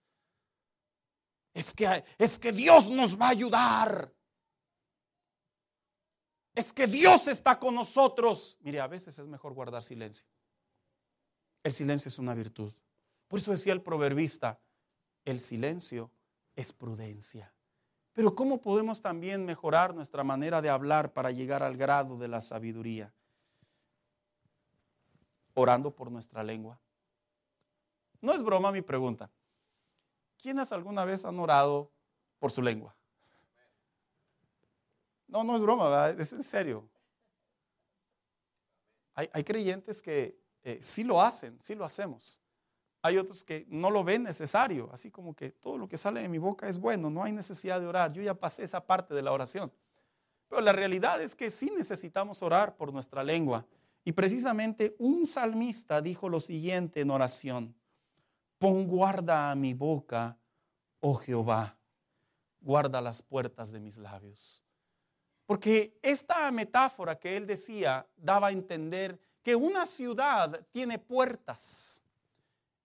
Es 1.54 1.74
que, 1.74 2.04
es 2.18 2.40
que 2.40 2.52
Dios 2.52 2.90
nos 2.90 3.20
va 3.20 3.28
a 3.28 3.32
ayudar 3.32 4.14
es 6.60 6.74
que 6.74 6.88
Dios 6.88 7.28
está 7.30 7.58
con 7.58 7.74
nosotros. 7.74 8.58
Mire, 8.60 8.82
a 8.82 8.88
veces 8.88 9.18
es 9.18 9.26
mejor 9.28 9.54
guardar 9.54 9.82
silencio. 9.82 10.26
El 11.64 11.72
silencio 11.72 12.10
es 12.10 12.20
una 12.20 12.34
virtud. 12.34 12.74
Por 13.30 13.40
eso 13.40 13.52
decía 13.52 13.72
el 13.72 13.82
proverbista, 13.82 14.60
el 15.24 15.40
silencio 15.40 16.12
es 16.58 16.74
prudencia. 16.74 17.54
Pero 18.12 18.36
¿cómo 18.36 18.60
podemos 18.60 19.02
también 19.02 19.46
mejorar 19.46 19.96
nuestra 19.96 20.26
manera 20.26 20.62
de 20.62 20.70
hablar 20.70 21.14
para 21.14 21.32
llegar 21.32 21.64
al 21.64 21.78
grado 21.78 22.18
de 22.18 22.28
la 22.28 22.42
sabiduría? 22.42 23.14
Orando 25.54 25.96
por 25.96 26.12
nuestra 26.12 26.44
lengua. 26.44 26.78
No 28.20 28.34
es 28.34 28.44
broma 28.44 28.74
mi 28.74 28.82
pregunta. 28.82 29.30
¿Quiénes 30.42 30.72
alguna 30.72 31.06
vez 31.06 31.26
han 31.26 31.40
orado 31.40 31.92
por 32.40 32.52
su 32.52 32.62
lengua? 32.62 32.96
No, 35.28 35.44
no 35.44 35.56
es 35.56 35.62
broma, 35.62 36.10
es 36.10 36.34
en 36.34 36.44
serio. 36.44 36.90
Hay, 39.14 39.44
creyentes 39.44 40.02
que 40.02 40.40
eh, 40.64 40.80
sí 40.82 41.04
lo 41.04 41.22
hacen, 41.22 41.60
sí 41.62 41.76
lo 41.76 41.84
hacemos. 41.84 42.40
Hay 43.02 43.18
otros 43.18 43.44
que 43.44 43.66
no 43.68 43.92
lo 43.92 44.04
ven 44.04 44.24
necesario, 44.24 44.90
así 44.94 45.12
como 45.12 45.36
que 45.36 45.52
todo 45.52 45.78
lo 45.78 45.90
que 45.90 45.98
sale 45.98 46.22
de 46.22 46.30
mi 46.30 46.38
boca 46.38 46.70
es 46.70 46.80
bueno, 46.80 47.10
no 47.10 47.24
hay 47.24 47.34
necesidad 47.34 47.82
de 47.82 47.88
orar. 47.88 48.14
Yo 48.14 48.22
ya 48.22 48.34
pasé 48.34 48.64
esa 48.64 48.86
parte 48.86 49.14
de 49.14 49.22
la 49.22 49.34
oración. 49.34 49.74
Pero 50.48 50.62
la 50.62 50.72
realidad 50.72 51.22
es 51.22 51.36
que 51.36 51.52
sí 51.52 51.72
necesitamos 51.78 52.42
orar 52.42 52.78
por 52.78 52.94
nuestra 52.94 53.24
lengua. 53.24 53.66
Y 54.06 54.14
precisamente 54.14 54.96
un 55.00 55.28
salmista 55.28 56.02
dijo 56.02 56.30
lo 56.30 56.40
siguiente 56.40 57.02
en 57.02 57.12
oración. 57.12 57.76
Pon 58.60 58.88
guarda 58.88 59.52
a 59.52 59.56
mi 59.56 59.74
boca, 59.74 60.38
oh 61.00 61.16
Jehová, 61.16 61.78
guarda 62.60 63.00
las 63.00 63.22
puertas 63.22 63.72
de 63.72 63.80
mis 63.80 63.98
labios. 63.98 64.62
Porque 65.46 65.98
esta 66.04 66.52
metáfora 66.52 67.18
que 67.18 67.38
él 67.38 67.48
decía 67.48 68.06
daba 68.18 68.48
a 68.48 68.52
entender 68.52 69.18
que 69.42 69.56
una 69.56 69.86
ciudad 69.86 70.68
tiene 70.72 71.00
puertas 71.00 72.02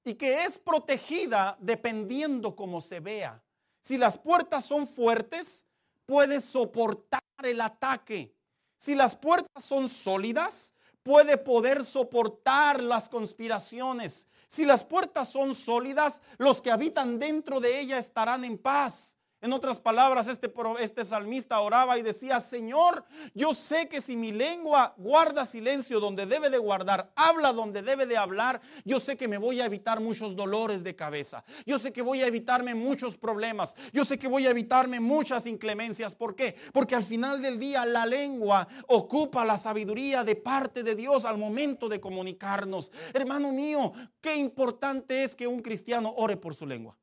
y 0.05 0.15
que 0.15 0.45
es 0.45 0.61
protegida 0.61 1.59
dependiendo 1.61 2.55
cómo 2.55 2.81
se 2.81 3.01
vea. 3.01 3.43
Si 3.83 3.99
las 3.99 4.17
puertas 4.17 4.65
son 4.65 4.87
fuertes, 4.87 5.67
puede 6.07 6.41
soportar 6.41 7.21
el 7.43 7.61
ataque. 7.61 8.33
Si 8.77 8.95
las 8.95 9.17
puertas 9.17 9.65
son 9.65 9.89
sólidas, 9.89 10.73
puede 11.03 11.37
poder 11.37 11.85
soportar 11.85 12.83
las 12.83 13.09
conspiraciones. 13.09 14.29
Si 14.47 14.65
las 14.65 14.85
puertas 14.85 15.29
son 15.29 15.55
sólidas, 15.55 16.23
los 16.39 16.61
que 16.61 16.71
habitan 16.71 17.19
dentro 17.19 17.61
de 17.61 17.81
ella 17.81 17.99
estarán 17.99 18.45
en 18.45 18.59
paz. 18.59 19.14
En 19.45 19.53
otras 19.53 19.79
palabras, 19.79 20.27
este, 20.27 20.51
este 20.81 21.05
salmista 21.05 21.61
oraba 21.61 21.99
y 21.99 22.03
decía, 22.03 22.41
Señor, 22.41 23.05
yo 23.35 23.53
sé 23.53 23.91
que 23.91 24.01
si 24.01 24.17
mi 24.17 24.33
lengua 24.33 24.95
guarda 24.97 25.45
silencio 25.45 26.01
donde 26.01 26.25
debe 26.25 26.49
de 26.49 26.57
guardar, 26.57 27.13
habla 27.15 27.53
donde 27.53 27.83
debe 27.83 28.07
de 28.07 28.17
hablar, 28.17 28.63
yo 28.87 29.01
sé 29.01 29.19
que 29.19 29.29
me 29.29 29.37
voy 29.37 29.61
a 29.61 29.67
evitar 29.67 30.01
muchos 30.01 30.35
dolores 30.35 30.83
de 30.83 30.97
cabeza. 30.97 31.45
Yo 31.67 31.79
sé 31.79 31.93
que 31.93 32.01
voy 32.01 32.23
a 32.23 32.27
evitarme 32.27 32.75
muchos 32.75 33.19
problemas. 33.19 33.77
Yo 33.93 34.07
sé 34.07 34.19
que 34.19 34.29
voy 34.29 34.47
a 34.47 34.51
evitarme 34.51 34.99
muchas 34.99 35.45
inclemencias. 35.45 36.15
¿Por 36.15 36.35
qué? 36.35 36.57
Porque 36.73 36.95
al 36.95 37.05
final 37.05 37.43
del 37.43 37.59
día 37.59 37.85
la 37.85 38.07
lengua 38.07 38.67
ocupa 38.87 39.45
la 39.45 39.59
sabiduría 39.59 40.25
de 40.25 40.37
parte 40.37 40.83
de 40.83 40.95
Dios 40.95 41.27
al 41.27 41.37
momento 41.37 41.91
de 41.91 42.01
comunicarnos. 42.01 42.91
Hermano 43.13 43.53
mío, 43.53 43.93
qué 44.23 44.37
importante 44.37 45.23
es 45.23 45.37
que 45.37 45.47
un 45.47 45.61
cristiano 45.61 46.15
ore 46.17 46.39
por 46.39 46.55
su 46.55 46.65
lengua. 46.65 46.97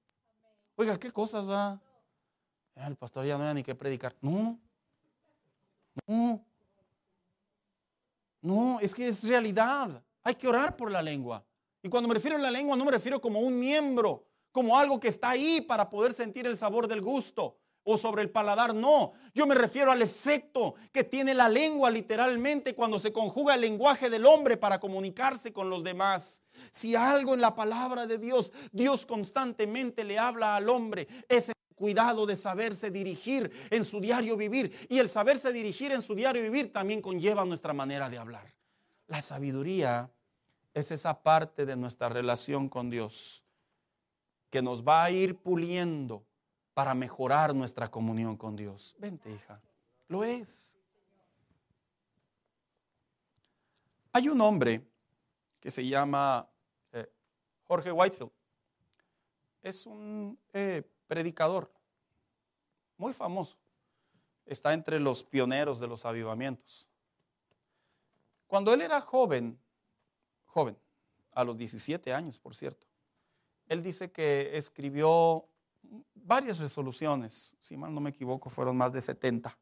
Oiga, 0.76 0.98
¿qué 0.98 1.12
cosas 1.12 1.48
va? 1.48 1.80
Ah, 2.76 2.88
el 2.88 2.96
pastor 2.96 3.26
ya 3.26 3.38
no 3.38 3.44
era 3.44 3.54
ni 3.54 3.64
que 3.64 3.76
predicar. 3.76 4.16
No, 4.22 4.60
no, 6.08 6.44
no, 8.42 8.80
es 8.80 8.96
que 8.96 9.08
es 9.08 9.24
realidad. 9.24 10.02
Hay 10.24 10.36
que 10.36 10.48
orar 10.48 10.76
por 10.76 10.92
la 10.92 11.02
lengua. 11.02 11.44
Y 11.84 11.90
cuando 11.90 12.08
me 12.08 12.16
refiero 12.16 12.38
a 12.38 12.40
la 12.40 12.52
lengua, 12.52 12.78
no 12.78 12.86
me 12.86 12.92
refiero 12.92 13.20
como 13.20 13.40
un 13.40 13.58
miembro, 13.58 14.26
como 14.52 14.78
algo 14.78 15.00
que 15.00 15.08
está 15.08 15.32
ahí 15.32 15.62
para 15.62 15.90
poder 15.90 16.14
sentir 16.14 16.46
el 16.46 16.58
sabor 16.58 16.88
del 16.88 17.02
gusto 17.02 17.58
o 17.84 17.98
sobre 17.98 18.22
el 18.22 18.30
paladar. 18.30 18.76
No, 18.76 19.14
yo 19.34 19.48
me 19.48 19.56
refiero 19.56 19.92
al 19.92 20.02
efecto 20.02 20.76
que 20.92 21.04
tiene 21.04 21.34
la 21.34 21.50
lengua 21.50 21.90
literalmente 21.90 22.76
cuando 22.76 23.00
se 23.00 23.12
conjuga 23.12 23.56
el 23.56 23.62
lenguaje 23.62 24.10
del 24.10 24.26
hombre 24.26 24.58
para 24.58 24.80
comunicarse 24.80 25.52
con 25.52 25.70
los 25.70 25.84
demás. 25.84 26.44
Si 26.72 26.96
algo 26.96 27.34
en 27.34 27.42
la 27.42 27.56
palabra 27.56 28.06
de 28.06 28.20
Dios, 28.20 28.52
Dios 28.72 29.06
constantemente 29.06 30.04
le 30.04 30.20
habla 30.20 30.56
al 30.56 30.70
hombre, 30.70 31.08
es 31.28 31.52
cuidado 31.82 32.28
de 32.28 32.36
saberse 32.36 32.92
dirigir 32.92 33.52
en 33.72 33.84
su 33.84 34.00
diario 34.00 34.38
vivir. 34.38 34.72
Y 34.88 35.00
el 35.00 35.10
saberse 35.10 35.52
dirigir 35.52 35.92
en 35.92 36.04
su 36.04 36.14
diario 36.14 36.44
vivir 36.44 36.72
también 36.72 37.02
conlleva 37.02 37.44
nuestra 37.44 37.74
manera 37.74 38.08
de 38.08 38.20
hablar. 38.20 38.54
La 39.08 39.20
sabiduría 39.20 40.12
es 40.76 40.92
esa 40.92 41.24
parte 41.24 41.66
de 41.66 41.76
nuestra 41.76 42.08
relación 42.08 42.70
con 42.70 42.92
Dios 42.92 43.44
que 44.52 44.62
nos 44.62 44.84
va 44.84 45.06
a 45.06 45.10
ir 45.10 45.38
puliendo 45.38 46.24
para 46.76 46.94
mejorar 46.94 47.56
nuestra 47.56 47.90
comunión 47.90 48.38
con 48.38 48.56
Dios. 48.56 48.96
Vente, 49.00 49.32
hija. 49.32 49.60
Lo 50.08 50.24
es. 50.24 50.76
Hay 54.14 54.30
un 54.30 54.40
hombre 54.40 54.86
que 55.60 55.72
se 55.72 55.88
llama 55.88 56.48
eh, 56.92 57.12
Jorge 57.64 57.92
Whitefield. 57.92 58.32
Es 59.64 59.88
un 59.88 60.38
eh, 60.54 60.84
predicador 61.12 61.70
muy 62.96 63.12
famoso. 63.12 63.58
Está 64.46 64.74
entre 64.74 64.98
los 64.98 65.26
pioneros 65.26 65.78
de 65.82 65.88
los 65.88 66.06
avivamientos. 66.06 66.88
Cuando 68.48 68.74
él 68.74 68.80
era 68.80 69.02
joven, 69.02 69.60
joven, 70.46 70.78
a 71.34 71.44
los 71.44 71.58
17 71.58 72.14
años, 72.14 72.40
por 72.40 72.56
cierto, 72.56 72.88
él 73.68 73.84
dice 73.84 74.10
que 74.10 74.56
escribió 74.56 75.50
varias 76.16 76.60
resoluciones, 76.60 77.58
si 77.60 77.76
mal 77.76 77.94
no 77.94 78.00
me 78.00 78.12
equivoco, 78.12 78.50
fueron 78.50 78.78
más 78.78 78.94
de 78.94 79.02
70. 79.02 79.58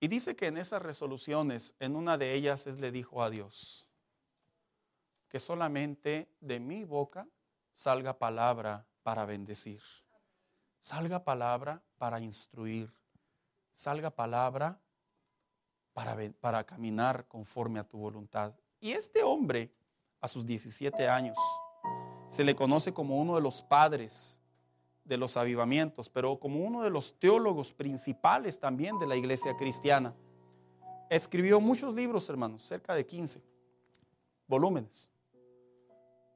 Y 0.00 0.08
dice 0.08 0.34
que 0.34 0.48
en 0.48 0.56
esas 0.56 0.82
resoluciones, 0.82 1.76
en 1.78 1.94
una 1.94 2.18
de 2.18 2.34
ellas, 2.34 2.66
es 2.66 2.80
le 2.80 2.90
dijo 2.90 3.22
a 3.22 3.30
Dios, 3.30 3.86
que 5.28 5.38
solamente 5.38 6.28
de 6.40 6.58
mi 6.58 6.82
boca 6.82 7.28
salga 7.72 8.18
palabra 8.18 8.84
para 9.04 9.24
bendecir. 9.24 9.80
Salga 10.80 11.22
palabra 11.22 11.80
para 11.98 12.18
instruir. 12.18 12.92
Salga 13.72 14.10
palabra 14.10 14.80
para, 15.92 16.16
para 16.40 16.64
caminar 16.64 17.28
conforme 17.28 17.78
a 17.78 17.84
tu 17.84 17.98
voluntad. 17.98 18.52
Y 18.80 18.92
este 18.92 19.22
hombre, 19.22 19.72
a 20.20 20.26
sus 20.26 20.44
17 20.44 21.08
años, 21.08 21.38
se 22.28 22.44
le 22.44 22.56
conoce 22.56 22.92
como 22.92 23.20
uno 23.20 23.36
de 23.36 23.40
los 23.42 23.62
padres 23.62 24.40
de 25.04 25.18
los 25.18 25.36
avivamientos, 25.36 26.08
pero 26.08 26.40
como 26.40 26.64
uno 26.64 26.82
de 26.82 26.90
los 26.90 27.18
teólogos 27.18 27.72
principales 27.72 28.58
también 28.58 28.98
de 28.98 29.06
la 29.06 29.16
iglesia 29.16 29.56
cristiana. 29.56 30.14
Escribió 31.10 31.60
muchos 31.60 31.94
libros, 31.94 32.28
hermanos, 32.30 32.62
cerca 32.62 32.94
de 32.94 33.04
15 33.04 33.42
volúmenes. 34.46 35.10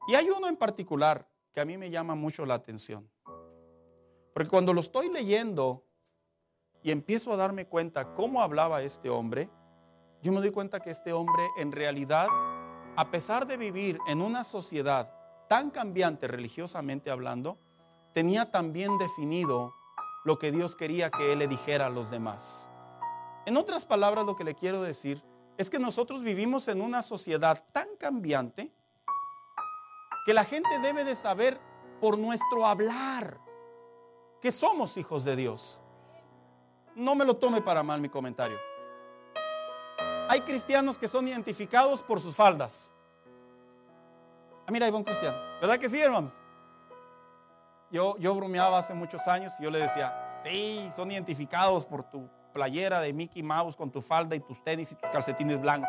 Y 0.09 0.15
hay 0.15 0.31
uno 0.31 0.49
en 0.49 0.57
particular 0.57 1.28
que 1.53 1.61
a 1.61 1.65
mí 1.65 1.77
me 1.77 1.91
llama 1.91 2.15
mucho 2.15 2.47
la 2.47 2.55
atención. 2.55 3.11
Porque 4.33 4.51
cuando 4.51 4.73
lo 4.73 4.81
estoy 4.81 5.09
leyendo 5.09 5.85
y 6.83 6.91
empiezo 6.91 7.33
a 7.33 7.37
darme 7.37 7.67
cuenta 7.67 8.15
cómo 8.15 8.43
hablaba 8.43 8.83
este 8.83 9.11
hombre, 9.11 9.51
yo 10.23 10.33
me 10.33 10.41
doy 10.41 10.51
cuenta 10.51 10.81
que 10.81 10.91
este 10.91 11.13
hombre 11.13 11.49
en 11.57 11.73
realidad, 11.73 12.29
a 12.97 13.11
pesar 13.11 13.47
de 13.47 13.57
vivir 13.57 13.99
en 14.07 14.23
una 14.23 14.45
sociedad 14.45 15.13
tan 15.49 15.71
cambiante 15.71 16.29
religiosamente 16.29 17.11
hablando, 17.11 17.59
tenía 18.13 18.51
también 18.51 18.99
definido 18.99 19.73
lo 20.25 20.39
que 20.39 20.53
Dios 20.53 20.77
quería 20.77 21.11
que 21.11 21.33
él 21.33 21.39
le 21.39 21.49
dijera 21.49 21.87
a 21.87 21.91
los 21.91 22.11
demás. 22.11 22.71
En 23.47 23.57
otras 23.57 23.87
palabras, 23.87 24.27
lo 24.27 24.37
que 24.37 24.45
le 24.45 24.55
quiero 24.55 24.83
decir 24.83 25.23
es 25.57 25.71
que 25.71 25.79
nosotros 25.79 26.23
vivimos 26.23 26.69
en 26.69 26.81
una 26.81 27.03
sociedad 27.03 27.65
tan 27.73 27.89
cambiante 27.99 28.73
que 30.29 30.35
la 30.35 30.45
gente 30.45 30.79
debe 30.81 31.05
de 31.05 31.17
saber 31.17 31.59
por 32.03 32.19
nuestro 32.19 32.67
hablar 32.67 33.41
que 34.43 34.53
somos 34.53 34.99
hijos 34.99 35.25
de 35.25 35.35
Dios. 35.35 35.81
No 36.95 37.15
me 37.15 37.25
lo 37.25 37.39
tome 37.39 37.63
para 37.63 37.83
mal 37.83 37.99
mi 37.99 38.11
comentario. 38.11 38.59
Hay 40.29 40.43
cristianos 40.43 40.99
que 40.99 41.09
son 41.09 41.27
identificados 41.27 42.03
por 42.03 42.21
sus 42.21 42.37
faldas. 42.37 42.91
Ah, 44.67 44.71
mira, 44.71 44.85
ahí 44.85 44.93
va 44.93 45.03
cristiano. 45.03 45.39
¿Verdad 45.63 45.79
que 45.79 45.89
sí, 45.89 45.99
hermanos? 45.99 46.35
Yo, 47.91 48.15
yo 48.19 48.35
bromeaba 48.35 48.77
hace 48.77 48.93
muchos 48.93 49.27
años 49.29 49.55
y 49.59 49.63
yo 49.63 49.71
le 49.71 49.79
decía, 49.79 50.41
sí, 50.45 50.91
son 50.95 51.11
identificados 51.11 51.87
por 51.87 52.03
tu 52.03 52.29
playera 52.53 53.01
de 53.01 53.15
Mickey 53.15 53.43
Mouse 53.43 53.77
con 53.77 53.91
tu 53.91 54.03
falda 54.03 54.37
y 54.37 54.41
tus 54.41 54.63
tenis 54.63 54.93
y 54.93 54.95
tus 54.95 55.09
calcetines 55.09 55.59
blancos. 55.59 55.89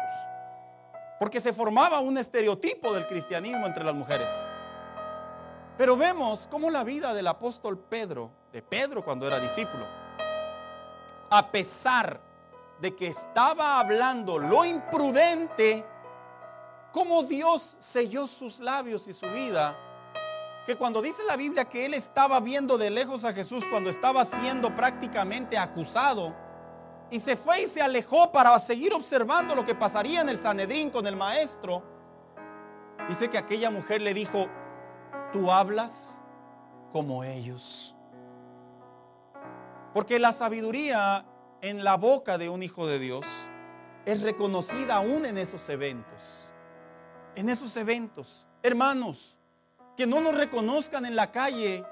Porque 1.20 1.41
se 1.41 1.53
formaba 1.53 1.99
un 1.99 2.17
estereotipo 2.17 2.93
del 2.93 3.05
cristianismo 3.05 3.67
entre 3.67 3.84
las 3.84 3.93
mujeres. 3.93 4.45
Pero 5.78 5.95
vemos 5.95 6.47
cómo 6.49 6.70
la 6.70 6.84
vida 6.84 7.13
del 7.13 7.28
apóstol 7.28 7.78
Pedro, 7.78 8.32
de 8.51 8.61
Pedro 8.61 9.03
cuando 9.03 9.28
era 9.28 9.39
discípulo, 9.39 9.86
a 11.30 11.51
pesar 11.51 12.20
de 12.82 12.95
que 12.95 13.07
estaba 13.07 13.80
hablando 13.80 14.38
lo 14.38 14.65
imprudente, 14.65 15.86
cómo 16.91 17.24
Dios 17.24 17.78
selló 17.80 18.28
sus 18.28 18.59
labios 18.59 19.07
y 19.07 19.13
su 19.13 19.28
vida, 19.28 19.78
que 20.65 20.76
cuando 20.76 21.01
dice 21.01 21.24
la 21.24 21.36
Biblia 21.36 21.65
que 21.65 21.86
él 21.86 21.93
estaba 21.93 22.39
viendo 22.39 22.78
de 22.78 22.89
lejos 22.89 23.26
a 23.26 23.34
Jesús 23.34 23.65
cuando 23.70 23.89
estaba 23.89 24.24
siendo 24.26 24.76
prácticamente 24.76 25.57
acusado, 25.57 26.36
y 27.12 27.20
se 27.20 27.36
fue 27.36 27.64
y 27.64 27.68
se 27.68 27.82
alejó 27.82 28.32
para 28.32 28.57
seguir 28.60 28.93
observando 28.93 29.55
lo 29.55 29.66
que 29.66 29.76
pasaría 29.76 30.22
en 30.22 30.30
el 30.30 30.38
Sanedrín 30.38 30.89
con 30.89 31.07
el 31.07 31.16
maestro. 31.16 31.84
Dice 33.07 33.30
que 33.30 33.38
aquella 33.38 33.72
mujer 33.72 34.01
le 34.01 34.14
dijo, 34.14 34.47
tú 35.34 35.51
hablas 35.51 36.24
como 36.91 37.24
ellos. 37.24 37.95
Porque 39.93 40.20
la 40.20 40.32
sabiduría 40.32 41.26
en 41.62 41.84
la 41.84 41.97
boca 41.97 42.38
de 42.38 42.49
un 42.49 42.62
hijo 42.62 42.86
de 42.86 42.99
Dios 42.99 43.26
es 44.05 44.22
reconocida 44.22 44.97
aún 44.97 45.26
en 45.26 45.38
esos 45.38 45.68
eventos. 45.70 46.51
En 47.36 47.49
esos 47.49 47.76
eventos. 47.78 48.47
Hermanos, 48.62 49.38
que 49.97 50.05
no 50.05 50.22
nos 50.22 50.36
reconozcan 50.36 51.05
en 51.05 51.16
la 51.16 51.32
calle 51.32 51.84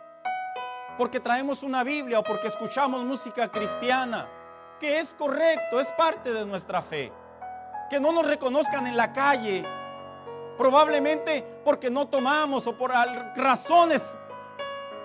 porque 0.98 1.20
traemos 1.20 1.64
una 1.64 1.84
Biblia 1.84 2.20
o 2.20 2.24
porque 2.24 2.48
escuchamos 2.48 3.04
música 3.04 3.52
cristiana 3.52 4.28
que 4.80 5.00
es 5.00 5.14
correcto, 5.14 5.80
es 5.80 5.92
parte 5.94 6.34
de 6.34 6.46
nuestra 6.46 6.82
fe. 6.82 7.12
Que 7.90 8.00
no 8.00 8.12
nos 8.12 8.26
reconozcan 8.26 8.88
en 8.88 8.98
la 8.98 9.14
calle, 9.14 9.66
probablemente 10.58 11.46
porque 11.64 11.90
no 11.90 12.08
tomamos 12.08 12.68
o 12.68 12.78
por 12.78 12.92
razones 13.36 14.18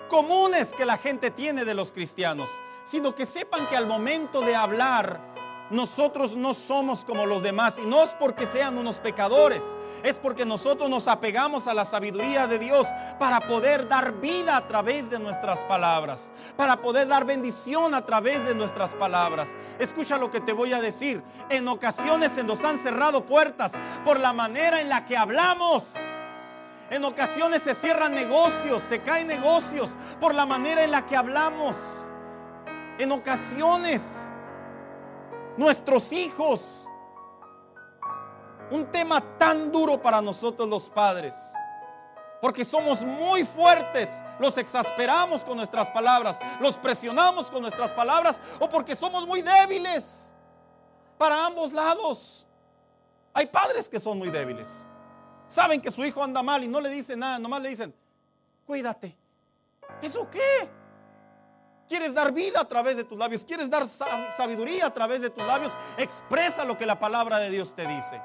comunes 0.09 0.73
que 0.73 0.85
la 0.85 0.97
gente 0.97 1.31
tiene 1.31 1.65
de 1.65 1.73
los 1.73 1.91
cristianos, 1.91 2.49
sino 2.83 3.15
que 3.15 3.25
sepan 3.25 3.67
que 3.67 3.75
al 3.75 3.87
momento 3.87 4.41
de 4.41 4.55
hablar, 4.55 5.32
nosotros 5.73 6.35
no 6.35 6.53
somos 6.53 7.03
como 7.03 7.25
los 7.25 7.41
demás 7.41 7.79
y 7.79 7.87
no 7.87 8.03
es 8.03 8.13
porque 8.13 8.45
sean 8.45 8.77
unos 8.77 8.99
pecadores, 8.99 9.63
es 10.03 10.19
porque 10.19 10.45
nosotros 10.45 10.87
nos 10.87 11.07
apegamos 11.07 11.67
a 11.67 11.73
la 11.73 11.83
sabiduría 11.83 12.45
de 12.45 12.59
Dios 12.59 12.87
para 13.19 13.39
poder 13.41 13.87
dar 13.87 14.13
vida 14.13 14.55
a 14.55 14.67
través 14.67 15.09
de 15.09 15.17
nuestras 15.17 15.63
palabras, 15.63 16.31
para 16.55 16.79
poder 16.79 17.07
dar 17.07 17.25
bendición 17.25 17.95
a 17.95 18.05
través 18.05 18.45
de 18.45 18.53
nuestras 18.53 18.93
palabras. 18.93 19.57
Escucha 19.79 20.17
lo 20.17 20.29
que 20.29 20.41
te 20.41 20.53
voy 20.53 20.73
a 20.73 20.79
decir. 20.79 21.23
En 21.49 21.67
ocasiones 21.67 22.33
se 22.33 22.43
nos 22.43 22.63
han 22.63 22.77
cerrado 22.77 23.25
puertas 23.25 23.71
por 24.05 24.19
la 24.19 24.31
manera 24.31 24.79
en 24.79 24.89
la 24.89 25.05
que 25.05 25.17
hablamos. 25.17 25.93
En 26.91 27.03
ocasiones 27.03 27.63
se 27.63 27.73
cierran 27.73 28.13
negocios, 28.13 28.83
se 28.87 29.01
caen 29.01 29.25
negocios 29.25 29.95
por 30.21 30.35
la 30.35 30.45
manera 30.45 30.83
en 30.83 30.91
la 30.91 31.07
que 31.07 31.15
hablamos. 31.15 31.75
En 32.99 33.11
ocasiones 33.11 34.22
nuestros 35.57 36.11
hijos. 36.11 36.87
Un 38.71 38.85
tema 38.85 39.21
tan 39.37 39.71
duro 39.71 40.01
para 40.01 40.21
nosotros 40.21 40.67
los 40.67 40.89
padres. 40.89 41.35
Porque 42.41 42.65
somos 42.65 43.03
muy 43.03 43.45
fuertes, 43.45 44.23
los 44.37 44.57
exasperamos 44.57 45.45
con 45.45 45.55
nuestras 45.55 45.89
palabras, 45.89 46.39
los 46.59 46.75
presionamos 46.75 47.49
con 47.49 47.61
nuestras 47.61 47.93
palabras 47.93 48.41
o 48.59 48.69
porque 48.69 48.97
somos 48.97 49.25
muy 49.25 49.41
débiles 49.41 50.33
para 51.17 51.45
ambos 51.45 51.71
lados. 51.71 52.45
Hay 53.33 53.45
padres 53.45 53.87
que 53.87 53.99
son 53.99 54.17
muy 54.17 54.29
débiles. 54.29 54.85
Saben 55.47 55.79
que 55.81 55.91
su 55.91 56.03
hijo 56.03 56.21
anda 56.21 56.43
mal 56.43 56.63
y 56.63 56.67
no 56.67 56.81
le 56.81 56.89
dicen 56.89 57.19
nada, 57.19 57.39
nomás 57.39 57.61
le 57.61 57.69
dicen, 57.69 57.95
cuídate. 58.65 59.15
¿Eso 60.01 60.29
qué? 60.29 60.69
Quieres 61.87 62.13
dar 62.13 62.31
vida 62.31 62.61
a 62.61 62.67
través 62.67 62.95
de 62.95 63.03
tus 63.03 63.17
labios. 63.17 63.43
Quieres 63.43 63.69
dar 63.69 63.85
sabiduría 63.87 64.87
a 64.87 64.93
través 64.93 65.21
de 65.21 65.29
tus 65.29 65.45
labios. 65.45 65.73
Expresa 65.97 66.63
lo 66.65 66.77
que 66.77 66.85
la 66.85 66.97
palabra 66.97 67.39
de 67.39 67.49
Dios 67.49 67.75
te 67.75 67.85
dice. 67.87 68.21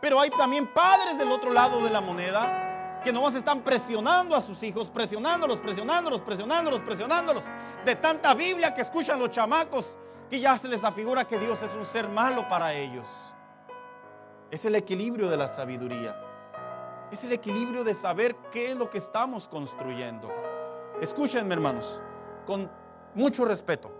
Pero 0.00 0.20
hay 0.20 0.30
también 0.30 0.72
padres 0.72 1.18
del 1.18 1.30
otro 1.30 1.52
lado 1.52 1.82
de 1.82 1.90
la 1.90 2.00
moneda 2.00 3.00
que 3.02 3.12
nomás 3.12 3.34
están 3.36 3.60
presionando 3.60 4.34
a 4.34 4.40
sus 4.40 4.62
hijos, 4.62 4.90
presionándolos, 4.90 5.60
presionándolos, 5.60 6.20
presionándolos, 6.22 6.80
presionándolos. 6.80 7.44
De 7.84 7.94
tanta 7.94 8.34
Biblia 8.34 8.74
que 8.74 8.82
escuchan 8.82 9.18
los 9.18 9.30
chamacos 9.30 9.96
que 10.28 10.40
ya 10.40 10.58
se 10.58 10.68
les 10.68 10.82
afigura 10.82 11.26
que 11.26 11.38
Dios 11.38 11.62
es 11.62 11.74
un 11.74 11.84
ser 11.84 12.08
malo 12.08 12.48
para 12.48 12.74
ellos. 12.74 13.32
Es 14.50 14.64
el 14.64 14.74
equilibrio 14.74 15.28
de 15.28 15.36
la 15.36 15.48
sabiduría. 15.48 16.20
Es 17.10 17.22
el 17.24 17.32
equilibrio 17.32 17.84
de 17.84 17.94
saber 17.94 18.34
qué 18.50 18.72
es 18.72 18.76
lo 18.76 18.90
que 18.90 18.98
estamos 18.98 19.48
construyendo. 19.48 20.28
Escúchenme 21.00 21.54
hermanos, 21.54 22.00
con 22.44 22.70
mucho 23.16 23.46
respeto. 23.46 23.90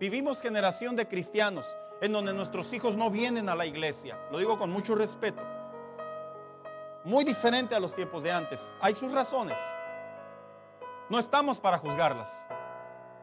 Vivimos 0.00 0.42
generación 0.42 0.96
de 0.96 1.06
cristianos 1.08 1.78
en 2.00 2.12
donde 2.12 2.34
nuestros 2.34 2.72
hijos 2.72 2.96
no 2.96 3.10
vienen 3.10 3.48
a 3.48 3.54
la 3.54 3.66
iglesia. 3.66 4.18
Lo 4.30 4.38
digo 4.38 4.58
con 4.58 4.70
mucho 4.70 4.94
respeto. 4.94 5.42
Muy 7.04 7.24
diferente 7.24 7.74
a 7.74 7.80
los 7.80 7.94
tiempos 7.94 8.24
de 8.24 8.32
antes. 8.32 8.74
Hay 8.80 8.94
sus 8.94 9.12
razones. 9.12 9.58
No 11.08 11.18
estamos 11.18 11.58
para 11.58 11.78
juzgarlas. 11.78 12.46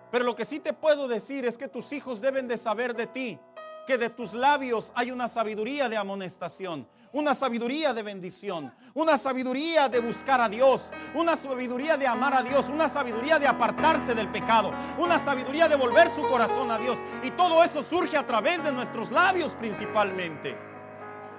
Pero 0.10 0.24
lo 0.24 0.36
que 0.36 0.46
sí 0.46 0.60
te 0.60 0.74
puedo 0.74 1.08
decir 1.08 1.46
es 1.46 1.58
que 1.58 1.68
tus 1.68 1.92
hijos 1.92 2.22
deben 2.22 2.48
de 2.48 2.58
saber 2.58 2.96
de 2.96 3.08
ti 3.08 3.40
que 3.86 3.98
de 3.98 4.10
tus 4.10 4.34
labios 4.34 4.92
hay 4.96 5.12
una 5.12 5.28
sabiduría 5.28 5.90
de 5.90 5.98
amonestación, 5.98 6.88
una 7.16 7.34
sabiduría 7.34 7.94
de 7.94 8.04
bendición, 8.04 8.74
una 8.94 9.18
sabiduría 9.18 9.88
de 9.88 10.02
buscar 10.02 10.42
a 10.42 10.50
Dios, 10.50 10.92
una 11.14 11.38
sabiduría 11.38 11.96
de 11.96 12.06
amar 12.06 12.34
a 12.34 12.44
Dios, 12.44 12.68
una 12.68 12.90
sabiduría 12.90 13.40
de 13.40 13.48
apartarse 13.48 14.14
del 14.14 14.28
pecado, 14.28 14.74
una 14.98 15.18
sabiduría 15.18 15.70
de 15.70 15.78
volver 15.78 16.10
su 16.10 16.28
corazón 16.28 16.72
a 16.72 16.78
Dios. 16.78 16.98
Y 17.24 17.32
todo 17.32 17.64
eso 17.64 17.82
surge 17.84 18.18
a 18.18 18.28
través 18.28 18.62
de 18.66 18.74
nuestros 18.74 19.12
labios 19.12 19.56
principalmente. 19.56 20.58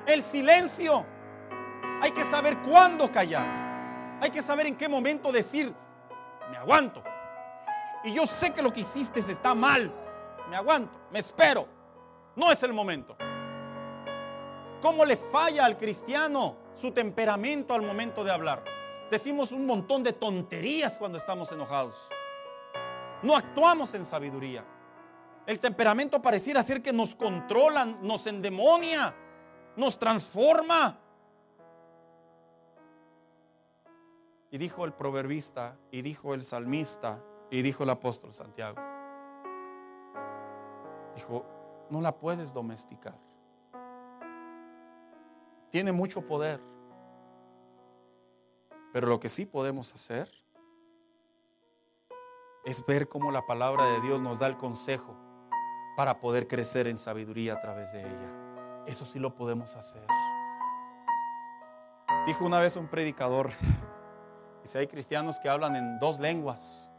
El 0.07 0.23
silencio, 0.23 1.05
hay 2.01 2.11
que 2.13 2.25
saber 2.25 2.57
cuándo 2.63 3.13
callar, 3.13 4.19
hay 4.23 4.31
que 4.31 4.41
saber 4.41 4.69
en 4.69 4.77
qué 4.77 4.89
momento 4.89 5.31
decir, 5.31 5.75
me 6.51 6.57
aguanto. 6.57 7.05
Y 8.03 8.15
yo 8.15 8.27
sé 8.27 8.51
que 8.51 8.63
lo 8.63 8.73
que 8.73 8.81
hiciste 8.81 9.21
está 9.21 9.55
mal, 9.55 9.93
me 10.49 10.57
aguanto, 10.57 10.99
me 11.13 11.19
espero. 11.19 11.69
No 12.35 12.51
es 12.51 12.63
el 12.63 12.73
momento. 12.73 13.15
¿Cómo 14.81 15.05
le 15.05 15.17
falla 15.17 15.65
al 15.65 15.77
cristiano 15.77 16.57
su 16.75 16.91
temperamento 16.91 17.75
al 17.75 17.83
momento 17.83 18.23
de 18.23 18.31
hablar? 18.31 18.63
Decimos 19.11 19.53
un 19.53 19.65
montón 19.67 20.03
de 20.03 20.13
tonterías 20.13 20.99
cuando 20.99 21.17
estamos 21.19 21.51
enojados. 21.53 21.97
No 23.23 23.37
actuamos 23.37 23.95
en 23.95 24.05
sabiduría. 24.05 24.65
El 25.47 25.61
temperamento 25.61 26.21
pareciera 26.21 26.63
ser 26.63 26.83
que 26.83 26.93
nos 26.93 27.15
controla, 27.15 27.85
nos 27.85 28.27
endemonia, 28.27 29.15
nos 29.77 29.99
transforma. 29.99 30.99
Y 34.51 34.59
dijo 34.59 34.85
el 34.85 34.93
proverbista, 34.93 35.77
y 35.91 36.03
dijo 36.03 36.35
el 36.35 36.43
salmista, 36.43 37.23
y 37.51 37.63
dijo 37.63 37.85
el 37.85 37.91
apóstol 37.91 38.35
Santiago. 38.35 38.81
Dijo, 41.15 41.47
no 41.91 42.01
la 42.01 42.17
puedes 42.17 42.53
domesticar 42.53 43.26
tiene 45.77 45.93
mucho 45.93 46.23
poder. 46.23 46.59
Pero 48.95 49.09
lo 49.09 49.21
que 49.21 49.29
sí 49.29 49.45
podemos 49.45 49.93
hacer 49.93 50.27
es 52.65 52.83
ver 52.87 53.11
cómo 53.11 53.31
la 53.31 53.45
palabra 53.45 53.85
de 53.85 54.01
Dios 54.01 54.19
nos 54.19 54.39
da 54.39 54.47
el 54.47 54.57
consejo 54.57 55.15
para 55.95 56.19
poder 56.19 56.49
crecer 56.49 56.87
en 56.87 56.97
sabiduría 56.97 57.53
a 57.53 57.61
través 57.61 57.93
de 57.93 58.01
ella. 58.01 58.85
Eso 58.87 59.05
sí 59.05 59.19
lo 59.19 59.35
podemos 59.35 59.77
hacer. 59.77 60.07
Dijo 62.27 62.47
una 62.47 62.59
vez 62.59 62.77
un 62.77 62.89
predicador, 62.89 63.51
dice, 64.63 64.79
hay 64.79 64.87
cristianos 64.87 65.39
que 65.39 65.51
hablan 65.51 65.77
en 65.77 65.99
dos 65.99 66.19
lenguas, 66.19 66.91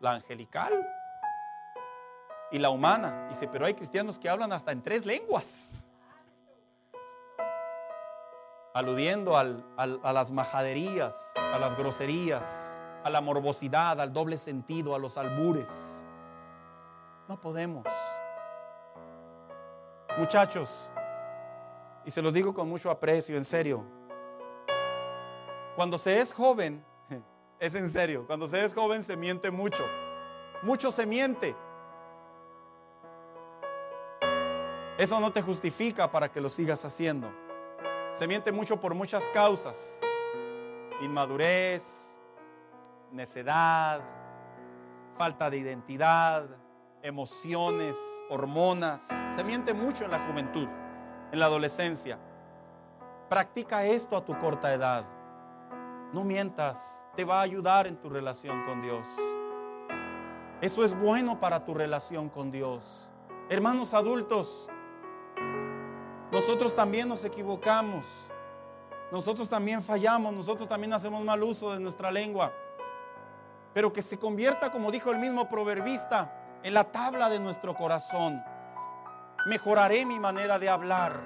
la 0.00 0.12
angelical 0.12 0.72
y 2.52 2.58
la 2.58 2.70
humana. 2.70 3.28
Dice, 3.28 3.48
pero 3.48 3.66
hay 3.66 3.74
cristianos 3.74 4.18
que 4.18 4.30
hablan 4.30 4.50
hasta 4.54 4.72
en 4.72 4.82
tres 4.82 5.04
lenguas. 5.04 5.84
Aludiendo 8.78 9.36
al, 9.36 9.64
a 9.76 10.12
las 10.12 10.30
majaderías, 10.30 11.32
a 11.36 11.58
las 11.58 11.76
groserías, 11.76 12.80
a 13.02 13.10
la 13.10 13.20
morbosidad, 13.20 14.00
al 14.00 14.12
doble 14.12 14.36
sentido, 14.36 14.94
a 14.94 15.00
los 15.00 15.18
albures. 15.18 16.06
No 17.26 17.40
podemos. 17.40 17.84
Muchachos, 20.16 20.92
y 22.04 22.12
se 22.12 22.22
los 22.22 22.32
digo 22.32 22.54
con 22.54 22.68
mucho 22.68 22.88
aprecio, 22.88 23.36
en 23.36 23.44
serio. 23.44 23.84
Cuando 25.74 25.98
se 25.98 26.20
es 26.20 26.32
joven, 26.32 26.84
es 27.58 27.74
en 27.74 27.90
serio, 27.90 28.28
cuando 28.28 28.46
se 28.46 28.64
es 28.64 28.74
joven 28.74 29.02
se 29.02 29.16
miente 29.16 29.50
mucho. 29.50 29.84
Mucho 30.62 30.92
se 30.92 31.04
miente. 31.04 31.56
Eso 34.98 35.18
no 35.18 35.32
te 35.32 35.42
justifica 35.42 36.08
para 36.12 36.30
que 36.30 36.40
lo 36.40 36.48
sigas 36.48 36.84
haciendo. 36.84 37.47
Se 38.12 38.26
miente 38.26 38.52
mucho 38.52 38.80
por 38.80 38.94
muchas 38.94 39.28
causas. 39.30 40.00
Inmadurez, 41.00 42.18
necedad, 43.12 44.02
falta 45.16 45.50
de 45.50 45.58
identidad, 45.58 46.46
emociones, 47.02 47.96
hormonas. 48.28 49.08
Se 49.30 49.44
miente 49.44 49.74
mucho 49.74 50.04
en 50.04 50.10
la 50.10 50.26
juventud, 50.26 50.68
en 51.32 51.38
la 51.38 51.46
adolescencia. 51.46 52.18
Practica 53.28 53.84
esto 53.84 54.16
a 54.16 54.24
tu 54.24 54.36
corta 54.38 54.72
edad. 54.72 55.04
No 56.12 56.24
mientas, 56.24 57.04
te 57.14 57.24
va 57.24 57.40
a 57.40 57.42
ayudar 57.42 57.86
en 57.86 57.96
tu 57.96 58.08
relación 58.08 58.64
con 58.64 58.80
Dios. 58.80 59.06
Eso 60.60 60.82
es 60.82 60.98
bueno 60.98 61.38
para 61.38 61.64
tu 61.64 61.74
relación 61.74 62.30
con 62.30 62.50
Dios. 62.50 63.12
Hermanos 63.50 63.94
adultos, 63.94 64.68
nosotros 66.30 66.74
también 66.74 67.08
nos 67.08 67.24
equivocamos. 67.24 68.04
Nosotros 69.10 69.48
también 69.48 69.82
fallamos, 69.82 70.34
nosotros 70.34 70.68
también 70.68 70.92
hacemos 70.92 71.24
mal 71.24 71.42
uso 71.42 71.72
de 71.72 71.80
nuestra 71.80 72.10
lengua. 72.10 72.52
Pero 73.72 73.92
que 73.92 74.02
se 74.02 74.18
convierta, 74.18 74.70
como 74.70 74.90
dijo 74.90 75.10
el 75.10 75.18
mismo 75.18 75.48
proverbista, 75.48 76.60
en 76.62 76.74
la 76.74 76.84
tabla 76.84 77.30
de 77.30 77.40
nuestro 77.40 77.74
corazón. 77.74 78.42
Mejoraré 79.46 80.04
mi 80.04 80.18
manera 80.18 80.58
de 80.58 80.68
hablar. 80.68 81.20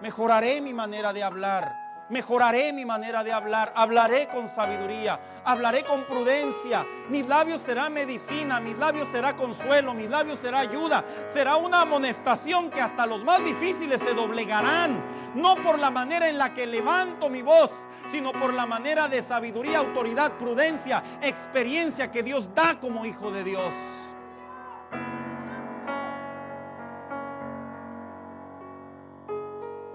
Mejoraré 0.00 0.60
mi 0.60 0.72
manera 0.72 1.12
de 1.12 1.22
hablar. 1.22 1.85
Mejoraré 2.08 2.72
mi 2.72 2.84
manera 2.84 3.24
de 3.24 3.32
hablar, 3.32 3.72
hablaré 3.74 4.28
con 4.28 4.46
sabiduría, 4.46 5.18
hablaré 5.44 5.84
con 5.84 6.04
prudencia. 6.04 6.86
Mis 7.08 7.26
labios 7.26 7.60
será 7.60 7.90
medicina, 7.90 8.60
mis 8.60 8.78
labios 8.78 9.08
será 9.08 9.34
consuelo, 9.34 9.92
mis 9.92 10.08
labios 10.08 10.38
será 10.38 10.60
ayuda. 10.60 11.04
Será 11.26 11.56
una 11.56 11.80
amonestación 11.80 12.70
que 12.70 12.80
hasta 12.80 13.06
los 13.06 13.24
más 13.24 13.42
difíciles 13.42 14.00
se 14.00 14.14
doblegarán. 14.14 15.02
No 15.34 15.56
por 15.56 15.80
la 15.80 15.90
manera 15.90 16.28
en 16.28 16.38
la 16.38 16.54
que 16.54 16.64
levanto 16.68 17.28
mi 17.28 17.42
voz, 17.42 17.88
sino 18.06 18.32
por 18.32 18.54
la 18.54 18.66
manera 18.66 19.08
de 19.08 19.20
sabiduría, 19.20 19.78
autoridad, 19.78 20.32
prudencia, 20.38 21.02
experiencia 21.20 22.12
que 22.12 22.22
Dios 22.22 22.54
da 22.54 22.78
como 22.78 23.04
hijo 23.04 23.32
de 23.32 23.42
Dios. 23.42 23.74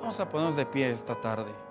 Vamos 0.01 0.19
a 0.19 0.27
ponernos 0.27 0.57
de 0.57 0.65
pie 0.65 0.91
esta 0.91 1.15
tarde. 1.15 1.70